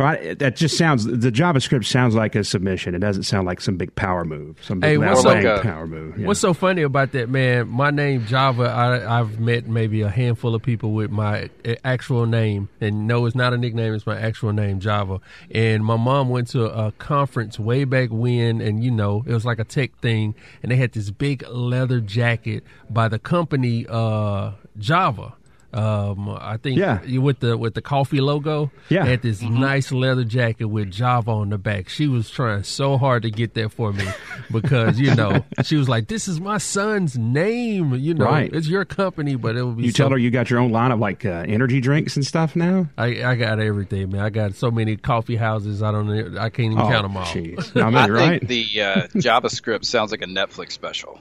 Right, 0.00 0.38
that 0.38 0.56
just 0.56 0.78
sounds. 0.78 1.04
The 1.04 1.30
JavaScript 1.30 1.84
sounds 1.84 2.14
like 2.14 2.34
a 2.34 2.42
submission. 2.42 2.94
It 2.94 3.00
doesn't 3.00 3.24
sound 3.24 3.46
like 3.46 3.60
some 3.60 3.76
big 3.76 3.94
power 3.96 4.24
move. 4.24 4.56
Some 4.62 4.80
big 4.80 4.90
Hey, 4.92 4.96
what's 4.98 5.20
so- 5.20 5.60
power 5.62 5.86
move. 5.86 6.18
yeah. 6.18 6.26
What's 6.26 6.40
so 6.40 6.54
funny 6.54 6.80
about 6.80 7.12
that, 7.12 7.28
man? 7.28 7.68
My 7.68 7.90
name 7.90 8.24
Java. 8.24 8.62
I, 8.64 9.20
I've 9.20 9.38
met 9.38 9.66
maybe 9.68 10.00
a 10.00 10.08
handful 10.08 10.54
of 10.54 10.62
people 10.62 10.92
with 10.92 11.10
my 11.10 11.50
uh, 11.66 11.74
actual 11.84 12.24
name, 12.24 12.70
and 12.80 13.06
no, 13.06 13.26
it's 13.26 13.36
not 13.36 13.52
a 13.52 13.58
nickname. 13.58 13.92
It's 13.92 14.06
my 14.06 14.18
actual 14.18 14.54
name, 14.54 14.80
Java. 14.80 15.20
And 15.54 15.84
my 15.84 15.96
mom 15.96 16.30
went 16.30 16.48
to 16.52 16.64
a 16.64 16.92
conference 16.92 17.58
way 17.58 17.84
back 17.84 18.08
when, 18.10 18.62
and 18.62 18.82
you 18.82 18.90
know, 18.90 19.22
it 19.26 19.34
was 19.34 19.44
like 19.44 19.58
a 19.58 19.64
tech 19.64 19.98
thing, 20.00 20.34
and 20.62 20.72
they 20.72 20.76
had 20.76 20.92
this 20.92 21.10
big 21.10 21.46
leather 21.48 22.00
jacket 22.00 22.64
by 22.88 23.08
the 23.08 23.18
company 23.18 23.84
uh, 23.86 24.52
Java. 24.78 25.34
Um, 25.72 26.28
I 26.28 26.56
think 26.56 26.78
Yeah. 26.78 26.98
you- 27.04 27.22
with 27.22 27.38
the 27.40 27.56
with 27.56 27.74
the 27.74 27.80
coffee 27.82 28.20
logo. 28.20 28.72
Yeah. 28.88 29.04
They 29.04 29.10
had 29.10 29.22
this 29.22 29.40
nice 29.40 29.92
leather 29.92 30.24
jacket 30.24 30.64
with 30.66 30.90
Java 30.90 31.30
on 31.30 31.50
the 31.50 31.58
back. 31.58 31.88
She 31.88 32.08
was 32.08 32.28
trying 32.28 32.64
so 32.64 32.98
hard 32.98 33.22
to 33.22 33.30
get 33.30 33.54
that 33.54 33.70
for 33.72 33.92
me 33.92 34.04
because 34.50 34.98
you 34.98 35.14
know 35.14 35.44
she 35.62 35.76
was 35.76 35.88
like, 35.88 36.08
"This 36.08 36.26
is 36.26 36.40
my 36.40 36.58
son's 36.58 37.16
name. 37.16 37.94
You 37.94 38.14
know, 38.14 38.24
Right. 38.24 38.52
it's 38.52 38.66
your 38.66 38.84
company, 38.84 39.36
but 39.36 39.56
it 39.56 39.62
will 39.62 39.72
be." 39.74 39.84
you 39.84 39.90
so- 39.92 39.96
tell 40.04 40.10
her 40.10 40.18
you 40.18 40.30
got 40.30 40.50
your 40.50 40.58
own 40.58 40.72
line 40.72 40.90
of 40.90 40.98
like 40.98 41.24
uh, 41.24 41.44
energy 41.46 41.80
drinks 41.80 42.16
and 42.16 42.26
stuff 42.26 42.56
now. 42.56 42.88
I, 42.98 43.22
I 43.24 43.34
got 43.36 43.60
everything, 43.60 44.10
man. 44.10 44.22
I 44.22 44.30
got 44.30 44.54
so 44.56 44.70
many 44.72 44.96
coffee 44.96 45.36
houses. 45.36 45.82
I 45.84 45.92
don't. 45.92 46.10
e, 46.12 46.36
I 46.38 46.50
can't 46.50 46.72
even 46.72 46.80
Oh, 46.80 46.88
count 46.88 47.02
them 47.04 47.16
all. 47.16 47.24
jeez. 47.26 47.76
I 47.80 47.86
mean, 47.86 47.94
I 47.96 48.08
right? 48.08 48.40
think 48.40 48.48
the 48.48 48.82
uh, 48.82 48.94
JavaScript 49.14 49.84
sounds 49.84 50.10
like 50.10 50.22
a 50.22 50.26
Netflix 50.26 50.72
special. 50.72 51.20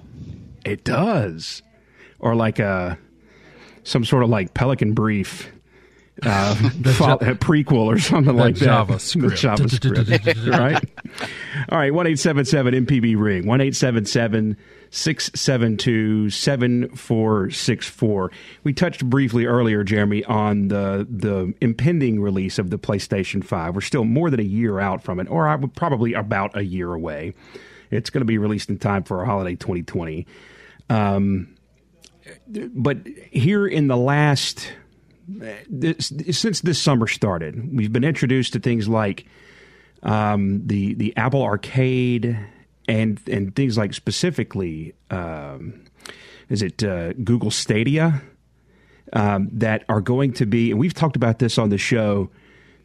It 0.65 0.83
does, 0.83 1.61
or 2.19 2.35
like 2.35 2.59
a 2.59 2.97
some 3.89 4.05
sort 4.05 4.23
of 4.23 4.29
like 4.29 4.53
Pelican 4.53 4.93
Brief. 4.93 5.51
Uh, 6.21 6.53
fo- 6.93 7.13
a 7.13 7.33
prequel 7.35 7.85
or 7.85 7.97
something 7.97 8.35
like 8.35 8.55
that. 8.55 8.87
JavaScript. 8.87 9.29
The 9.29 10.17
JavaScript, 10.17 10.51
right? 10.59 10.83
All 11.69 11.77
right, 11.77 11.93
one 11.93 12.07
eight 12.07 12.19
seven 12.19 12.43
seven 12.43 12.73
MPB 12.73 13.17
ring 13.17 13.47
one 13.47 13.61
eight 13.61 13.73
seven 13.73 14.05
seven 14.05 14.57
six 14.91 15.31
seven 15.33 15.77
two 15.77 16.29
seven 16.29 16.89
four 16.89 17.49
six 17.51 17.87
four. 17.87 18.31
We 18.65 18.73
touched 18.73 19.05
briefly 19.09 19.45
earlier, 19.45 19.85
Jeremy, 19.85 20.25
on 20.25 20.67
the 20.67 21.07
the 21.09 21.53
impending 21.61 22.19
release 22.19 22.59
of 22.59 22.69
the 22.69 22.77
PlayStation 22.77 23.41
Five. 23.41 23.73
We're 23.75 23.81
still 23.81 24.03
more 24.03 24.29
than 24.29 24.41
a 24.41 24.43
year 24.43 24.81
out 24.81 25.01
from 25.01 25.21
it, 25.21 25.29
or 25.29 25.47
I 25.47 25.55
would 25.55 25.73
probably 25.73 26.13
about 26.15 26.57
a 26.57 26.65
year 26.65 26.93
away. 26.93 27.33
It's 27.91 28.09
going 28.09 28.21
to 28.21 28.25
be 28.25 28.37
released 28.37 28.69
in 28.69 28.77
time 28.77 29.03
for 29.03 29.19
our 29.19 29.25
holiday 29.25 29.55
2020 29.55 30.27
but 32.47 32.97
here 33.31 33.67
in 33.67 33.87
the 33.87 33.97
last 33.97 34.71
this, 35.69 36.11
since 36.31 36.61
this 36.61 36.81
summer 36.81 37.07
started, 37.07 37.75
we've 37.75 37.93
been 37.93 38.03
introduced 38.03 38.53
to 38.53 38.59
things 38.59 38.87
like 38.87 39.25
um, 40.03 40.65
the 40.65 40.93
the 40.95 41.15
Apple 41.17 41.43
Arcade 41.43 42.37
and 42.87 43.19
and 43.27 43.55
things 43.55 43.77
like 43.77 43.93
specifically 43.93 44.93
um, 45.11 45.85
is 46.49 46.61
it 46.61 46.83
uh, 46.83 47.13
Google 47.13 47.51
Stadia 47.51 48.21
um, 49.13 49.49
that 49.53 49.83
are 49.89 50.01
going 50.01 50.33
to 50.33 50.45
be, 50.45 50.71
and 50.71 50.79
we've 50.79 50.93
talked 50.93 51.15
about 51.15 51.39
this 51.39 51.57
on 51.57 51.69
the 51.69 51.77
show. 51.77 52.29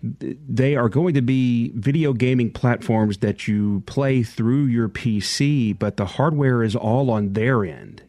They 0.03 0.77
are 0.77 0.91
going 0.91 1.15
to 1.15 1.23
be 1.23 1.71
video 1.75 2.13
gaming 2.13 2.51
platforms 2.51 3.19
that 3.19 3.49
you 3.49 3.83
play 3.87 4.23
through 4.23 4.67
your 4.67 4.91
PC, 4.91 5.79
but 5.79 5.97
the 5.97 6.05
hardware 6.05 6.63
is 6.63 6.77
all 6.77 7.11
on 7.11 7.33
their 7.33 7.65
end 7.65 8.03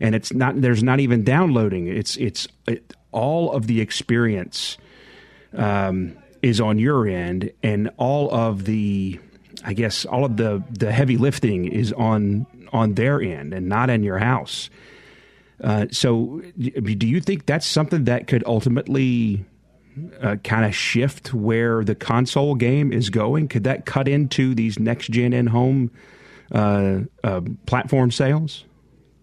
and 0.00 0.14
it's 0.14 0.32
not 0.32 0.60
there's 0.60 0.82
not 0.82 1.00
even 1.00 1.24
downloading. 1.24 1.86
It's 1.86 2.16
it's 2.16 2.48
it, 2.66 2.94
all 3.12 3.52
of 3.52 3.66
the 3.66 3.80
experience 3.80 4.78
um, 5.54 6.16
is 6.42 6.60
on 6.60 6.78
your 6.78 7.06
end 7.06 7.50
and 7.62 7.90
all 7.96 8.32
of 8.32 8.64
the 8.64 9.18
i 9.64 9.72
guess 9.72 10.04
all 10.04 10.24
of 10.24 10.36
the 10.36 10.62
the 10.70 10.92
heavy 10.92 11.16
lifting 11.16 11.64
is 11.66 11.92
on 11.94 12.46
on 12.72 12.94
their 12.94 13.20
end 13.20 13.52
and 13.54 13.68
not 13.68 13.90
in 13.90 14.02
your 14.02 14.18
house. 14.18 14.70
Uh, 15.62 15.86
so 15.90 16.40
do 16.56 17.06
you 17.06 17.20
think 17.20 17.46
that's 17.46 17.66
something 17.66 18.04
that 18.04 18.28
could 18.28 18.44
ultimately 18.46 19.44
uh, 20.22 20.36
kind 20.44 20.64
of 20.64 20.74
shift 20.74 21.34
where 21.34 21.82
the 21.82 21.94
console 21.94 22.54
game 22.54 22.92
is 22.92 23.10
going? 23.10 23.48
Could 23.48 23.64
that 23.64 23.84
cut 23.84 24.06
into 24.06 24.54
these 24.54 24.78
next 24.78 25.10
gen 25.10 25.32
in 25.32 25.48
home 25.48 25.90
uh, 26.52 27.00
uh, 27.24 27.40
platform 27.66 28.10
sales 28.10 28.64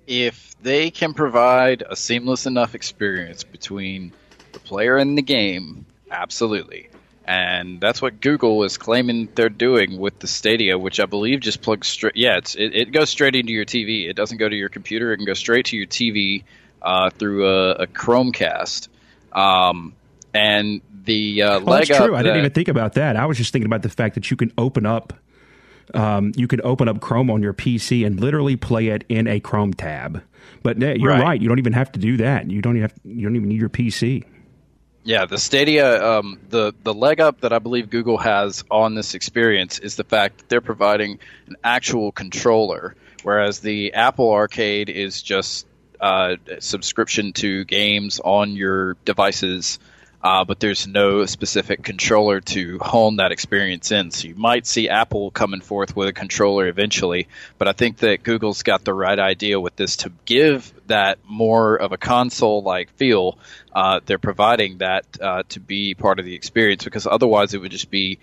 if 0.08 0.56
they 0.62 0.92
can 0.92 1.14
provide 1.14 1.84
a 1.88 1.96
seamless 1.96 2.46
enough 2.46 2.76
experience 2.76 3.44
between 3.44 4.14
the 4.52 4.60
player 4.60 4.98
and 4.98 5.18
the 5.18 5.22
game, 5.22 5.86
absolutely. 6.12 6.90
And 7.28 7.82
that's 7.82 8.02
what 8.02 8.22
Google 8.22 8.64
is 8.64 8.78
claiming 8.78 9.30
they're 9.34 9.50
doing 9.50 9.98
with 9.98 10.20
the 10.20 10.28
Stadia, 10.28 10.78
which 10.78 11.00
I 11.00 11.06
believe 11.06 11.40
just 11.40 11.62
plugs 11.62 11.88
straight. 11.88 12.16
Yeah, 12.16 12.38
it's, 12.38 12.54
it, 12.56 12.76
it 12.76 12.92
goes 12.92 13.10
straight 13.10 13.36
into 13.36 13.52
your 13.52 13.66
TV. 13.66 14.08
It 14.08 14.16
doesn't 14.16 14.38
go 14.38 14.48
to 14.48 14.56
your 14.56 14.70
computer. 14.70 15.12
It 15.12 15.18
can 15.18 15.26
go 15.26 15.34
straight 15.34 15.66
to 15.68 15.78
your 15.78 15.88
TV 15.88 16.44
uh, 16.84 17.10
through 17.10 17.48
a, 17.48 17.72
a 17.72 17.88
Chromecast. 17.88 18.90
Um, 19.34 19.96
and 20.36 20.82
the 21.04 21.42
uh, 21.42 21.60
leg 21.60 21.88
that's 21.88 22.00
true. 22.00 22.16
I 22.16 22.20
didn't 22.22 22.34
that- 22.34 22.40
even 22.40 22.52
think 22.52 22.68
about 22.68 22.94
that. 22.94 23.16
I 23.16 23.26
was 23.26 23.38
just 23.38 23.52
thinking 23.52 23.68
about 23.68 23.82
the 23.82 23.90
fact 23.90 24.16
that 24.16 24.30
you 24.30 24.38
can 24.38 24.52
open 24.58 24.86
up, 24.86 25.14
um, 25.94 26.32
you 26.36 26.48
can 26.48 26.62
open 26.64 26.88
up 26.88 27.00
Chrome 27.02 27.30
on 27.30 27.42
your 27.42 27.54
PC 27.54 28.06
and 28.06 28.20
literally 28.20 28.56
play 28.56 28.88
it 28.88 29.04
in 29.10 29.28
a 29.28 29.40
Chrome 29.40 29.74
tab. 29.74 30.24
But 30.64 30.80
yeah, 30.80 30.94
you're 30.94 31.12
Right. 31.12 31.22
right. 31.22 31.42
You 31.42 31.48
don't 31.48 31.60
even 31.60 31.74
have 31.74 31.92
to 31.94 32.00
do 32.00 32.18
that. 32.18 32.50
You 32.50 32.62
don't 32.62 32.78
even 32.78 32.90
have, 32.90 32.94
you 33.04 33.24
don't 33.28 33.36
even 33.36 33.50
need 33.50 33.60
your 33.60 33.70
PC. 33.70 34.24
Yeah, 35.04 35.26
the 35.26 35.38
Stadia, 35.38 36.04
um, 36.04 36.40
the 36.50 36.74
the 36.84 36.92
leg 36.94 37.20
up 37.22 37.42
that 37.42 37.54
I 37.54 37.60
believe 37.60 37.92
Google 37.92 38.18
has 38.18 38.64
on 38.72 38.96
this 38.96 39.14
experience 39.14 39.78
is 39.78 39.96
the 39.98 40.04
fact 40.04 40.40
that 40.40 40.50
they're 40.50 40.62
providing 40.62 41.20
an 41.46 41.58
actual 41.64 42.12
controller, 42.12 42.96
whereas 43.22 43.60
the 43.60 43.94
Apple 43.94 44.32
Arcade 44.32 44.90
is 44.90 45.22
just 45.22 45.68
uh, 46.02 46.38
subscription 46.58 47.34
to 47.34 47.66
games 47.66 48.20
on 48.24 48.56
your 48.56 48.96
devices, 49.06 49.78
uh, 50.26 50.44
but 50.44 50.60
there's 50.60 50.88
no 50.88 51.28
specific 51.28 51.84
controller 51.84 52.42
to 52.42 52.80
hone 52.80 53.18
that 53.18 53.32
experience 53.32 53.92
in. 53.92 54.10
So 54.10 54.28
you 54.28 54.34
might 54.34 54.66
see 54.66 54.90
Apple 54.90 55.30
coming 55.30 55.62
forth 55.62 55.96
with 55.96 56.08
a 56.08 56.14
controller 56.14 56.68
eventually, 56.68 57.28
but 57.60 57.68
I 57.68 57.74
think 57.74 57.98
that 57.98 58.24
Google's 58.24 58.64
got 58.64 58.84
the 58.84 58.94
right 58.94 59.20
idea 59.20 59.60
with 59.60 59.76
this 59.76 59.98
to 59.98 60.12
give 60.26 60.74
that 60.88 61.20
more 61.28 61.76
of 61.76 61.92
a 61.92 61.98
console-like 61.98 62.90
feel. 62.94 63.38
Uh, 63.72 64.00
they're 64.04 64.18
providing 64.18 64.80
that 64.80 65.06
uh, 65.22 65.44
to 65.50 65.60
be 65.60 65.94
part 65.94 66.18
of 66.18 66.26
the 66.26 66.34
experience 66.34 66.84
because 66.84 67.06
otherwise 67.06 67.54
it 67.54 67.62
would 67.62 67.70
just 67.72 67.92
be 67.92 68.18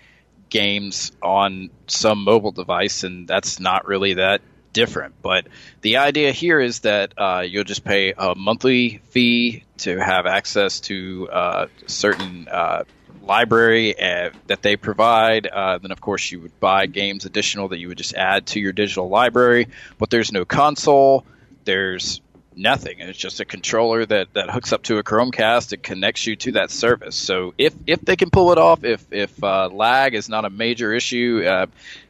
games 0.49 1.13
on 1.21 1.69
some 1.87 2.25
mobile 2.25 2.51
device, 2.51 3.05
and 3.05 3.29
that's 3.29 3.61
not 3.61 3.87
really 3.87 4.15
that 4.15 4.41
different. 4.73 5.15
But 5.21 5.47
the 5.81 5.97
idea 5.97 6.31
here 6.31 6.59
is 6.59 6.81
that 6.81 7.13
uh, 7.17 7.45
you'll 7.47 7.63
just 7.63 7.83
pay 7.83 8.13
a 8.17 8.35
monthly 8.35 9.01
fee 9.09 9.63
to 9.79 9.97
have 9.97 10.25
access 10.25 10.79
to 10.81 11.29
uh, 11.31 11.67
certain 11.87 12.47
uh, 12.47 12.83
library 13.23 13.99
uh, 13.99 14.31
that 14.47 14.61
they 14.61 14.75
provide. 14.75 15.47
Uh, 15.47 15.77
then, 15.77 15.91
of 15.91 16.01
course, 16.01 16.31
you 16.31 16.41
would 16.41 16.59
buy 16.59 16.85
games 16.87 17.25
additional 17.25 17.69
that 17.69 17.77
you 17.77 17.87
would 17.87 17.97
just 17.97 18.13
add 18.13 18.47
to 18.47 18.59
your 18.59 18.73
digital 18.73 19.07
library. 19.07 19.67
But 19.97 20.09
there's 20.09 20.31
no 20.31 20.45
console. 20.45 21.25
There's 21.63 22.21
nothing. 22.57 22.99
It's 22.99 23.17
just 23.17 23.39
a 23.39 23.45
controller 23.45 24.05
that, 24.05 24.33
that 24.33 24.49
hooks 24.49 24.71
up 24.73 24.83
to 24.83 24.97
a 24.97 25.03
Chromecast 25.03 25.73
and 25.73 25.81
connects 25.81 26.25
you 26.27 26.35
to 26.37 26.53
that 26.53 26.71
service. 26.71 27.15
So 27.15 27.53
if 27.57 27.73
if 27.87 28.01
they 28.01 28.15
can 28.15 28.29
pull 28.29 28.51
it 28.51 28.57
off, 28.57 28.83
if 28.83 29.05
if 29.11 29.43
uh, 29.43 29.69
lag 29.69 30.13
is 30.13 30.29
not 30.29 30.45
a 30.45 30.49
major 30.49 30.93
issue, 30.93 31.43
uh, 31.45 31.65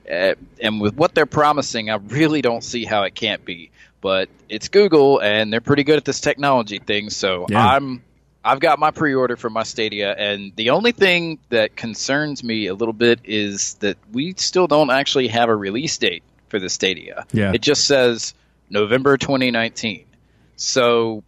uh, 0.10 0.36
and 0.62 0.82
with 0.82 0.96
what 0.96 1.16
they're 1.16 1.26
promising, 1.26 1.90
I 1.90 1.96
really 1.96 2.42
don't 2.42 2.64
see 2.64 2.86
how 2.86 3.04
it 3.04 3.16
can't 3.16 3.44
be. 3.46 3.72
But 4.02 4.30
it's 4.50 4.68
Google, 4.68 5.20
and 5.20 5.52
they're 5.52 5.62
pretty 5.62 5.84
good 5.84 5.98
at 5.98 6.06
this 6.06 6.20
technology 6.20 6.80
thing. 6.80 7.10
So 7.10 7.46
Yeah. 7.50 7.66
I'm 7.66 8.04
I've 8.46 8.60
got 8.60 8.78
my 8.78 8.92
pre-order 8.92 9.38
for 9.38 9.50
my 9.50 9.64
Stadia, 9.64 10.14
and 10.14 10.54
the 10.58 10.72
only 10.72 10.92
thing 10.92 11.40
that 11.50 11.78
concerns 11.78 12.44
me 12.44 12.68
a 12.68 12.74
little 12.74 12.94
bit 12.94 13.22
is 13.24 13.76
that 13.76 13.98
we 14.12 14.34
still 14.36 14.68
don't 14.68 14.90
actually 14.90 15.30
have 15.30 15.48
a 15.48 15.56
release 15.56 15.98
date 15.98 16.24
for 16.50 16.60
the 16.60 16.70
Stadia. 16.70 17.26
Yeah. 17.32 17.54
It 17.54 17.62
just 17.62 17.88
says 17.88 18.34
November 18.70 19.18
2019. 19.18 20.06
So 20.56 21.24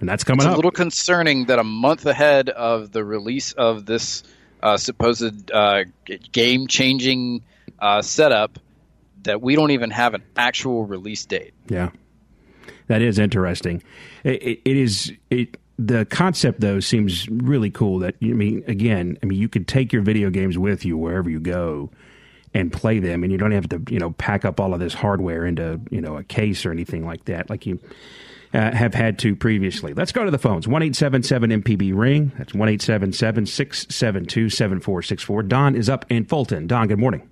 and 0.00 0.08
that's 0.08 0.24
coming 0.24 0.40
it's 0.40 0.46
up. 0.46 0.54
a 0.54 0.56
little 0.56 0.70
concerning 0.70 1.46
that 1.46 1.58
a 1.58 1.64
month 1.64 2.06
ahead 2.06 2.48
of 2.48 2.90
the 2.90 3.04
release 3.04 3.52
of 3.52 3.84
this 3.84 4.22
uh, 4.62 4.76
supposed 4.76 5.50
uh, 5.50 5.84
game 6.32 6.66
changing 6.66 7.42
uh, 7.78 8.02
setup, 8.02 8.58
that 9.22 9.40
we 9.40 9.54
don't 9.54 9.70
even 9.70 9.90
have 9.90 10.14
an 10.14 10.22
actual 10.36 10.84
release 10.84 11.24
date. 11.26 11.52
Yeah, 11.68 11.90
that 12.86 13.02
is 13.02 13.18
interesting. 13.18 13.82
It, 14.24 14.42
it, 14.42 14.60
it 14.64 14.76
is 14.76 15.12
it. 15.30 15.56
The 15.78 16.04
concept 16.04 16.60
though 16.60 16.80
seems 16.80 17.28
really 17.28 17.70
cool. 17.70 18.00
That 18.00 18.16
I 18.22 18.26
mean, 18.26 18.64
again, 18.66 19.18
I 19.22 19.26
mean, 19.26 19.38
you 19.38 19.48
could 19.48 19.66
take 19.68 19.92
your 19.92 20.02
video 20.02 20.30
games 20.30 20.58
with 20.58 20.84
you 20.84 20.96
wherever 20.96 21.28
you 21.28 21.40
go 21.40 21.90
and 22.52 22.72
play 22.72 22.98
them, 22.98 23.22
and 23.22 23.32
you 23.32 23.38
don't 23.38 23.52
have 23.52 23.68
to 23.70 23.82
you 23.90 23.98
know 23.98 24.12
pack 24.12 24.44
up 24.44 24.60
all 24.60 24.72
of 24.72 24.80
this 24.80 24.94
hardware 24.94 25.44
into 25.44 25.80
you 25.90 26.00
know 26.00 26.16
a 26.16 26.24
case 26.24 26.64
or 26.64 26.70
anything 26.70 27.06
like 27.06 27.26
that, 27.26 27.50
like 27.50 27.66
you. 27.66 27.78
Uh, 28.52 28.72
have 28.72 28.94
had 28.94 29.16
to 29.20 29.36
previously. 29.36 29.94
Let's 29.94 30.10
go 30.10 30.24
to 30.24 30.30
the 30.30 30.38
phones. 30.38 30.66
One 30.66 30.82
eight 30.82 30.96
seven 30.96 31.22
seven 31.22 31.50
MPB 31.50 31.92
ring. 31.94 32.32
That's 32.36 32.52
one 32.52 32.68
eight 32.68 32.82
seven 32.82 33.12
seven 33.12 33.46
six 33.46 33.86
seven 33.88 34.26
two 34.26 34.50
seven 34.50 34.80
four 34.80 35.02
six 35.02 35.22
four. 35.22 35.44
Don 35.44 35.76
is 35.76 35.88
up 35.88 36.04
in 36.10 36.24
Fulton. 36.24 36.66
Don, 36.66 36.88
good 36.88 36.98
morning. 36.98 37.28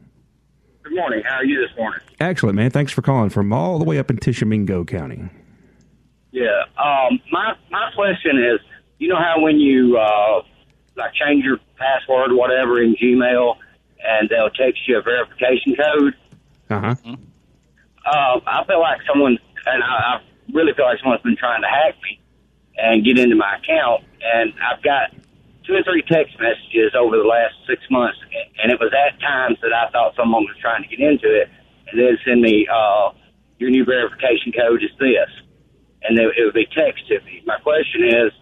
Good 0.85 0.95
morning. 0.95 1.23
How 1.27 1.39
are 1.39 1.45
you 1.45 1.61
this 1.61 1.77
morning? 1.77 1.99
Excellent, 2.21 2.55
man. 2.55 2.71
Thanks 2.71 2.93
for 2.93 3.03
calling 3.03 3.31
from 3.31 3.53
all 3.53 3.81
the 3.81 3.85
way 3.85 3.99
up 3.99 4.11
in 4.11 4.19
Tishomingo 4.19 4.85
County. 4.85 5.29
Yeah. 6.31 6.63
Um, 6.77 7.21
my 7.33 7.55
my 7.69 7.91
question 7.97 8.39
is, 8.39 8.61
you 8.99 9.09
know 9.09 9.19
how 9.19 9.41
when 9.41 9.59
you 9.59 9.99
uh, 9.99 10.43
like 10.97 11.15
change 11.15 11.45
your 11.45 11.59
password, 11.79 12.31
whatever, 12.33 12.81
in 12.81 12.95
Gmail, 12.95 13.57
and 14.07 14.29
they'll 14.29 14.51
text 14.51 14.83
you 14.87 14.99
a 14.99 15.03
verification 15.03 15.75
code. 15.75 16.15
Uh 16.71 16.81
huh. 16.81 16.95
Uh, 18.07 18.41
I 18.47 18.65
feel 18.67 18.81
like 18.81 19.01
someone, 19.07 19.37
and 19.67 19.83
I, 19.83 19.87
I 19.87 20.21
really 20.53 20.73
feel 20.75 20.87
like 20.87 20.99
someone's 21.01 21.23
been 21.23 21.37
trying 21.37 21.63
to 21.63 21.69
hack 21.69 21.95
me 22.03 22.21
and 22.77 23.05
get 23.05 23.19
into 23.19 23.37
my 23.37 23.57
account. 23.57 24.05
And 24.23 24.53
I've 24.63 24.83
got 24.83 25.13
two 25.67 25.75
or 25.75 25.83
three 25.83 26.03
text 26.03 26.35
messages 26.41 26.97
over 26.97 27.17
the 27.17 27.29
last 27.29 27.55
six 27.69 27.83
months, 27.91 28.19
and 28.63 28.73
it 28.73 28.81
was 28.81 28.93
at 28.97 29.21
times 29.21 29.59
that 29.61 29.73
I 29.73 29.91
thought 29.91 30.17
someone 30.17 30.45
was 30.45 30.57
trying 30.61 30.83
to 30.83 30.89
get 30.89 31.01
into 31.01 31.29
it, 31.29 31.51
and 31.91 32.01
then 32.01 32.17
send 32.25 32.41
me, 32.41 32.67
uh, 32.67 33.13
your 33.59 33.71
new 33.71 33.85
verification 33.85 34.53
code 34.53 34.83
is 34.83 34.91
this, 34.99 35.29
and 36.03 36.17
they, 36.17 36.25
it 36.25 36.45
would 36.45 36.55
be 36.55 36.67
text 36.73 37.07
to 37.09 37.21
me. 37.27 37.43
My 37.45 37.59
question 37.61 38.09
is, 38.09 38.33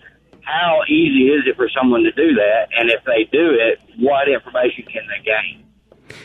how 0.42 0.82
easy 0.86 1.34
is 1.34 1.42
it 1.46 1.56
for 1.56 1.68
someone 1.74 2.04
to 2.04 2.12
do 2.12 2.34
that? 2.34 2.68
And 2.78 2.90
if 2.90 3.02
they 3.04 3.24
do 3.32 3.50
it, 3.58 3.80
what 3.98 4.28
information 4.28 4.84
can 4.86 5.02
they 5.10 5.24
gain? 5.24 5.65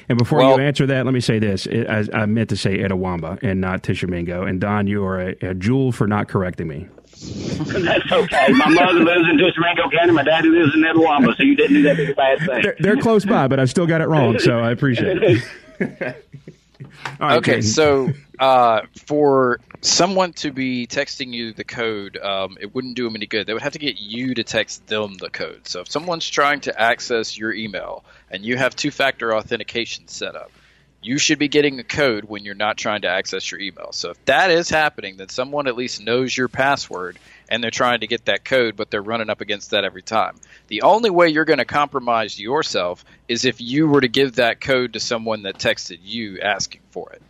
And 0.10 0.18
before 0.18 0.40
Well- 0.40 0.58
you 0.60 0.64
answer 0.64 0.86
that, 0.88 1.06
let 1.06 1.14
me 1.14 1.20
say 1.22 1.40
this. 1.40 1.66
It, 1.66 1.88
I, 1.90 2.06
I 2.14 2.26
meant 2.26 2.50
to 2.50 2.58
say 2.58 2.78
Itawamba 2.80 3.40
and 3.42 3.60
not 3.62 3.84
Tishomingo. 3.84 4.44
And 4.44 4.60
Don, 4.62 4.88
you 4.88 5.04
are 5.06 5.20
a, 5.20 5.36
a 5.42 5.54
jewel 5.54 5.92
for 5.92 6.08
not 6.08 6.28
correcting 6.28 6.68
me. 6.68 6.88
That's 7.22 8.12
okay. 8.12 8.48
My 8.54 8.70
mother 8.70 9.00
lives 9.00 9.28
in 9.30 9.38
Tishomingo 9.38 9.90
County. 9.92 10.12
My 10.12 10.24
daddy 10.24 10.50
lives 10.50 10.74
in 10.74 10.82
Itawamba, 10.82 11.36
so 11.38 11.44
you 11.44 11.56
didn't 11.56 11.76
do 11.76 11.82
that 11.84 11.98
big 11.98 12.16
bad 12.16 12.40
thing. 12.40 12.62
They're, 12.64 12.76
they're 12.80 12.98
close 12.98 13.26
by, 13.26 13.48
but 13.48 13.60
I 13.60 13.66
still 13.66 13.86
got 13.86 14.02
it 14.02 14.08
wrong, 14.08 14.40
so 14.40 14.60
I 14.60 14.72
appreciate 14.72 15.18
it. 15.22 15.44
All 17.20 17.28
right, 17.28 17.38
Okay, 17.38 17.60
Jaden. 17.60 17.64
so 17.64 18.10
uh, 18.42 18.82
for 19.06 19.60
someone 19.82 20.34
to 20.34 20.52
be 20.52 20.88
texting 20.88 21.32
you 21.32 21.54
the 21.54 21.64
code, 21.64 22.18
um, 22.18 22.58
it 22.60 22.74
wouldn't 22.74 22.96
do 22.96 23.04
them 23.04 23.16
any 23.16 23.28
good. 23.28 23.46
They 23.46 23.54
would 23.54 23.62
have 23.62 23.74
to 23.74 23.80
get 23.80 24.02
you 24.02 24.34
to 24.34 24.44
text 24.44 24.88
them 24.88 25.14
the 25.18 25.30
code. 25.30 25.68
So 25.68 25.82
if 25.82 25.92
someone's 25.92 26.28
trying 26.28 26.62
to 26.62 26.82
access 26.82 27.38
your 27.38 27.54
email 27.54 28.04
and 28.32 28.44
you 28.44 28.58
have 28.58 28.76
two-factor 28.76 29.36
authentication 29.36 30.08
set 30.08 30.36
up, 30.36 30.52
you 31.04 31.20
should 31.20 31.38
be 31.38 31.50
getting 31.50 31.80
a 31.80 31.84
code 31.84 32.26
when 32.26 32.44
you're 32.44 32.56
not 32.56 32.78
trying 32.78 33.02
to 33.02 33.08
access 33.08 33.52
your 33.52 33.60
email. 33.60 33.92
So 33.92 34.10
if 34.10 34.26
that 34.26 34.50
is 34.50 34.70
happening, 34.70 35.18
then 35.18 35.30
someone 35.30 35.68
at 35.68 35.76
least 35.76 36.04
knows 36.04 36.36
your 36.36 36.48
password 36.48 37.20
and 37.48 37.64
they're 37.64 37.70
trying 37.70 38.00
to 38.00 38.08
get 38.08 38.26
that 38.26 38.44
code, 38.44 38.76
but 38.76 38.89
they're 38.89 39.04
running 39.04 39.30
up 39.30 39.42
against 39.42 39.70
that 39.70 39.84
every 39.84 40.02
time. 40.02 40.36
The 40.68 40.82
only 40.82 41.12
way 41.12 41.30
you're 41.30 41.46
going 41.46 41.60
to 41.60 41.66
compromise 41.66 42.39
yourself 42.39 43.06
is 43.28 43.46
if 43.46 43.62
you 43.62 43.88
were 43.88 44.02
to 44.02 44.08
give 44.08 44.36
that 44.36 44.62
code 44.62 44.94
to 44.94 45.00
someone 45.00 45.44
that 45.44 45.60
texted 45.60 46.00
you 46.02 46.39
asking 46.39 46.82
for 46.89 47.12
it. 47.14 47.22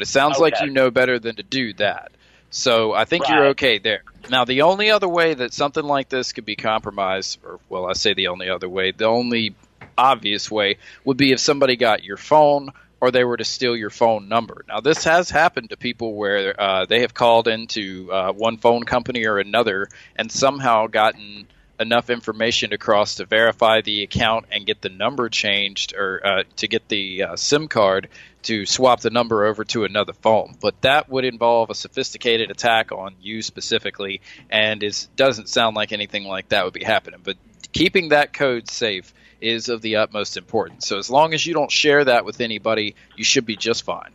But 0.00 0.08
it 0.08 0.12
sounds 0.12 0.38
like 0.38 0.62
you 0.62 0.70
know 0.70 0.90
better 0.90 1.18
than 1.18 1.36
to 1.36 1.42
do 1.42 1.74
that. 1.74 2.12
So 2.48 2.94
I 2.94 3.04
think 3.04 3.28
you're 3.28 3.48
okay 3.48 3.76
there. 3.76 4.02
Now, 4.30 4.46
the 4.46 4.62
only 4.62 4.90
other 4.90 5.06
way 5.06 5.34
that 5.34 5.52
something 5.52 5.84
like 5.84 6.08
this 6.08 6.32
could 6.32 6.46
be 6.46 6.56
compromised, 6.56 7.38
or 7.44 7.60
well, 7.68 7.84
I 7.84 7.92
say 7.92 8.14
the 8.14 8.28
only 8.28 8.48
other 8.48 8.66
way, 8.66 8.92
the 8.92 9.04
only 9.04 9.54
obvious 9.98 10.50
way 10.50 10.78
would 11.04 11.18
be 11.18 11.32
if 11.32 11.38
somebody 11.38 11.76
got 11.76 12.02
your 12.02 12.16
phone 12.16 12.70
or 12.98 13.10
they 13.10 13.24
were 13.24 13.36
to 13.36 13.44
steal 13.44 13.76
your 13.76 13.90
phone 13.90 14.26
number. 14.26 14.64
Now, 14.66 14.80
this 14.80 15.04
has 15.04 15.28
happened 15.28 15.68
to 15.68 15.76
people 15.76 16.14
where 16.14 16.58
uh, 16.58 16.86
they 16.86 17.02
have 17.02 17.12
called 17.12 17.46
into 17.46 18.10
uh, 18.10 18.32
one 18.32 18.56
phone 18.56 18.84
company 18.84 19.26
or 19.26 19.38
another 19.38 19.86
and 20.16 20.32
somehow 20.32 20.86
gotten 20.86 21.46
enough 21.80 22.10
information 22.10 22.72
across 22.72 23.16
to 23.16 23.24
verify 23.24 23.80
the 23.80 24.02
account 24.02 24.46
and 24.52 24.66
get 24.66 24.82
the 24.82 24.90
number 24.90 25.28
changed 25.30 25.94
or 25.96 26.20
uh, 26.24 26.42
to 26.56 26.68
get 26.68 26.88
the 26.88 27.22
uh, 27.22 27.36
SIM 27.36 27.68
card 27.68 28.08
to 28.42 28.66
swap 28.66 29.00
the 29.00 29.10
number 29.10 29.44
over 29.44 29.64
to 29.64 29.84
another 29.84 30.12
phone. 30.12 30.56
But 30.60 30.80
that 30.82 31.08
would 31.08 31.24
involve 31.24 31.70
a 31.70 31.74
sophisticated 31.74 32.50
attack 32.50 32.92
on 32.92 33.14
you 33.20 33.42
specifically, 33.42 34.20
and 34.50 34.82
it 34.82 35.08
doesn't 35.16 35.48
sound 35.48 35.74
like 35.74 35.92
anything 35.92 36.24
like 36.24 36.50
that 36.50 36.64
would 36.64 36.74
be 36.74 36.84
happening. 36.84 37.20
But 37.24 37.36
keeping 37.72 38.10
that 38.10 38.32
code 38.32 38.70
safe 38.70 39.12
is 39.40 39.70
of 39.70 39.80
the 39.80 39.96
utmost 39.96 40.36
importance. 40.36 40.86
So 40.86 40.98
as 40.98 41.08
long 41.08 41.32
as 41.32 41.44
you 41.46 41.54
don't 41.54 41.70
share 41.70 42.04
that 42.04 42.24
with 42.26 42.40
anybody, 42.40 42.94
you 43.16 43.24
should 43.24 43.46
be 43.46 43.56
just 43.56 43.84
fine. 43.84 44.10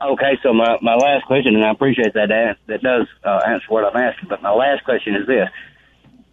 Okay, 0.00 0.38
so 0.42 0.52
my, 0.52 0.78
my 0.80 0.94
last 0.94 1.26
question, 1.26 1.56
and 1.56 1.64
I 1.64 1.70
appreciate 1.70 2.14
that 2.14 2.30
an- 2.30 2.56
that 2.66 2.82
does 2.82 3.08
uh, 3.24 3.40
answer 3.46 3.66
what 3.68 3.84
I'm 3.84 3.96
asking, 4.00 4.28
but 4.28 4.42
my 4.42 4.52
last 4.52 4.84
question 4.84 5.16
is 5.16 5.26
this: 5.26 5.48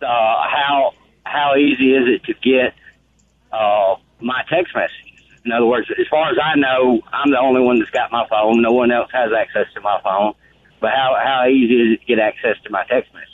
uh, 0.06 0.48
how 0.48 0.94
how 1.26 1.56
easy 1.56 1.94
is 1.94 2.08
it 2.08 2.24
to 2.26 2.34
get 2.34 2.74
uh, 3.52 3.96
my 4.22 4.44
text 4.50 4.76
messages? 4.76 5.02
In 5.44 5.52
other 5.52 5.66
words, 5.66 5.88
as 6.00 6.08
far 6.08 6.30
as 6.32 6.38
I 6.42 6.56
know, 6.56 7.02
I'm 7.12 7.32
the 7.32 7.40
only 7.40 7.62
one 7.62 7.80
that's 7.80 7.92
got 7.92 8.12
my 8.12 8.28
phone. 8.30 8.62
No 8.62 8.72
one 8.72 8.92
else 8.92 9.10
has 9.14 9.32
access 9.32 9.68
to 9.76 9.82
my 9.82 10.00
phone. 10.04 10.34
But 10.82 10.92
how 10.92 11.16
how 11.24 11.48
easy 11.48 11.74
is 11.76 11.94
it 11.94 12.02
to 12.02 12.06
get 12.06 12.20
access 12.20 12.58
to 12.64 12.70
my 12.70 12.84
text 12.86 13.14
message? 13.14 13.30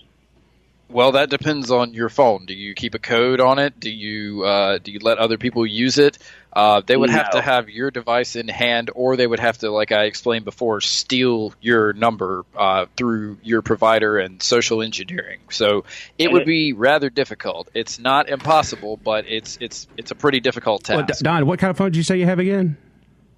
Well, 0.89 1.13
that 1.13 1.29
depends 1.29 1.71
on 1.71 1.93
your 1.93 2.09
phone. 2.09 2.45
Do 2.45 2.53
you 2.53 2.73
keep 2.73 2.93
a 2.95 2.99
code 2.99 3.39
on 3.39 3.59
it? 3.59 3.79
Do 3.79 3.89
you 3.89 4.43
uh, 4.43 4.77
do 4.79 4.91
you 4.91 4.99
let 4.99 5.17
other 5.17 5.37
people 5.37 5.65
use 5.65 5.97
it? 5.97 6.17
Uh, 6.53 6.81
they 6.85 6.97
would 6.97 7.09
have 7.09 7.29
to 7.31 7.41
have 7.41 7.69
your 7.69 7.91
device 7.91 8.35
in 8.35 8.47
hand, 8.49 8.89
or 8.93 9.15
they 9.15 9.25
would 9.25 9.39
have 9.39 9.57
to, 9.59 9.69
like 9.71 9.91
I 9.93 10.03
explained 10.03 10.43
before, 10.43 10.81
steal 10.81 11.53
your 11.61 11.93
number 11.93 12.43
uh, 12.57 12.87
through 12.97 13.37
your 13.41 13.61
provider 13.61 14.17
and 14.17 14.43
social 14.43 14.81
engineering. 14.81 15.39
So 15.49 15.85
it 16.17 16.25
And 16.25 16.33
would 16.33 16.41
it- 16.41 16.47
be 16.47 16.73
rather 16.73 17.09
difficult. 17.09 17.69
It's 17.73 17.99
not 17.99 18.27
impossible, 18.27 18.97
but 18.97 19.25
it's 19.29 19.57
it's 19.61 19.87
it's 19.95 20.11
a 20.11 20.15
pretty 20.15 20.41
difficult 20.41 20.83
task. 20.83 21.19
D- 21.19 21.23
Don, 21.23 21.45
what 21.45 21.57
kind 21.59 21.71
of 21.71 21.77
phone 21.77 21.87
did 21.91 21.95
you 21.97 22.03
say 22.03 22.17
you 22.19 22.25
have 22.25 22.39
again? 22.39 22.75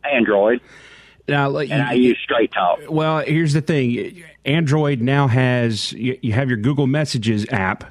Android, 0.03 0.59
Now, 1.27 1.49
like, 1.49 1.69
and 1.69 1.81
I 1.81 1.93
use 1.93 2.17
Straight 2.23 2.51
Talk. 2.51 2.79
Well, 2.89 3.19
here's 3.19 3.53
the 3.53 3.61
thing. 3.61 4.23
Android 4.43 4.99
now 5.01 5.27
has 5.27 5.93
you, 5.93 6.17
you 6.21 6.33
have 6.33 6.49
your 6.49 6.57
Google 6.57 6.87
Messages 6.87 7.45
app 7.49 7.85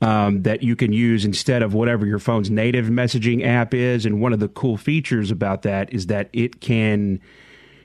um, 0.00 0.42
that 0.42 0.62
you 0.62 0.76
can 0.76 0.92
use 0.92 1.24
instead 1.24 1.62
of 1.62 1.74
whatever 1.74 2.06
your 2.06 2.18
phone's 2.18 2.50
native 2.50 2.86
messaging 2.86 3.44
app 3.44 3.74
is. 3.74 4.06
And 4.06 4.20
one 4.20 4.32
of 4.32 4.40
the 4.40 4.48
cool 4.48 4.76
features 4.76 5.30
about 5.30 5.62
that 5.62 5.92
is 5.92 6.06
that 6.06 6.30
it 6.32 6.60
can 6.60 7.20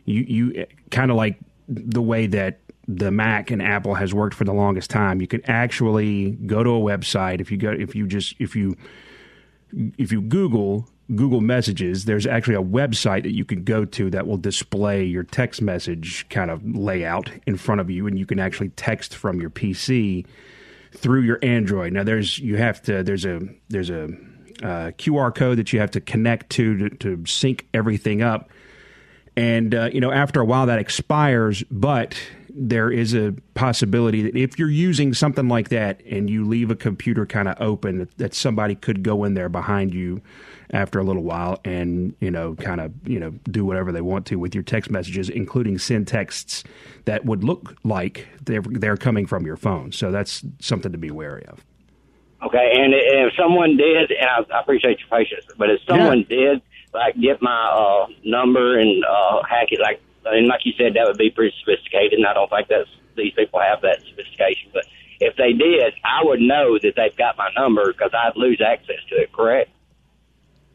you 0.05 0.21
you 0.21 0.65
kind 0.91 1.11
of 1.11 1.17
like 1.17 1.39
the 1.67 2.01
way 2.01 2.27
that 2.27 2.59
the 2.87 3.11
Mac 3.11 3.49
and 3.49 3.61
Apple 3.61 3.95
has 3.95 4.13
worked 4.13 4.35
for 4.35 4.43
the 4.43 4.53
longest 4.53 4.89
time. 4.89 5.21
You 5.21 5.27
can 5.27 5.41
actually 5.49 6.31
go 6.31 6.63
to 6.63 6.69
a 6.69 6.79
website 6.79 7.39
if 7.39 7.51
you 7.51 7.57
go 7.57 7.71
if 7.71 7.95
you 7.95 8.05
just 8.07 8.35
if 8.39 8.55
you 8.55 8.75
if 9.97 10.11
you 10.11 10.21
Google 10.21 10.87
Google 11.15 11.41
Messages, 11.41 12.05
there's 12.05 12.25
actually 12.25 12.55
a 12.55 12.61
website 12.61 13.23
that 13.23 13.33
you 13.33 13.43
can 13.43 13.63
go 13.63 13.85
to 13.85 14.09
that 14.11 14.25
will 14.25 14.37
display 14.37 15.03
your 15.03 15.23
text 15.23 15.61
message 15.61 16.27
kind 16.29 16.49
of 16.49 16.63
layout 16.63 17.29
in 17.45 17.57
front 17.57 17.81
of 17.81 17.89
you, 17.89 18.07
and 18.07 18.17
you 18.17 18.25
can 18.25 18.39
actually 18.39 18.69
text 18.69 19.15
from 19.15 19.41
your 19.41 19.49
PC 19.49 20.25
through 20.95 21.21
your 21.21 21.39
Android. 21.41 21.93
Now, 21.93 22.03
there's 22.03 22.39
you 22.39 22.57
have 22.57 22.81
to 22.83 23.03
there's 23.03 23.25
a 23.25 23.41
there's 23.69 23.89
a 23.89 24.05
uh, 24.61 24.91
QR 24.97 25.33
code 25.33 25.57
that 25.57 25.73
you 25.73 25.79
have 25.79 25.91
to 25.91 26.01
connect 26.01 26.51
to, 26.51 26.89
to 26.89 26.89
to 26.97 27.25
sync 27.25 27.67
everything 27.73 28.21
up, 28.21 28.49
and 29.35 29.73
uh, 29.73 29.89
you 29.91 30.01
know 30.01 30.11
after 30.11 30.41
a 30.41 30.45
while 30.45 30.65
that 30.67 30.79
expires, 30.79 31.63
but 31.71 32.17
there 32.55 32.91
is 32.91 33.15
a 33.15 33.33
possibility 33.55 34.21
that 34.21 34.35
if 34.35 34.59
you're 34.59 34.69
using 34.69 35.13
something 35.13 35.47
like 35.47 35.69
that 35.69 36.01
and 36.05 36.29
you 36.29 36.45
leave 36.45 36.69
a 36.69 36.75
computer 36.75 37.25
kind 37.25 37.47
of 37.47 37.59
open, 37.59 37.97
that, 37.97 38.17
that 38.19 38.33
somebody 38.35 38.75
could 38.75 39.01
go 39.01 39.23
in 39.23 39.33
there 39.33 39.49
behind 39.49 39.91
you 39.91 40.21
after 40.73 40.99
a 40.99 41.03
little 41.03 41.23
while 41.23 41.59
and 41.63 42.15
you 42.19 42.31
know 42.31 42.55
kind 42.55 42.81
of 42.81 42.91
you 43.07 43.19
know 43.19 43.29
do 43.49 43.63
whatever 43.63 43.91
they 43.91 44.01
want 44.01 44.25
to 44.25 44.35
with 44.35 44.53
your 44.53 44.63
text 44.63 44.89
messages 44.89 45.29
including 45.29 45.77
send 45.77 46.07
texts 46.07 46.63
that 47.05 47.23
would 47.25 47.43
look 47.43 47.77
like 47.83 48.27
they're 48.43 48.63
they're 48.63 48.97
coming 48.97 49.25
from 49.25 49.45
your 49.45 49.55
phone 49.55 49.91
so 49.91 50.11
that's 50.11 50.43
something 50.59 50.91
to 50.91 50.97
be 50.97 51.11
wary 51.11 51.45
of 51.45 51.63
Okay, 52.45 52.73
and 52.75 52.93
if 52.93 53.33
someone 53.39 53.77
did, 53.77 54.11
and 54.11 54.27
I, 54.29 54.57
I 54.57 54.59
appreciate 54.59 54.99
your 54.99 55.07
patience, 55.07 55.45
but 55.57 55.69
if 55.69 55.79
someone 55.87 56.25
did 56.27 56.61
like 56.93 57.15
get 57.19 57.41
my 57.41 57.69
uh, 57.71 58.07
number 58.25 58.77
and 58.79 59.03
uh, 59.05 59.43
hack 59.43 59.67
it, 59.71 59.79
like 59.79 60.01
and 60.25 60.47
like 60.47 60.65
you 60.65 60.73
said, 60.77 60.93
that 60.95 61.07
would 61.07 61.17
be 61.17 61.29
pretty 61.29 61.55
sophisticated, 61.59 62.19
and 62.19 62.27
I 62.27 62.33
don't 62.33 62.49
think 62.49 62.67
that's 62.67 62.89
these 63.15 63.31
people 63.33 63.61
have 63.61 63.81
that 63.81 64.01
sophistication. 64.09 64.71
But 64.73 64.85
if 65.21 65.37
they 65.37 65.53
did, 65.53 65.93
I 66.03 66.23
would 66.23 66.41
know 66.41 66.77
that 66.79 66.93
they've 66.97 67.15
got 67.15 67.37
my 67.37 67.49
number 67.55 67.93
because 67.93 68.11
I'd 68.13 68.35
lose 68.35 68.61
access 68.61 68.99
to 69.09 69.21
it. 69.21 69.31
Correct? 69.31 69.71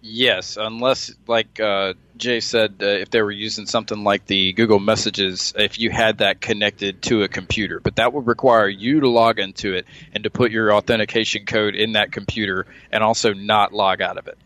Yes, 0.00 0.56
unless, 0.56 1.12
like 1.26 1.58
uh, 1.58 1.94
Jay 2.16 2.40
said, 2.40 2.76
uh, 2.80 2.86
if 2.86 3.10
they 3.10 3.20
were 3.20 3.32
using 3.32 3.66
something 3.66 4.04
like 4.04 4.26
the 4.26 4.52
Google 4.52 4.78
Messages, 4.78 5.52
if 5.56 5.78
you 5.78 5.90
had 5.90 6.18
that 6.18 6.40
connected 6.40 7.02
to 7.02 7.24
a 7.24 7.28
computer, 7.28 7.80
but 7.80 7.96
that 7.96 8.12
would 8.12 8.26
require 8.26 8.68
you 8.68 9.00
to 9.00 9.08
log 9.08 9.40
into 9.40 9.74
it 9.74 9.86
and 10.12 10.24
to 10.24 10.30
put 10.30 10.52
your 10.52 10.72
authentication 10.72 11.46
code 11.46 11.74
in 11.74 11.92
that 11.92 12.12
computer 12.12 12.66
and 12.92 13.02
also 13.02 13.34
not 13.34 13.72
log 13.72 14.00
out 14.00 14.18
of 14.18 14.28
it. 14.28 14.38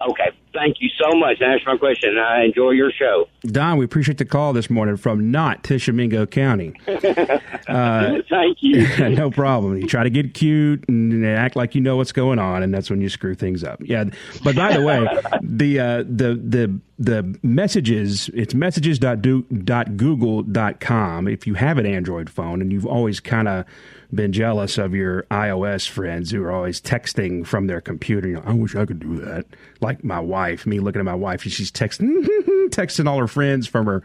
Okay, 0.00 0.30
thank 0.56 0.76
you 0.80 0.88
so 1.00 1.16
much. 1.16 1.38
That 1.38 1.50
answers 1.50 1.66
my 1.66 1.76
question. 1.76 2.18
I 2.18 2.44
enjoy 2.44 2.70
your 2.70 2.90
show. 2.90 3.28
don 3.42 3.76
we 3.76 3.84
appreciate 3.84 4.18
the 4.18 4.24
call 4.24 4.52
this 4.52 4.70
morning 4.70 4.96
from 4.96 5.30
not 5.30 5.62
tishomingo 5.62 6.26
county 6.26 6.74
uh, 6.88 8.16
Thank 8.28 8.58
you. 8.60 8.86
no 9.10 9.30
problem. 9.30 9.76
You 9.76 9.86
try 9.86 10.02
to 10.02 10.10
get 10.10 10.34
cute 10.34 10.84
and 10.88 11.24
act 11.26 11.56
like 11.56 11.74
you 11.74 11.80
know 11.80 11.96
what's 11.96 12.12
going 12.12 12.38
on, 12.38 12.62
and 12.62 12.72
that's 12.72 12.90
when 12.90 13.00
you 13.00 13.08
screw 13.08 13.34
things 13.34 13.64
up. 13.64 13.80
Yeah. 13.82 14.04
But 14.42 14.56
by 14.56 14.76
the 14.76 14.82
way, 14.82 15.06
the 15.42 15.80
uh, 15.80 15.96
the 15.98 16.34
the 16.34 16.80
the 16.98 17.38
messages 17.42 18.30
it's 18.32 18.54
messages.google.com. 18.54 21.28
If 21.28 21.46
you 21.46 21.52
have 21.54 21.78
an 21.78 21.86
Android 21.86 22.30
phone 22.30 22.62
and 22.62 22.72
you've 22.72 22.86
always 22.86 23.20
kind 23.20 23.48
of 23.48 23.66
been 24.14 24.32
jealous 24.32 24.78
of 24.78 24.94
your 24.94 25.24
iOS 25.24 25.88
friends 25.88 26.30
who 26.30 26.42
are 26.42 26.52
always 26.52 26.80
texting 26.80 27.46
from 27.46 27.66
their 27.66 27.80
computer. 27.80 28.28
You 28.28 28.36
know, 28.36 28.42
I 28.46 28.52
wish 28.52 28.74
I 28.74 28.86
could 28.86 29.00
do 29.00 29.18
that. 29.20 29.46
Like 29.80 30.04
my 30.04 30.20
wife, 30.20 30.66
me 30.66 30.80
looking 30.80 31.00
at 31.00 31.04
my 31.04 31.14
wife, 31.14 31.42
she's 31.42 31.72
texting, 31.72 32.24
texting 32.68 33.08
all 33.08 33.18
her 33.18 33.26
friends 33.26 33.66
from 33.66 33.86
her, 33.86 34.02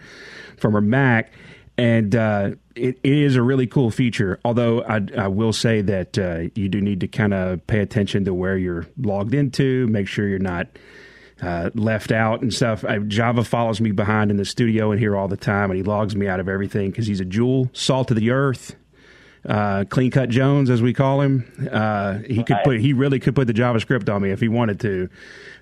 from 0.57 0.73
her 0.73 0.81
Mac, 0.81 1.31
and 1.77 2.15
uh, 2.15 2.51
it, 2.75 2.99
it 3.03 3.13
is 3.13 3.35
a 3.35 3.41
really 3.41 3.67
cool 3.67 3.91
feature. 3.91 4.39
Although 4.43 4.83
I, 4.83 5.01
I 5.17 5.27
will 5.27 5.53
say 5.53 5.81
that 5.81 6.17
uh, 6.17 6.49
you 6.55 6.69
do 6.69 6.81
need 6.81 6.99
to 7.01 7.07
kind 7.07 7.33
of 7.33 7.65
pay 7.67 7.79
attention 7.79 8.25
to 8.25 8.33
where 8.33 8.57
you're 8.57 8.87
logged 8.97 9.33
into, 9.33 9.87
make 9.87 10.07
sure 10.07 10.27
you're 10.27 10.39
not. 10.39 10.67
Uh, 11.41 11.71
left 11.73 12.11
out 12.11 12.41
and 12.41 12.53
stuff. 12.53 12.85
I, 12.85 12.99
Java 12.99 13.43
follows 13.43 13.81
me 13.81 13.91
behind 13.91 14.29
in 14.29 14.37
the 14.37 14.45
studio 14.45 14.91
and 14.91 14.99
here 14.99 15.17
all 15.17 15.27
the 15.27 15.37
time, 15.37 15.71
and 15.71 15.77
he 15.77 15.81
logs 15.81 16.15
me 16.15 16.27
out 16.27 16.39
of 16.39 16.47
everything 16.47 16.91
because 16.91 17.07
he's 17.07 17.19
a 17.19 17.25
jewel, 17.25 17.69
salt 17.73 18.11
of 18.11 18.17
the 18.17 18.29
earth 18.29 18.75
uh, 19.47 19.85
clean 19.89 20.11
cut 20.11 20.29
Jones, 20.29 20.69
as 20.69 20.81
we 20.81 20.93
call 20.93 21.21
him. 21.21 21.69
Uh, 21.71 22.19
he 22.19 22.43
could 22.43 22.57
put 22.63 22.79
he 22.79 22.93
really 22.93 23.19
could 23.19 23.35
put 23.35 23.47
the 23.47 23.53
JavaScript 23.53 24.13
on 24.13 24.21
me 24.21 24.31
if 24.31 24.39
he 24.39 24.47
wanted 24.47 24.79
to. 24.81 25.09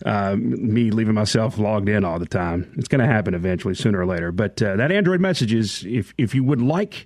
Uh, 0.06 0.36
me 0.38 0.92
leaving 0.92 1.14
myself 1.14 1.58
logged 1.58 1.90
in 1.90 2.04
all 2.04 2.20
the 2.20 2.26
time. 2.26 2.74
It's 2.78 2.88
going 2.88 3.00
to 3.00 3.08
happen 3.08 3.34
eventually, 3.34 3.74
sooner 3.76 4.00
or 4.00 4.06
later. 4.06 4.32
But 4.32 4.62
uh, 4.62 4.76
that 4.78 4.92
Android 4.92 5.22
messages, 5.22 5.86
if 5.86 6.14
if 6.18 6.36
you 6.36 6.44
would 6.44 6.62
like. 6.62 7.06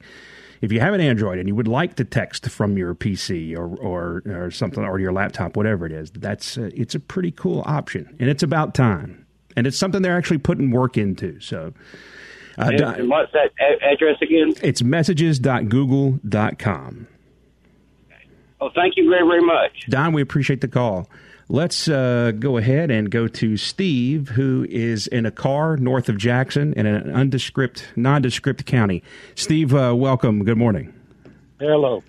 If 0.64 0.72
you 0.72 0.80
have 0.80 0.94
an 0.94 1.02
Android 1.02 1.40
and 1.40 1.48
you 1.50 1.56
would 1.56 1.68
like 1.68 1.96
to 1.96 2.06
text 2.06 2.50
from 2.50 2.78
your 2.78 2.96
PC 2.96 3.54
or, 3.54 3.66
or, 3.76 4.24
or 4.26 4.50
something 4.50 4.82
or 4.86 4.98
your 4.98 5.12
laptop, 5.12 5.58
whatever 5.58 5.86
it 5.86 5.92
is, 5.92 6.10
that's 6.12 6.58
uh, 6.58 6.70
it's 6.74 6.96
a 6.96 7.02
pretty 7.02 7.32
cool 7.32 7.64
option, 7.66 8.16
and 8.18 8.30
it's 8.30 8.44
about 8.44 8.74
time, 8.74 9.26
and 9.58 9.68
it's 9.68 9.78
something 9.78 10.02
they're 10.02 10.16
actually 10.16 10.38
putting 10.38 10.72
work 10.72 10.98
into. 10.98 11.38
So, 11.42 11.74
uh, 12.58 12.70
And- 12.72 12.80
and 12.82 13.10
what's 13.10 13.34
that 13.34 13.52
address 13.82 14.16
again? 14.22 14.54
it's 14.64 14.82
messages.google.com. 14.82 17.08
Oh, 18.62 18.70
thank 18.74 18.96
you 18.96 19.10
very, 19.10 19.28
very 19.28 19.42
much. 19.42 19.88
Don, 19.90 20.14
we 20.14 20.22
appreciate 20.22 20.62
the 20.62 20.70
call. 20.70 21.10
Let's 21.50 21.90
uh, 21.90 22.32
go 22.40 22.58
ahead 22.58 22.90
and 22.90 23.12
go 23.12 23.28
to 23.28 23.58
Steve, 23.58 24.30
who 24.30 24.66
is 24.70 25.08
in 25.08 25.26
a 25.26 25.32
car 25.32 25.76
north 25.76 26.08
of 26.08 26.18
Jackson 26.18 26.74
in 26.74 26.86
an 26.86 27.12
undescript, 27.12 27.92
nondescript 27.96 28.66
county. 28.66 29.04
Steve, 29.36 29.74
uh, 29.74 29.94
welcome. 29.96 30.46
Good 30.46 30.58
morning. 30.58 30.94
Hello. 31.60 32.04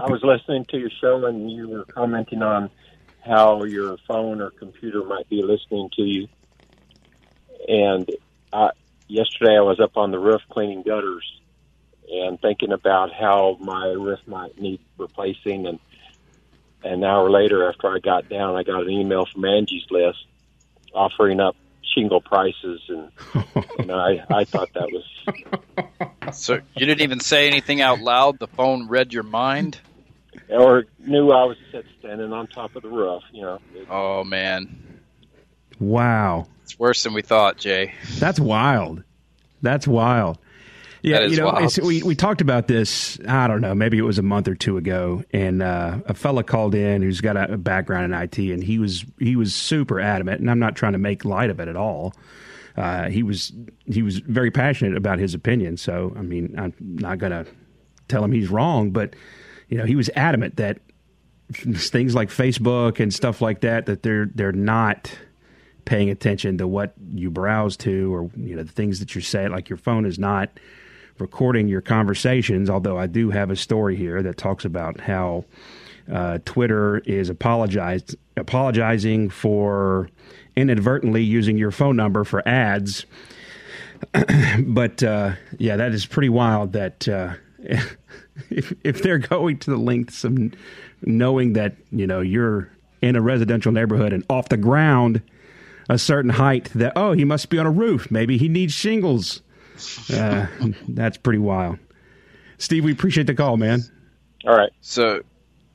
I 0.00 0.10
was 0.10 0.22
listening 0.22 0.64
to 0.70 0.78
your 0.78 0.90
show 1.00 1.26
and 1.26 1.50
you 1.50 1.68
were 1.68 1.84
commenting 1.84 2.42
on 2.42 2.70
how 3.24 3.64
your 3.64 3.96
phone 4.08 4.40
or 4.40 4.50
computer 4.50 5.04
might 5.04 5.28
be 5.28 5.42
listening 5.42 5.90
to 5.96 6.02
you. 6.02 6.28
And 7.68 8.10
uh, 8.52 8.70
yesterday 9.06 9.56
I 9.56 9.62
was 9.62 9.80
up 9.80 9.96
on 9.96 10.10
the 10.10 10.18
roof 10.18 10.40
cleaning 10.50 10.82
gutters 10.82 11.24
and 12.10 12.40
thinking 12.40 12.72
about 12.72 13.12
how 13.12 13.56
my 13.60 13.86
roof 13.88 14.20
might 14.26 14.60
need 14.60 14.80
replacing. 14.98 15.66
And 15.66 15.78
an 16.84 17.04
hour 17.04 17.30
later, 17.30 17.68
after 17.68 17.88
I 17.94 17.98
got 17.98 18.28
down, 18.28 18.56
I 18.56 18.62
got 18.62 18.82
an 18.82 18.90
email 18.90 19.26
from 19.26 19.44
Angie's 19.44 19.84
List 19.90 20.24
offering 20.94 21.40
up 21.40 21.56
shingle 21.94 22.20
prices, 22.20 22.80
and 22.88 23.10
you 23.78 23.84
know, 23.86 23.98
I 23.98 24.24
I 24.30 24.44
thought 24.44 24.70
that 24.74 24.88
was 24.90 26.36
So 26.36 26.54
you 26.76 26.86
didn't 26.86 27.02
even 27.02 27.20
say 27.20 27.46
anything 27.46 27.80
out 27.80 28.00
loud. 28.00 28.38
The 28.38 28.46
phone 28.48 28.88
read 28.88 29.12
your 29.12 29.22
mind. 29.24 29.78
or 30.48 30.84
knew 30.98 31.30
I 31.30 31.44
was 31.44 31.56
standing 31.98 32.32
on 32.32 32.46
top 32.46 32.74
of 32.76 32.82
the 32.82 32.88
roof. 32.88 33.22
You 33.32 33.42
know, 33.42 33.58
Oh 33.90 34.24
man, 34.24 35.00
Wow. 35.78 36.46
it's 36.62 36.78
worse 36.78 37.02
than 37.02 37.12
we 37.14 37.22
thought, 37.22 37.58
Jay. 37.58 37.94
That's 38.18 38.40
wild. 38.40 39.02
That's 39.60 39.86
wild. 39.86 40.38
Yeah, 41.02 41.22
you 41.22 41.36
know, 41.36 41.68
we 41.82 42.02
we 42.04 42.14
talked 42.14 42.40
about 42.40 42.68
this. 42.68 43.18
I 43.26 43.48
don't 43.48 43.60
know, 43.60 43.74
maybe 43.74 43.98
it 43.98 44.02
was 44.02 44.18
a 44.18 44.22
month 44.22 44.46
or 44.46 44.54
two 44.54 44.76
ago, 44.76 45.24
and 45.32 45.60
uh, 45.60 45.98
a 46.06 46.14
fella 46.14 46.44
called 46.44 46.76
in 46.76 47.02
who's 47.02 47.20
got 47.20 47.36
a, 47.36 47.54
a 47.54 47.58
background 47.58 48.12
in 48.12 48.20
IT, 48.20 48.38
and 48.38 48.62
he 48.62 48.78
was 48.78 49.04
he 49.18 49.34
was 49.34 49.52
super 49.52 50.00
adamant, 50.00 50.40
and 50.40 50.48
I'm 50.48 50.60
not 50.60 50.76
trying 50.76 50.92
to 50.92 50.98
make 50.98 51.24
light 51.24 51.50
of 51.50 51.58
it 51.58 51.66
at 51.66 51.76
all. 51.76 52.14
Uh, 52.76 53.08
he 53.10 53.24
was 53.24 53.52
he 53.86 54.02
was 54.02 54.18
very 54.18 54.52
passionate 54.52 54.96
about 54.96 55.18
his 55.18 55.34
opinion. 55.34 55.76
So 55.76 56.14
I 56.16 56.22
mean, 56.22 56.54
I'm 56.56 56.72
not 56.78 57.18
gonna 57.18 57.46
tell 58.06 58.24
him 58.24 58.30
he's 58.30 58.48
wrong, 58.48 58.92
but 58.92 59.14
you 59.68 59.78
know, 59.78 59.84
he 59.84 59.96
was 59.96 60.08
adamant 60.14 60.56
that 60.56 60.78
things 61.52 62.14
like 62.14 62.28
Facebook 62.28 63.00
and 63.00 63.12
stuff 63.12 63.40
like 63.40 63.60
that 63.62 63.86
that 63.86 64.04
they're 64.04 64.26
they're 64.34 64.52
not 64.52 65.12
paying 65.84 66.10
attention 66.10 66.58
to 66.58 66.68
what 66.68 66.94
you 67.12 67.28
browse 67.28 67.76
to 67.76 68.14
or 68.14 68.30
you 68.36 68.54
know 68.54 68.62
the 68.62 68.70
things 68.70 69.00
that 69.00 69.16
you're 69.16 69.22
saying 69.22 69.50
like 69.50 69.68
your 69.68 69.76
phone 69.76 70.06
is 70.06 70.16
not 70.16 70.48
recording 71.18 71.68
your 71.68 71.80
conversations 71.80 72.70
although 72.70 72.98
I 72.98 73.06
do 73.06 73.30
have 73.30 73.50
a 73.50 73.56
story 73.56 73.96
here 73.96 74.22
that 74.22 74.36
talks 74.36 74.64
about 74.64 75.00
how 75.00 75.44
uh, 76.10 76.38
Twitter 76.44 76.98
is 76.98 77.28
apologized 77.28 78.16
apologizing 78.36 79.30
for 79.30 80.08
inadvertently 80.56 81.22
using 81.22 81.56
your 81.56 81.70
phone 81.70 81.96
number 81.96 82.24
for 82.24 82.46
ads. 82.46 83.06
But 84.58 85.02
uh, 85.02 85.34
yeah 85.58 85.76
that 85.76 85.92
is 85.92 86.06
pretty 86.06 86.28
wild 86.28 86.72
that 86.72 87.08
uh, 87.08 87.34
if, 88.50 88.74
if 88.82 89.02
they're 89.02 89.18
going 89.18 89.58
to 89.58 89.70
the 89.70 89.76
lengths 89.76 90.24
of 90.24 90.36
knowing 91.02 91.52
that 91.52 91.76
you 91.90 92.06
know 92.06 92.20
you're 92.20 92.68
in 93.00 93.16
a 93.16 93.22
residential 93.22 93.72
neighborhood 93.72 94.12
and 94.12 94.24
off 94.28 94.48
the 94.48 94.56
ground 94.56 95.22
a 95.88 95.98
certain 95.98 96.30
height 96.30 96.70
that 96.74 96.92
oh 96.96 97.12
he 97.12 97.24
must 97.24 97.48
be 97.48 97.58
on 97.58 97.66
a 97.66 97.70
roof. 97.70 98.10
Maybe 98.10 98.38
he 98.38 98.48
needs 98.48 98.72
shingles 98.72 99.42
uh, 100.12 100.46
that's 100.88 101.16
pretty 101.16 101.38
wild 101.38 101.78
steve 102.58 102.84
we 102.84 102.92
appreciate 102.92 103.26
the 103.26 103.34
call 103.34 103.56
man 103.56 103.80
all 104.44 104.56
right. 104.56 104.72
So, 104.80 105.22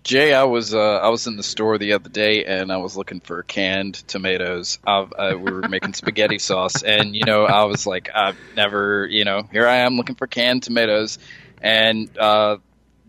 Jay, 0.03 0.33
I 0.33 0.43
was 0.43 0.73
uh, 0.73 0.97
I 0.97 1.09
was 1.09 1.27
in 1.27 1.37
the 1.37 1.43
store 1.43 1.77
the 1.77 1.93
other 1.93 2.09
day 2.09 2.45
and 2.45 2.71
I 2.71 2.77
was 2.77 2.97
looking 2.97 3.19
for 3.19 3.43
canned 3.43 3.95
tomatoes. 4.07 4.79
I, 4.85 5.05
I, 5.17 5.35
we 5.35 5.51
were 5.51 5.67
making 5.67 5.93
spaghetti 5.93 6.39
sauce, 6.39 6.83
and 6.83 7.15
you 7.15 7.25
know 7.25 7.45
I 7.45 7.63
was 7.65 7.85
like, 7.87 8.09
I've 8.13 8.37
never, 8.55 9.07
you 9.07 9.25
know, 9.25 9.43
here 9.51 9.67
I 9.67 9.77
am 9.77 9.95
looking 9.95 10.15
for 10.15 10.27
canned 10.27 10.63
tomatoes, 10.63 11.17
and 11.61 12.15
uh, 12.17 12.57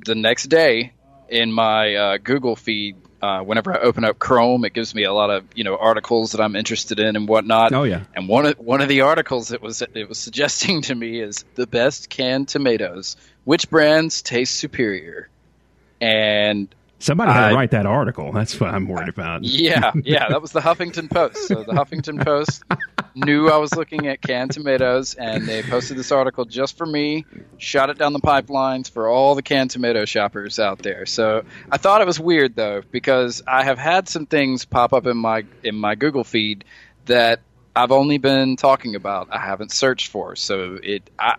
the 0.05 0.14
next 0.14 0.47
day 0.47 0.93
in 1.28 1.53
my 1.53 1.95
uh, 1.95 2.18
Google 2.18 2.57
feed. 2.57 2.97
Uh, 3.20 3.40
whenever 3.40 3.74
I 3.74 3.80
open 3.80 4.04
up 4.04 4.18
Chrome, 4.18 4.64
it 4.64 4.72
gives 4.72 4.94
me 4.94 5.02
a 5.04 5.12
lot 5.12 5.30
of 5.30 5.44
you 5.54 5.64
know 5.64 5.76
articles 5.76 6.32
that 6.32 6.40
I'm 6.40 6.54
interested 6.54 7.00
in 7.00 7.16
and 7.16 7.28
whatnot. 7.28 7.72
Oh, 7.72 7.82
yeah. 7.82 8.04
And 8.14 8.28
one 8.28 8.46
of 8.46 8.58
one 8.58 8.80
of 8.80 8.88
the 8.88 9.00
articles 9.00 9.50
it 9.50 9.60
was 9.60 9.82
it 9.82 10.08
was 10.08 10.18
suggesting 10.18 10.82
to 10.88 10.94
me 10.94 11.20
is 11.20 11.44
the 11.54 11.66
best 11.66 12.08
canned 12.08 12.48
tomatoes. 12.48 13.16
Which 13.44 13.70
brands 13.70 14.22
taste 14.22 14.54
superior? 14.54 15.28
And 16.00 16.72
somebody 16.99 17.32
had 17.32 17.51
to 17.51 17.55
write 17.55 17.70
that 17.70 17.86
article 17.86 18.32
that's 18.32 18.59
what 18.61 18.70
i'm 18.70 18.88
worried 18.88 19.09
about 19.09 19.42
yeah, 19.59 19.92
yeah, 20.05 20.28
that 20.28 20.40
was 20.40 20.53
the 20.53 20.61
Huffington 20.61 21.11
Post. 21.11 21.49
So 21.49 21.62
the 21.62 21.72
Huffington 21.72 22.24
Post, 22.24 22.62
knew 23.14 23.49
I 23.49 23.57
was 23.57 23.74
looking 23.74 24.07
at 24.07 24.20
canned 24.20 24.53
tomatoes, 24.53 25.14
and 25.14 25.46
they 25.46 25.62
posted 25.62 25.96
this 25.96 26.12
article 26.12 26.44
just 26.44 26.76
for 26.76 26.86
me. 26.86 27.24
Shot 27.57 27.90
it 27.90 27.99
down 27.99 28.12
the 28.12 28.20
pipelines 28.20 28.90
for 28.90 29.09
all 29.09 29.34
the 29.34 29.42
canned 29.42 29.70
tomato 29.70 30.05
shoppers 30.05 30.59
out 30.59 30.78
there. 30.80 31.07
So 31.07 31.44
I 31.70 31.76
thought 31.76 32.01
it 32.01 32.07
was 32.07 32.20
weird 32.20 32.57
though, 32.57 32.82
because 32.90 33.42
I 33.46 33.64
have 33.64 33.78
had 33.78 34.09
some 34.09 34.26
things 34.26 34.64
pop 34.64 34.92
up 34.92 35.07
in 35.07 35.16
my 35.16 35.44
in 35.64 35.74
my 35.74 35.94
Google 35.94 36.24
feed 36.24 36.64
that 37.07 37.40
I've 37.74 37.92
only 37.92 38.18
been 38.18 38.57
talking 38.57 38.94
about. 38.94 39.28
I 39.30 39.38
haven't 39.38 39.72
searched 39.72 40.09
for. 40.09 40.36
So 40.36 40.78
it 40.82 41.09
I 41.18 41.36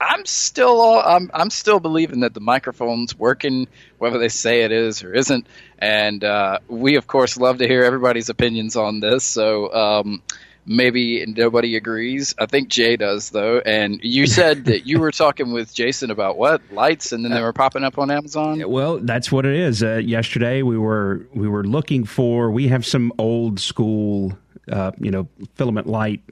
I'm 0.00 0.24
still 0.26 0.80
I'm 1.00 1.30
I'm 1.34 1.50
still 1.50 1.80
believing 1.80 2.20
that 2.20 2.34
the 2.34 2.40
microphone's 2.40 3.18
working, 3.18 3.66
whether 3.98 4.18
they 4.18 4.28
say 4.28 4.62
it 4.62 4.72
is 4.72 5.02
or 5.02 5.12
isn't. 5.12 5.46
And 5.78 6.22
uh, 6.22 6.60
we 6.68 6.96
of 6.96 7.06
course 7.06 7.36
love 7.36 7.58
to 7.58 7.66
hear 7.66 7.82
everybody's 7.82 8.28
opinions 8.28 8.76
on 8.76 9.00
this. 9.00 9.24
So 9.24 9.72
um, 9.72 10.22
maybe 10.66 11.26
nobody 11.26 11.74
agrees. 11.76 12.34
I 12.38 12.46
think 12.46 12.68
Jay 12.68 12.96
does 12.96 13.30
though. 13.30 13.58
And 13.58 13.98
you 14.02 14.26
said 14.38 14.66
that 14.66 14.86
you 14.86 15.00
were 15.00 15.10
talking 15.10 15.52
with 15.52 15.74
Jason 15.74 16.10
about 16.10 16.38
what 16.38 16.62
lights, 16.70 17.10
and 17.10 17.24
then 17.24 17.32
they 17.32 17.42
were 17.42 17.52
popping 17.52 17.82
up 17.82 17.98
on 17.98 18.10
Amazon. 18.10 18.62
Well, 18.70 18.98
that's 18.98 19.32
what 19.32 19.46
it 19.46 19.56
is. 19.56 19.82
Uh, 19.82 19.96
yesterday 19.96 20.62
we 20.62 20.78
were 20.78 21.26
we 21.34 21.48
were 21.48 21.64
looking 21.64 22.04
for. 22.04 22.52
We 22.52 22.68
have 22.68 22.86
some 22.86 23.12
old 23.18 23.58
school, 23.58 24.38
uh, 24.70 24.92
you 25.00 25.10
know, 25.10 25.26
filament 25.56 25.88
light 25.88 26.22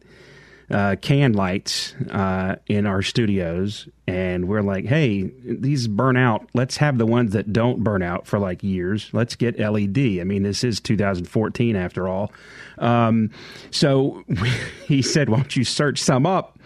uh, 0.71 0.97
can 1.01 1.33
lights 1.33 1.95
uh, 2.11 2.57
in 2.67 2.87
our 2.87 3.03
studios, 3.03 3.89
and 4.07 4.49
we're 4.49 4.63
like, 4.63 4.85
hey, 4.85 5.31
these 5.45 5.87
burn 5.87 6.17
out. 6.17 6.49
Let's 6.55 6.77
have 6.79 6.99
the 6.99 7.07
ones 7.07 7.33
that 7.33 7.53
don't 7.53 7.85
burn 7.85 8.03
out 8.03 8.27
for 8.27 8.39
like 8.39 8.63
years. 8.63 9.09
Let's 9.13 9.37
get 9.37 9.59
LED. 9.59 9.99
I 9.99 10.25
mean, 10.25 10.43
this 10.43 10.65
is 10.65 10.81
2014 10.81 11.77
after 11.77 12.09
all. 12.09 12.33
Um, 12.79 13.31
so 13.71 14.25
he 14.87 15.03
said, 15.03 15.29
why 15.29 15.37
don't 15.37 15.57
you 15.57 15.65
search 15.65 16.03
some 16.03 16.27
up? 16.27 16.59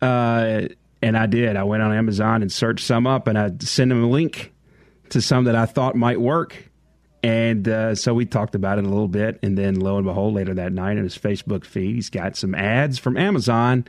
Uh, 0.00 0.62
and 1.00 1.16
I 1.16 1.26
did. 1.26 1.56
I 1.56 1.64
went 1.64 1.82
on 1.82 1.92
Amazon 1.92 2.42
and 2.42 2.52
searched 2.52 2.84
some 2.84 3.06
up, 3.06 3.28
and 3.28 3.38
I 3.38 3.50
sent 3.60 3.90
him 3.90 4.04
a 4.04 4.08
link 4.08 4.52
to 5.10 5.20
some 5.20 5.44
that 5.44 5.56
I 5.56 5.66
thought 5.66 5.94
might 5.94 6.20
work 6.20 6.70
and 7.22 7.68
uh, 7.68 7.94
so 7.94 8.14
we 8.14 8.26
talked 8.26 8.54
about 8.54 8.78
it 8.78 8.84
a 8.84 8.88
little 8.88 9.08
bit. 9.08 9.38
And 9.42 9.56
then 9.56 9.78
lo 9.78 9.96
and 9.96 10.06
behold, 10.06 10.34
later 10.34 10.54
that 10.54 10.72
night 10.72 10.96
in 10.96 11.04
his 11.04 11.16
Facebook 11.16 11.64
feed, 11.64 11.94
he's 11.94 12.10
got 12.10 12.36
some 12.36 12.54
ads 12.54 12.98
from 12.98 13.16
Amazon 13.16 13.84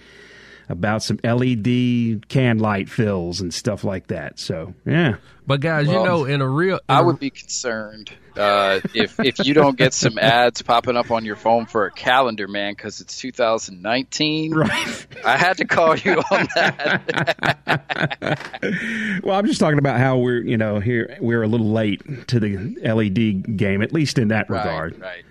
about 0.70 1.03
some 1.03 1.20
LED 1.24 2.28
can 2.30 2.59
light 2.59 2.89
fills 2.89 3.41
and 3.41 3.53
stuff 3.53 3.84
like 3.84 4.07
that. 4.07 4.39
So, 4.39 4.74
yeah. 4.86 5.16
But 5.45 5.59
guys, 5.59 5.88
well, 5.88 5.97
you 5.97 6.05
know, 6.05 6.26
in 6.26 6.41
a 6.41 6.47
real, 6.47 6.76
in 6.76 6.82
I 6.88 7.01
would 7.01 7.20
be 7.20 7.30
concerned 7.30 8.11
uh, 8.38 8.80
if 8.93 9.20
if 9.20 9.45
you 9.45 9.53
don't 9.53 9.78
get 9.78 9.93
some 9.93 10.18
ads 10.22 10.61
popping 10.61 10.95
up 10.95 11.11
on 11.11 11.26
your 11.26 11.36
phone 11.36 11.66
for 11.66 11.86
a 11.86 11.91
calendar, 11.91 12.47
man, 12.47 12.74
because 12.74 13.01
it's 13.01 13.18
2019. 13.18 14.53
Right. 14.53 15.07
I 15.26 15.38
had 15.38 15.57
to 15.57 15.66
call 15.66 15.97
you 15.97 16.22
on 16.32 16.47
that. 16.55 17.01
well, 19.24 19.38
I'm 19.38 19.45
just 19.45 19.59
talking 19.59 19.80
about 19.80 19.99
how 19.99 20.18
we're, 20.18 20.41
you 20.41 20.57
know, 20.57 20.80
here 20.80 21.18
we're 21.20 21.43
a 21.43 21.47
little 21.47 21.72
late 21.72 22.01
to 22.30 22.39
the 22.39 22.78
LED 22.82 23.57
game, 23.57 23.82
at 23.82 23.91
least 23.91 24.18
in 24.18 24.30
that 24.30 24.49
right, 24.49 24.64
regard. 24.64 25.01
Right. 25.01 25.26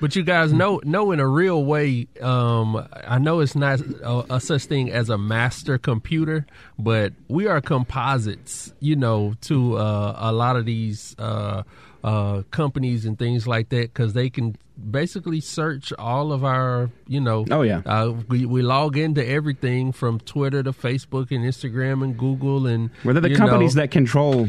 But 0.00 0.14
you 0.14 0.22
guys 0.22 0.52
know 0.52 0.80
know 0.84 1.12
in 1.12 1.20
a 1.20 1.26
real 1.26 1.64
way. 1.64 2.08
Um, 2.20 2.86
I 3.06 3.18
know 3.18 3.40
it's 3.40 3.56
not 3.56 3.80
a, 3.80 4.34
a, 4.34 4.40
such 4.40 4.64
thing 4.64 4.90
as 4.90 5.08
a 5.08 5.16
master 5.16 5.78
computer, 5.78 6.46
but 6.78 7.12
we 7.28 7.46
are 7.46 7.60
composites. 7.60 8.72
You 8.80 8.96
know, 8.96 9.34
to 9.42 9.76
uh, 9.78 10.16
a 10.18 10.32
lot 10.32 10.56
of 10.56 10.66
these 10.66 11.16
uh, 11.18 11.62
uh, 12.04 12.42
companies 12.50 13.06
and 13.06 13.18
things 13.18 13.46
like 13.46 13.70
that 13.70 13.92
because 13.94 14.12
they 14.12 14.28
can 14.28 14.56
basically 14.90 15.40
search 15.40 15.92
all 15.98 16.32
of 16.32 16.44
our. 16.44 16.90
You 17.08 17.20
know, 17.20 17.46
oh 17.50 17.62
yeah, 17.62 17.80
uh, 17.86 18.12
we 18.28 18.44
we 18.44 18.62
log 18.62 18.98
into 18.98 19.26
everything 19.26 19.92
from 19.92 20.20
Twitter 20.20 20.62
to 20.62 20.72
Facebook 20.72 21.30
and 21.30 21.44
Instagram 21.44 22.04
and 22.04 22.18
Google 22.18 22.66
and. 22.66 22.90
Whether 23.02 23.20
the 23.20 23.34
companies 23.34 23.74
know, 23.74 23.82
that 23.82 23.90
control 23.90 24.48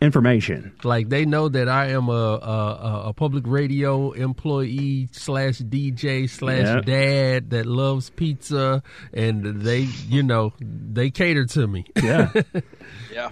information. 0.00 0.72
Like 0.82 1.08
they 1.08 1.24
know 1.24 1.48
that 1.48 1.68
I 1.68 1.88
am 1.88 2.08
a 2.08 2.12
a, 2.12 3.02
a 3.06 3.12
public 3.12 3.44
radio 3.46 4.12
employee 4.12 5.08
slash 5.12 5.58
DJ 5.58 6.28
slash 6.28 6.66
yep. 6.66 6.84
dad 6.84 7.50
that 7.50 7.66
loves 7.66 8.10
pizza, 8.10 8.82
and 9.12 9.62
they 9.62 9.88
you 10.08 10.22
know 10.22 10.52
they 10.60 11.10
cater 11.10 11.46
to 11.46 11.66
me. 11.66 11.84
Yeah, 12.02 12.32
yeah, 13.12 13.30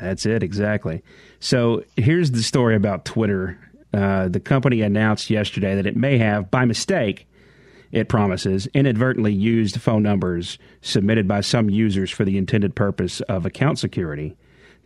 that's 0.00 0.26
it 0.26 0.42
exactly. 0.42 1.02
So 1.40 1.84
here's 1.96 2.30
the 2.30 2.42
story 2.42 2.76
about 2.76 3.04
Twitter. 3.04 3.58
Uh, 3.92 4.28
the 4.28 4.40
company 4.40 4.80
announced 4.80 5.30
yesterday 5.30 5.76
that 5.76 5.86
it 5.86 5.94
may 5.94 6.18
have, 6.18 6.50
by 6.50 6.64
mistake, 6.64 7.28
it 7.92 8.08
promises, 8.08 8.66
inadvertently 8.74 9.32
used 9.32 9.80
phone 9.80 10.02
numbers 10.02 10.58
submitted 10.80 11.28
by 11.28 11.40
some 11.42 11.70
users 11.70 12.10
for 12.10 12.24
the 12.24 12.36
intended 12.36 12.74
purpose 12.74 13.20
of 13.22 13.46
account 13.46 13.78
security 13.78 14.36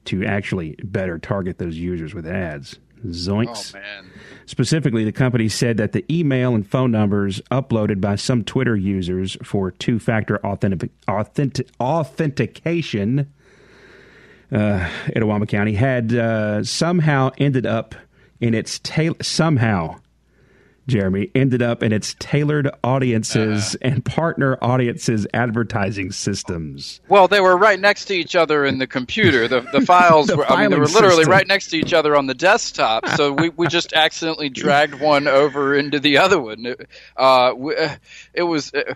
to 0.08 0.24
actually 0.24 0.76
better 0.84 1.18
target 1.18 1.58
those 1.58 1.76
users 1.76 2.14
with 2.14 2.26
ads. 2.26 2.78
Zoinks. 3.06 3.74
Oh, 3.74 3.78
man. 3.78 4.10
Specifically, 4.46 5.04
the 5.04 5.12
company 5.12 5.48
said 5.48 5.76
that 5.76 5.92
the 5.92 6.04
email 6.10 6.54
and 6.54 6.68
phone 6.68 6.90
numbers 6.90 7.40
uploaded 7.50 8.00
by 8.00 8.16
some 8.16 8.42
Twitter 8.42 8.74
users 8.76 9.36
for 9.42 9.70
two 9.70 9.98
factor 9.98 10.44
authentic, 10.44 10.90
authentic, 11.06 11.68
authentication 11.80 13.32
uh, 14.50 14.90
in 15.14 15.22
Itawamba 15.22 15.46
County 15.48 15.74
had 15.74 16.14
uh, 16.14 16.64
somehow 16.64 17.30
ended 17.38 17.66
up 17.66 17.94
in 18.40 18.54
its 18.54 18.78
tail. 18.80 19.14
Somehow 19.20 19.96
Jeremy, 20.88 21.30
ended 21.34 21.62
up 21.62 21.82
in 21.82 21.92
its 21.92 22.16
tailored 22.18 22.70
audiences 22.82 23.74
uh, 23.76 23.78
and 23.82 24.04
partner 24.04 24.58
audiences 24.62 25.26
advertising 25.34 26.10
systems. 26.10 27.00
Well, 27.08 27.28
they 27.28 27.40
were 27.40 27.56
right 27.56 27.78
next 27.78 28.06
to 28.06 28.14
each 28.14 28.34
other 28.34 28.64
in 28.64 28.78
the 28.78 28.86
computer. 28.86 29.46
The, 29.46 29.60
the 29.60 29.80
files 29.86 30.26
the 30.26 30.38
were, 30.38 30.50
I 30.50 30.62
mean, 30.62 30.70
they 30.70 30.78
were 30.78 30.86
literally 30.86 31.16
system. 31.16 31.32
right 31.32 31.46
next 31.46 31.68
to 31.68 31.76
each 31.76 31.92
other 31.92 32.16
on 32.16 32.26
the 32.26 32.34
desktop. 32.34 33.06
So 33.10 33.32
we, 33.32 33.50
we 33.50 33.68
just 33.68 33.92
accidentally 33.92 34.48
dragged 34.48 34.98
one 34.98 35.28
over 35.28 35.74
into 35.74 36.00
the 36.00 36.18
other 36.18 36.40
one. 36.40 36.74
Uh, 37.16 37.20
uh, 37.20 37.96
it 38.32 38.42
was. 38.42 38.72
Uh, 38.72 38.94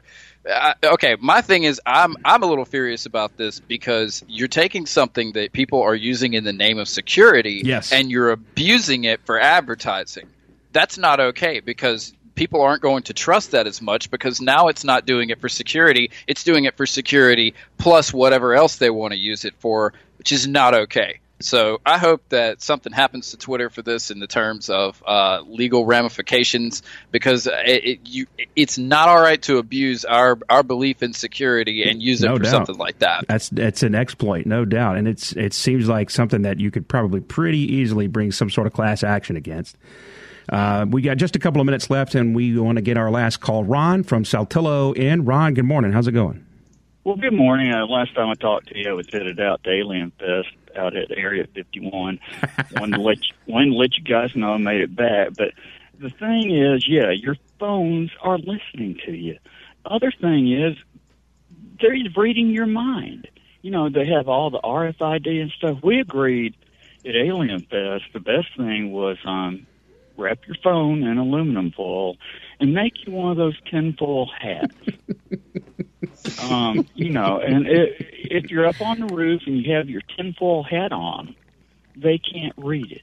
uh, 0.51 0.74
okay, 0.84 1.16
my 1.20 1.40
thing 1.40 1.62
is 1.62 1.80
I'm 1.86 2.16
I'm 2.24 2.43
a 2.43 2.47
little 2.47 2.64
furious 2.64 3.07
about 3.07 3.36
this 3.36 3.61
because 3.61 4.24
you're 4.26 4.49
taking 4.49 4.86
something 4.86 5.34
that 5.34 5.53
people 5.53 5.80
are 5.82 5.95
using 5.95 6.34
in 6.34 6.43
the 6.43 6.53
name 6.53 6.78
of 6.78 6.88
security 6.88 7.62
yes. 7.64 7.93
and 7.93 8.11
you're 8.11 8.30
abusing 8.30 9.05
it 9.05 9.24
for 9.24 9.38
advertising 9.38 10.26
that's 10.73 10.99
not 10.99 11.20
okay 11.20 11.61
because 11.61 12.12
people 12.35 12.62
aren't 12.62 12.83
going 12.83 13.03
to 13.05 13.12
trust 13.14 13.53
that 13.53 13.66
as 13.66 13.83
much 13.83 14.11
because 14.11 14.41
now 14.41 14.68
it's 14.68 14.85
not 14.85 15.07
doing 15.07 15.31
it 15.31 15.41
for 15.41 15.49
security. 15.49 16.11
It's 16.27 16.45
doing 16.45 16.64
it 16.64 16.77
for 16.77 16.87
security 16.87 17.55
plus 17.79 18.12
whatever 18.12 18.55
else 18.55 18.77
they 18.77 18.91
want 18.91 19.12
to 19.12 19.18
use 19.18 19.45
it 19.45 19.55
for, 19.59 19.93
which 20.18 20.33
is 20.33 20.47
not 20.47 20.75
okay. 20.75 21.20
So 21.41 21.81
I 21.85 21.99
hope 21.99 22.23
that 22.29 22.62
something 22.62 22.93
happens 22.93 23.33
to 23.33 23.37
Twitter 23.37 23.68
for 23.68 23.83
this 23.83 24.11
in 24.11 24.20
the 24.20 24.27
terms 24.27 24.70
of 24.70 25.03
uh, 25.05 25.43
legal 25.45 25.85
ramifications 25.85 26.83
because 27.11 27.47
it, 27.47 27.85
it, 27.85 28.01
you, 28.05 28.27
it's 28.55 28.79
not 28.79 29.09
all 29.09 29.20
right 29.20 29.43
to 29.43 29.59
abuse 29.59 30.05
our, 30.05 30.39
our 30.49 30.62
belief 30.62 31.03
in 31.03 31.12
security 31.12 31.89
and 31.89 32.01
use 32.01 32.23
it 32.23 32.29
no 32.29 32.37
for 32.37 32.45
doubt. 32.45 32.51
something 32.51 32.77
like 32.77 33.01
that. 33.01 33.27
That's 33.29 33.49
that's 33.49 33.83
an 33.83 33.95
exploit, 33.95 34.47
no 34.47 34.64
doubt, 34.64 34.97
and 34.97 35.09
it's 35.09 35.33
it 35.33 35.53
seems 35.53 35.89
like 35.89 36.11
something 36.11 36.43
that 36.43 36.61
you 36.61 36.70
could 36.70 36.87
probably 36.87 37.20
pretty 37.20 37.59
easily 37.59 38.07
bring 38.07 38.31
some 38.31 38.49
sort 38.49 38.66
of 38.66 38.73
class 38.73 39.03
action 39.03 39.37
against. 39.37 39.77
Uh, 40.49 40.86
we 40.88 41.03
got 41.03 41.16
just 41.16 41.36
a 41.36 41.38
couple 41.38 41.61
of 41.61 41.66
minutes 41.66 41.90
left, 41.90 42.14
and 42.14 42.34
we 42.34 42.59
want 42.59 42.76
to 42.76 42.82
get 42.82 42.97
our 42.97 43.11
last 43.11 43.40
call. 43.40 43.64
Ron 43.64 44.03
from 44.03 44.24
Saltillo 44.24 44.97
in. 44.97 45.24
Ron, 45.24 45.55
good 45.55 45.64
morning. 45.64 45.93
How's 45.93 46.09
it 46.09 46.12
going? 46.12 46.45
Well, 47.05 47.16
good 47.16 47.34
morning. 47.34 47.72
Uh, 47.72 47.86
last 47.86 48.14
time 48.14 48.28
I 48.28 48.34
talked 48.34 48.68
to 48.68 48.78
you, 48.78 48.90
I 48.90 48.93
was 48.93 49.09
headed 49.12 49.40
out 49.40 49.64
to 49.64 49.70
Alien 49.70 50.12
Fest 50.18 50.49
out 50.76 50.97
at 50.97 51.11
Area 51.11 51.47
51. 51.53 52.20
wanted, 52.76 52.97
to 52.97 53.03
let 53.03 53.18
you, 53.18 53.34
wanted 53.47 53.70
to 53.70 53.76
let 53.76 53.97
you 53.97 54.05
guys 54.05 54.36
know 54.36 54.53
I 54.53 54.59
made 54.59 54.80
it 54.80 54.95
back. 54.95 55.30
But 55.36 55.53
the 55.99 56.11
thing 56.11 56.55
is, 56.55 56.86
yeah, 56.88 57.11
your 57.11 57.36
phones 57.59 58.11
are 58.20 58.38
listening 58.38 58.99
to 59.07 59.12
you. 59.12 59.38
Other 59.84 60.12
thing 60.12 60.53
is, 60.53 60.76
they're 61.80 61.97
reading 62.16 62.51
your 62.51 62.66
mind. 62.66 63.28
You 63.62 63.70
know, 63.70 63.88
they 63.88 64.07
have 64.07 64.28
all 64.28 64.51
the 64.51 64.61
RFID 64.61 65.43
and 65.43 65.51
stuff. 65.53 65.78
We 65.82 66.01
agreed 66.01 66.57
at 67.05 67.16
Alien 67.16 67.61
Fest 67.61 68.05
the 68.12 68.20
best 68.20 68.49
thing 68.57 68.93
was 68.93 69.18
um, 69.24 69.66
wrap 70.16 70.38
your 70.46 70.56
phone 70.62 71.02
in 71.02 71.18
aluminum 71.18 71.72
foil 71.72 72.16
and 72.60 72.74
make 72.74 73.06
you 73.06 73.12
one 73.12 73.30
of 73.30 73.36
those 73.36 73.58
tinfoil 73.70 74.30
hats. 74.40 74.74
um, 76.42 76.86
you 76.94 77.10
know, 77.10 77.38
and 77.38 77.66
it, 77.66 77.96
if 77.98 78.50
you're 78.50 78.66
up 78.66 78.80
on 78.80 79.00
the 79.00 79.06
roof 79.06 79.42
and 79.46 79.58
you 79.58 79.74
have 79.74 79.88
your 79.88 80.02
tinfoil 80.16 80.62
hat 80.62 80.92
on, 80.92 81.34
they 81.96 82.18
can't 82.18 82.54
read 82.56 82.90
it. 82.92 83.02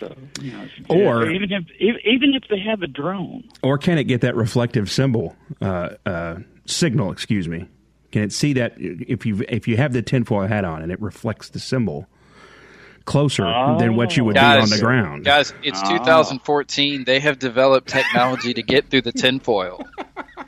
So, 0.00 0.14
you 0.40 0.52
know, 0.52 0.66
or 0.88 1.30
even 1.30 1.52
if 1.52 1.64
even 1.80 2.34
if 2.34 2.42
they 2.50 2.58
have 2.58 2.82
a 2.82 2.88
drone, 2.88 3.48
or 3.62 3.78
can 3.78 3.96
it 3.96 4.04
get 4.04 4.22
that 4.22 4.34
reflective 4.34 4.90
symbol 4.90 5.36
uh, 5.62 5.90
uh, 6.04 6.38
signal? 6.66 7.12
Excuse 7.12 7.48
me. 7.48 7.68
Can 8.10 8.22
it 8.22 8.32
see 8.32 8.52
that 8.54 8.74
if 8.76 9.24
you 9.24 9.44
if 9.48 9.68
you 9.68 9.76
have 9.76 9.92
the 9.92 10.02
tinfoil 10.02 10.48
hat 10.48 10.64
on 10.64 10.82
and 10.82 10.90
it 10.90 11.00
reflects 11.00 11.48
the 11.48 11.60
symbol? 11.60 12.08
Closer 13.04 13.44
oh. 13.44 13.78
than 13.78 13.96
what 13.96 14.16
you 14.16 14.24
would 14.24 14.34
guys, 14.34 14.56
be 14.56 14.62
on 14.62 14.78
the 14.78 14.84
ground. 14.84 15.24
Guys, 15.24 15.52
it's 15.62 15.80
oh. 15.84 15.98
2014. 15.98 17.04
They 17.04 17.20
have 17.20 17.38
developed 17.38 17.88
technology 17.88 18.54
to 18.54 18.62
get 18.62 18.88
through 18.90 19.02
the 19.02 19.12
tinfoil. 19.12 19.80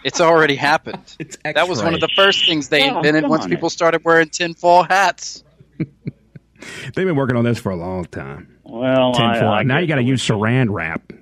It's 0.05 0.21
already 0.21 0.55
happened. 0.57 1.17
It's 1.19 1.37
that 1.45 1.69
was 1.69 1.83
one 1.83 1.95
of 1.95 2.01
the 2.01 2.09
first 2.15 2.47
things 2.47 2.69
they 2.69 2.89
Oh, 2.89 2.97
invented 2.99 3.29
once 3.29 3.45
on 3.45 3.51
people 3.51 3.71
started 3.71 4.05
wearing 4.05 4.29
tinfoil 4.29 4.85
hats. 4.85 5.43
They've 5.79 7.07
been 7.07 7.17
working 7.17 7.37
on 7.37 7.45
this 7.45 7.59
for 7.59 7.71
a 7.71 7.77
long 7.77 8.05
time. 8.07 8.59
Well, 8.65 9.15
I, 9.17 9.33
Tinfoil. 9.33 9.49
I 9.51 9.63
now 9.63 9.79
you 9.79 9.87
got 9.87 9.97
to 9.97 10.03
use 10.03 10.27
saran 10.27 10.69
wrap 10.71 11.13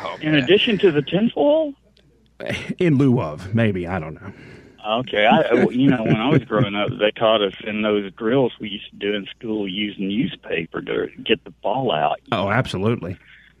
Oh, 0.00 0.16
In 0.20 0.32
man. 0.32 0.42
addition 0.44 0.78
to 0.78 0.90
the 0.92 1.02
tinfoil. 1.02 1.74
in 2.78 2.96
lieu 2.98 3.20
of 3.20 3.54
maybe 3.54 3.86
I 3.86 3.98
don't 3.98 4.14
know. 4.14 4.32
Okay, 4.88 5.26
I 5.26 5.52
you 5.70 5.90
know 5.90 6.02
when 6.02 6.16
I 6.16 6.30
was 6.30 6.42
growing 6.44 6.74
up, 6.74 6.88
they 6.98 7.10
taught 7.10 7.42
us 7.42 7.52
in 7.62 7.82
those 7.82 8.10
drills 8.12 8.52
we 8.58 8.70
used 8.70 8.88
to 8.90 8.96
do 8.96 9.14
in 9.14 9.26
school 9.26 9.68
using 9.68 10.08
newspaper 10.08 10.80
to 10.80 11.08
get 11.22 11.44
the 11.44 11.50
ball 11.50 11.92
out. 11.92 12.20
Oh, 12.32 12.48
absolutely. 12.48 13.18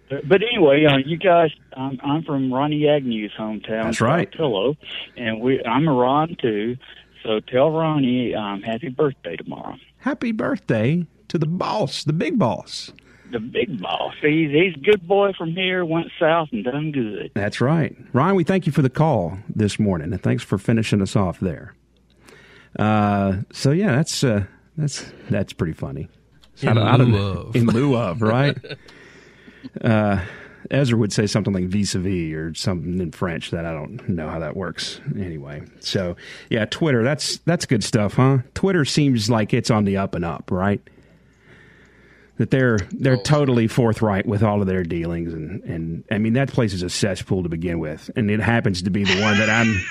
But, 0.08 0.26
but 0.26 0.42
anyway, 0.42 0.86
uh, 0.86 0.96
you 0.96 1.18
guys, 1.18 1.50
I'm, 1.74 2.00
I'm 2.02 2.22
from 2.22 2.50
Ronnie 2.50 2.88
Agnew's 2.88 3.32
hometown, 3.38 3.84
That's 3.84 4.00
right. 4.00 4.30
Pillow, 4.32 4.76
and 5.18 5.42
we 5.42 5.62
I'm 5.64 5.86
a 5.86 5.92
Ron 5.92 6.34
too. 6.40 6.78
So 7.22 7.40
tell 7.40 7.72
Ronnie 7.72 8.34
um, 8.34 8.62
happy 8.62 8.88
birthday 8.88 9.36
tomorrow. 9.36 9.76
Happy 9.98 10.32
birthday 10.32 11.04
to 11.28 11.36
the 11.38 11.46
boss, 11.46 12.04
the 12.04 12.14
big 12.14 12.38
boss. 12.38 12.90
The 13.30 13.40
big 13.40 13.80
boss. 13.82 14.14
He's 14.22 14.50
he's 14.50 14.74
a 14.74 14.78
good 14.78 15.06
boy 15.06 15.32
from 15.36 15.50
here. 15.52 15.84
Went 15.84 16.08
south 16.18 16.48
and 16.52 16.64
done 16.64 16.92
good. 16.92 17.30
That's 17.34 17.60
right. 17.60 17.94
Ryan, 18.12 18.36
we 18.36 18.44
thank 18.44 18.66
you 18.66 18.72
for 18.72 18.80
the 18.82 18.88
call 18.90 19.36
this 19.54 19.78
morning, 19.78 20.12
and 20.12 20.22
thanks 20.22 20.42
for 20.42 20.56
finishing 20.56 21.02
us 21.02 21.14
off 21.14 21.38
there. 21.40 21.74
Uh, 22.78 23.38
so 23.52 23.70
yeah, 23.70 23.92
that's 23.96 24.24
uh, 24.24 24.44
that's 24.76 25.10
that's 25.30 25.52
pretty 25.52 25.72
funny. 25.74 26.08
In 26.62 26.68
I 26.70 26.74
don't- 26.74 26.86
I 26.88 26.96
don't- 26.96 27.12
lieu 27.12 27.20
of. 27.48 27.56
in 27.56 27.66
lieu 27.66 27.96
of, 27.98 28.22
right? 28.22 28.56
uh, 29.82 30.24
Ezra 30.70 30.98
would 30.98 31.12
say 31.12 31.26
something 31.26 31.52
like 31.52 31.64
vis-a-vis 31.64 32.32
or 32.34 32.54
something 32.54 33.00
in 33.00 33.12
French 33.12 33.50
that 33.52 33.64
I 33.64 33.72
don't 33.72 34.06
know 34.08 34.28
how 34.28 34.38
that 34.40 34.56
works. 34.56 35.00
Anyway, 35.16 35.62
so 35.80 36.16
yeah, 36.50 36.64
Twitter. 36.66 37.02
That's 37.02 37.38
that's 37.38 37.64
good 37.66 37.84
stuff, 37.84 38.14
huh? 38.14 38.38
Twitter 38.54 38.84
seems 38.84 39.30
like 39.30 39.54
it's 39.54 39.70
on 39.70 39.84
the 39.84 39.96
up 39.96 40.14
and 40.14 40.24
up, 40.24 40.50
right? 40.50 40.80
That 42.38 42.50
they're 42.50 42.78
they're 42.92 43.18
oh. 43.18 43.22
totally 43.22 43.66
forthright 43.66 44.26
with 44.26 44.42
all 44.42 44.60
of 44.60 44.66
their 44.66 44.82
dealings, 44.82 45.34
and 45.34 45.62
and 45.64 46.04
I 46.10 46.18
mean 46.18 46.34
that 46.34 46.48
place 46.48 46.72
is 46.72 46.82
a 46.82 46.90
cesspool 46.90 47.42
to 47.42 47.48
begin 47.48 47.78
with, 47.78 48.10
and 48.16 48.30
it 48.30 48.40
happens 48.40 48.82
to 48.82 48.90
be 48.90 49.04
the 49.04 49.20
one 49.20 49.38
that 49.38 49.50
I'm. 49.50 49.74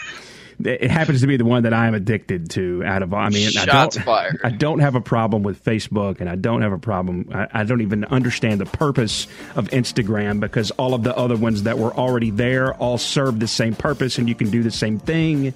It 0.59 0.89
happens 0.89 1.21
to 1.21 1.27
be 1.27 1.37
the 1.37 1.45
one 1.45 1.63
that 1.63 1.73
I'm 1.73 1.93
addicted 1.93 2.49
to. 2.51 2.83
Out 2.83 3.03
of, 3.03 3.13
I 3.13 3.29
mean, 3.29 3.55
I 3.59 3.65
don't, 3.65 3.93
fired. 3.93 4.39
I 4.43 4.49
don't 4.49 4.79
have 4.79 4.95
a 4.95 5.01
problem 5.01 5.43
with 5.43 5.63
Facebook, 5.63 6.19
and 6.19 6.27
I 6.27 6.35
don't 6.35 6.63
have 6.63 6.71
a 6.71 6.79
problem. 6.79 7.29
I, 7.31 7.47
I 7.51 7.63
don't 7.63 7.81
even 7.81 8.05
understand 8.05 8.59
the 8.59 8.65
purpose 8.65 9.27
of 9.55 9.67
Instagram 9.67 10.39
because 10.39 10.71
all 10.71 10.95
of 10.95 11.03
the 11.03 11.15
other 11.15 11.35
ones 11.35 11.63
that 11.63 11.77
were 11.77 11.93
already 11.93 12.31
there 12.31 12.73
all 12.73 12.97
serve 12.97 13.39
the 13.39 13.47
same 13.47 13.75
purpose, 13.75 14.17
and 14.17 14.27
you 14.27 14.33
can 14.33 14.49
do 14.49 14.63
the 14.63 14.71
same 14.71 14.97
thing. 14.97 15.53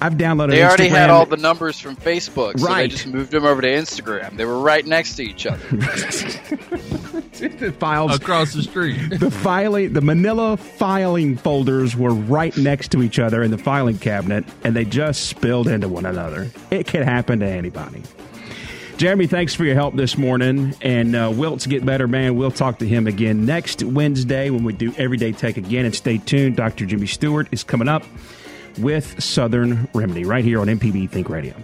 I've 0.00 0.14
downloaded. 0.14 0.50
They 0.50 0.64
already 0.64 0.88
had 0.88 1.10
all 1.10 1.26
the 1.26 1.36
numbers 1.36 1.80
from 1.80 1.96
Facebook, 1.96 2.58
so 2.58 2.74
they 2.74 2.88
just 2.88 3.06
moved 3.06 3.30
them 3.30 3.44
over 3.44 3.62
to 3.62 3.68
Instagram. 3.68 4.36
They 4.36 4.44
were 4.44 4.58
right 4.58 4.84
next 4.84 5.16
to 5.16 5.22
each 5.22 5.46
other. 5.46 5.62
the 7.38 7.72
files 7.72 8.14
across 8.14 8.52
the 8.52 8.62
street. 8.62 8.96
the 9.18 9.30
filing 9.30 9.92
the 9.92 10.00
manila 10.00 10.56
filing 10.56 11.36
folders 11.36 11.96
were 11.96 12.14
right 12.14 12.56
next 12.56 12.92
to 12.92 13.02
each 13.02 13.18
other 13.18 13.42
in 13.42 13.50
the 13.50 13.58
filing 13.58 13.98
cabinet 13.98 14.44
and 14.62 14.76
they 14.76 14.84
just 14.84 15.26
spilled 15.26 15.66
into 15.66 15.88
one 15.88 16.06
another 16.06 16.50
it 16.70 16.86
can 16.86 17.02
happen 17.02 17.40
to 17.40 17.46
anybody 17.46 18.02
jeremy 18.96 19.26
thanks 19.26 19.52
for 19.52 19.64
your 19.64 19.74
help 19.74 19.96
this 19.96 20.16
morning 20.16 20.74
and 20.80 21.16
uh, 21.16 21.28
Wiltz 21.30 21.68
get 21.68 21.84
better 21.84 22.06
man 22.06 22.36
we'll 22.36 22.50
talk 22.50 22.78
to 22.78 22.86
him 22.86 23.06
again 23.06 23.44
next 23.44 23.82
wednesday 23.82 24.50
when 24.50 24.62
we 24.62 24.72
do 24.72 24.94
everyday 24.96 25.32
tech 25.32 25.56
again 25.56 25.84
and 25.84 25.94
stay 25.94 26.18
tuned 26.18 26.56
dr 26.56 26.84
jimmy 26.86 27.06
stewart 27.06 27.48
is 27.50 27.64
coming 27.64 27.88
up 27.88 28.04
with 28.78 29.22
southern 29.22 29.88
remedy 29.94 30.24
right 30.24 30.44
here 30.44 30.60
on 30.60 30.66
mpb 30.66 31.08
think 31.10 31.28
radio 31.28 31.54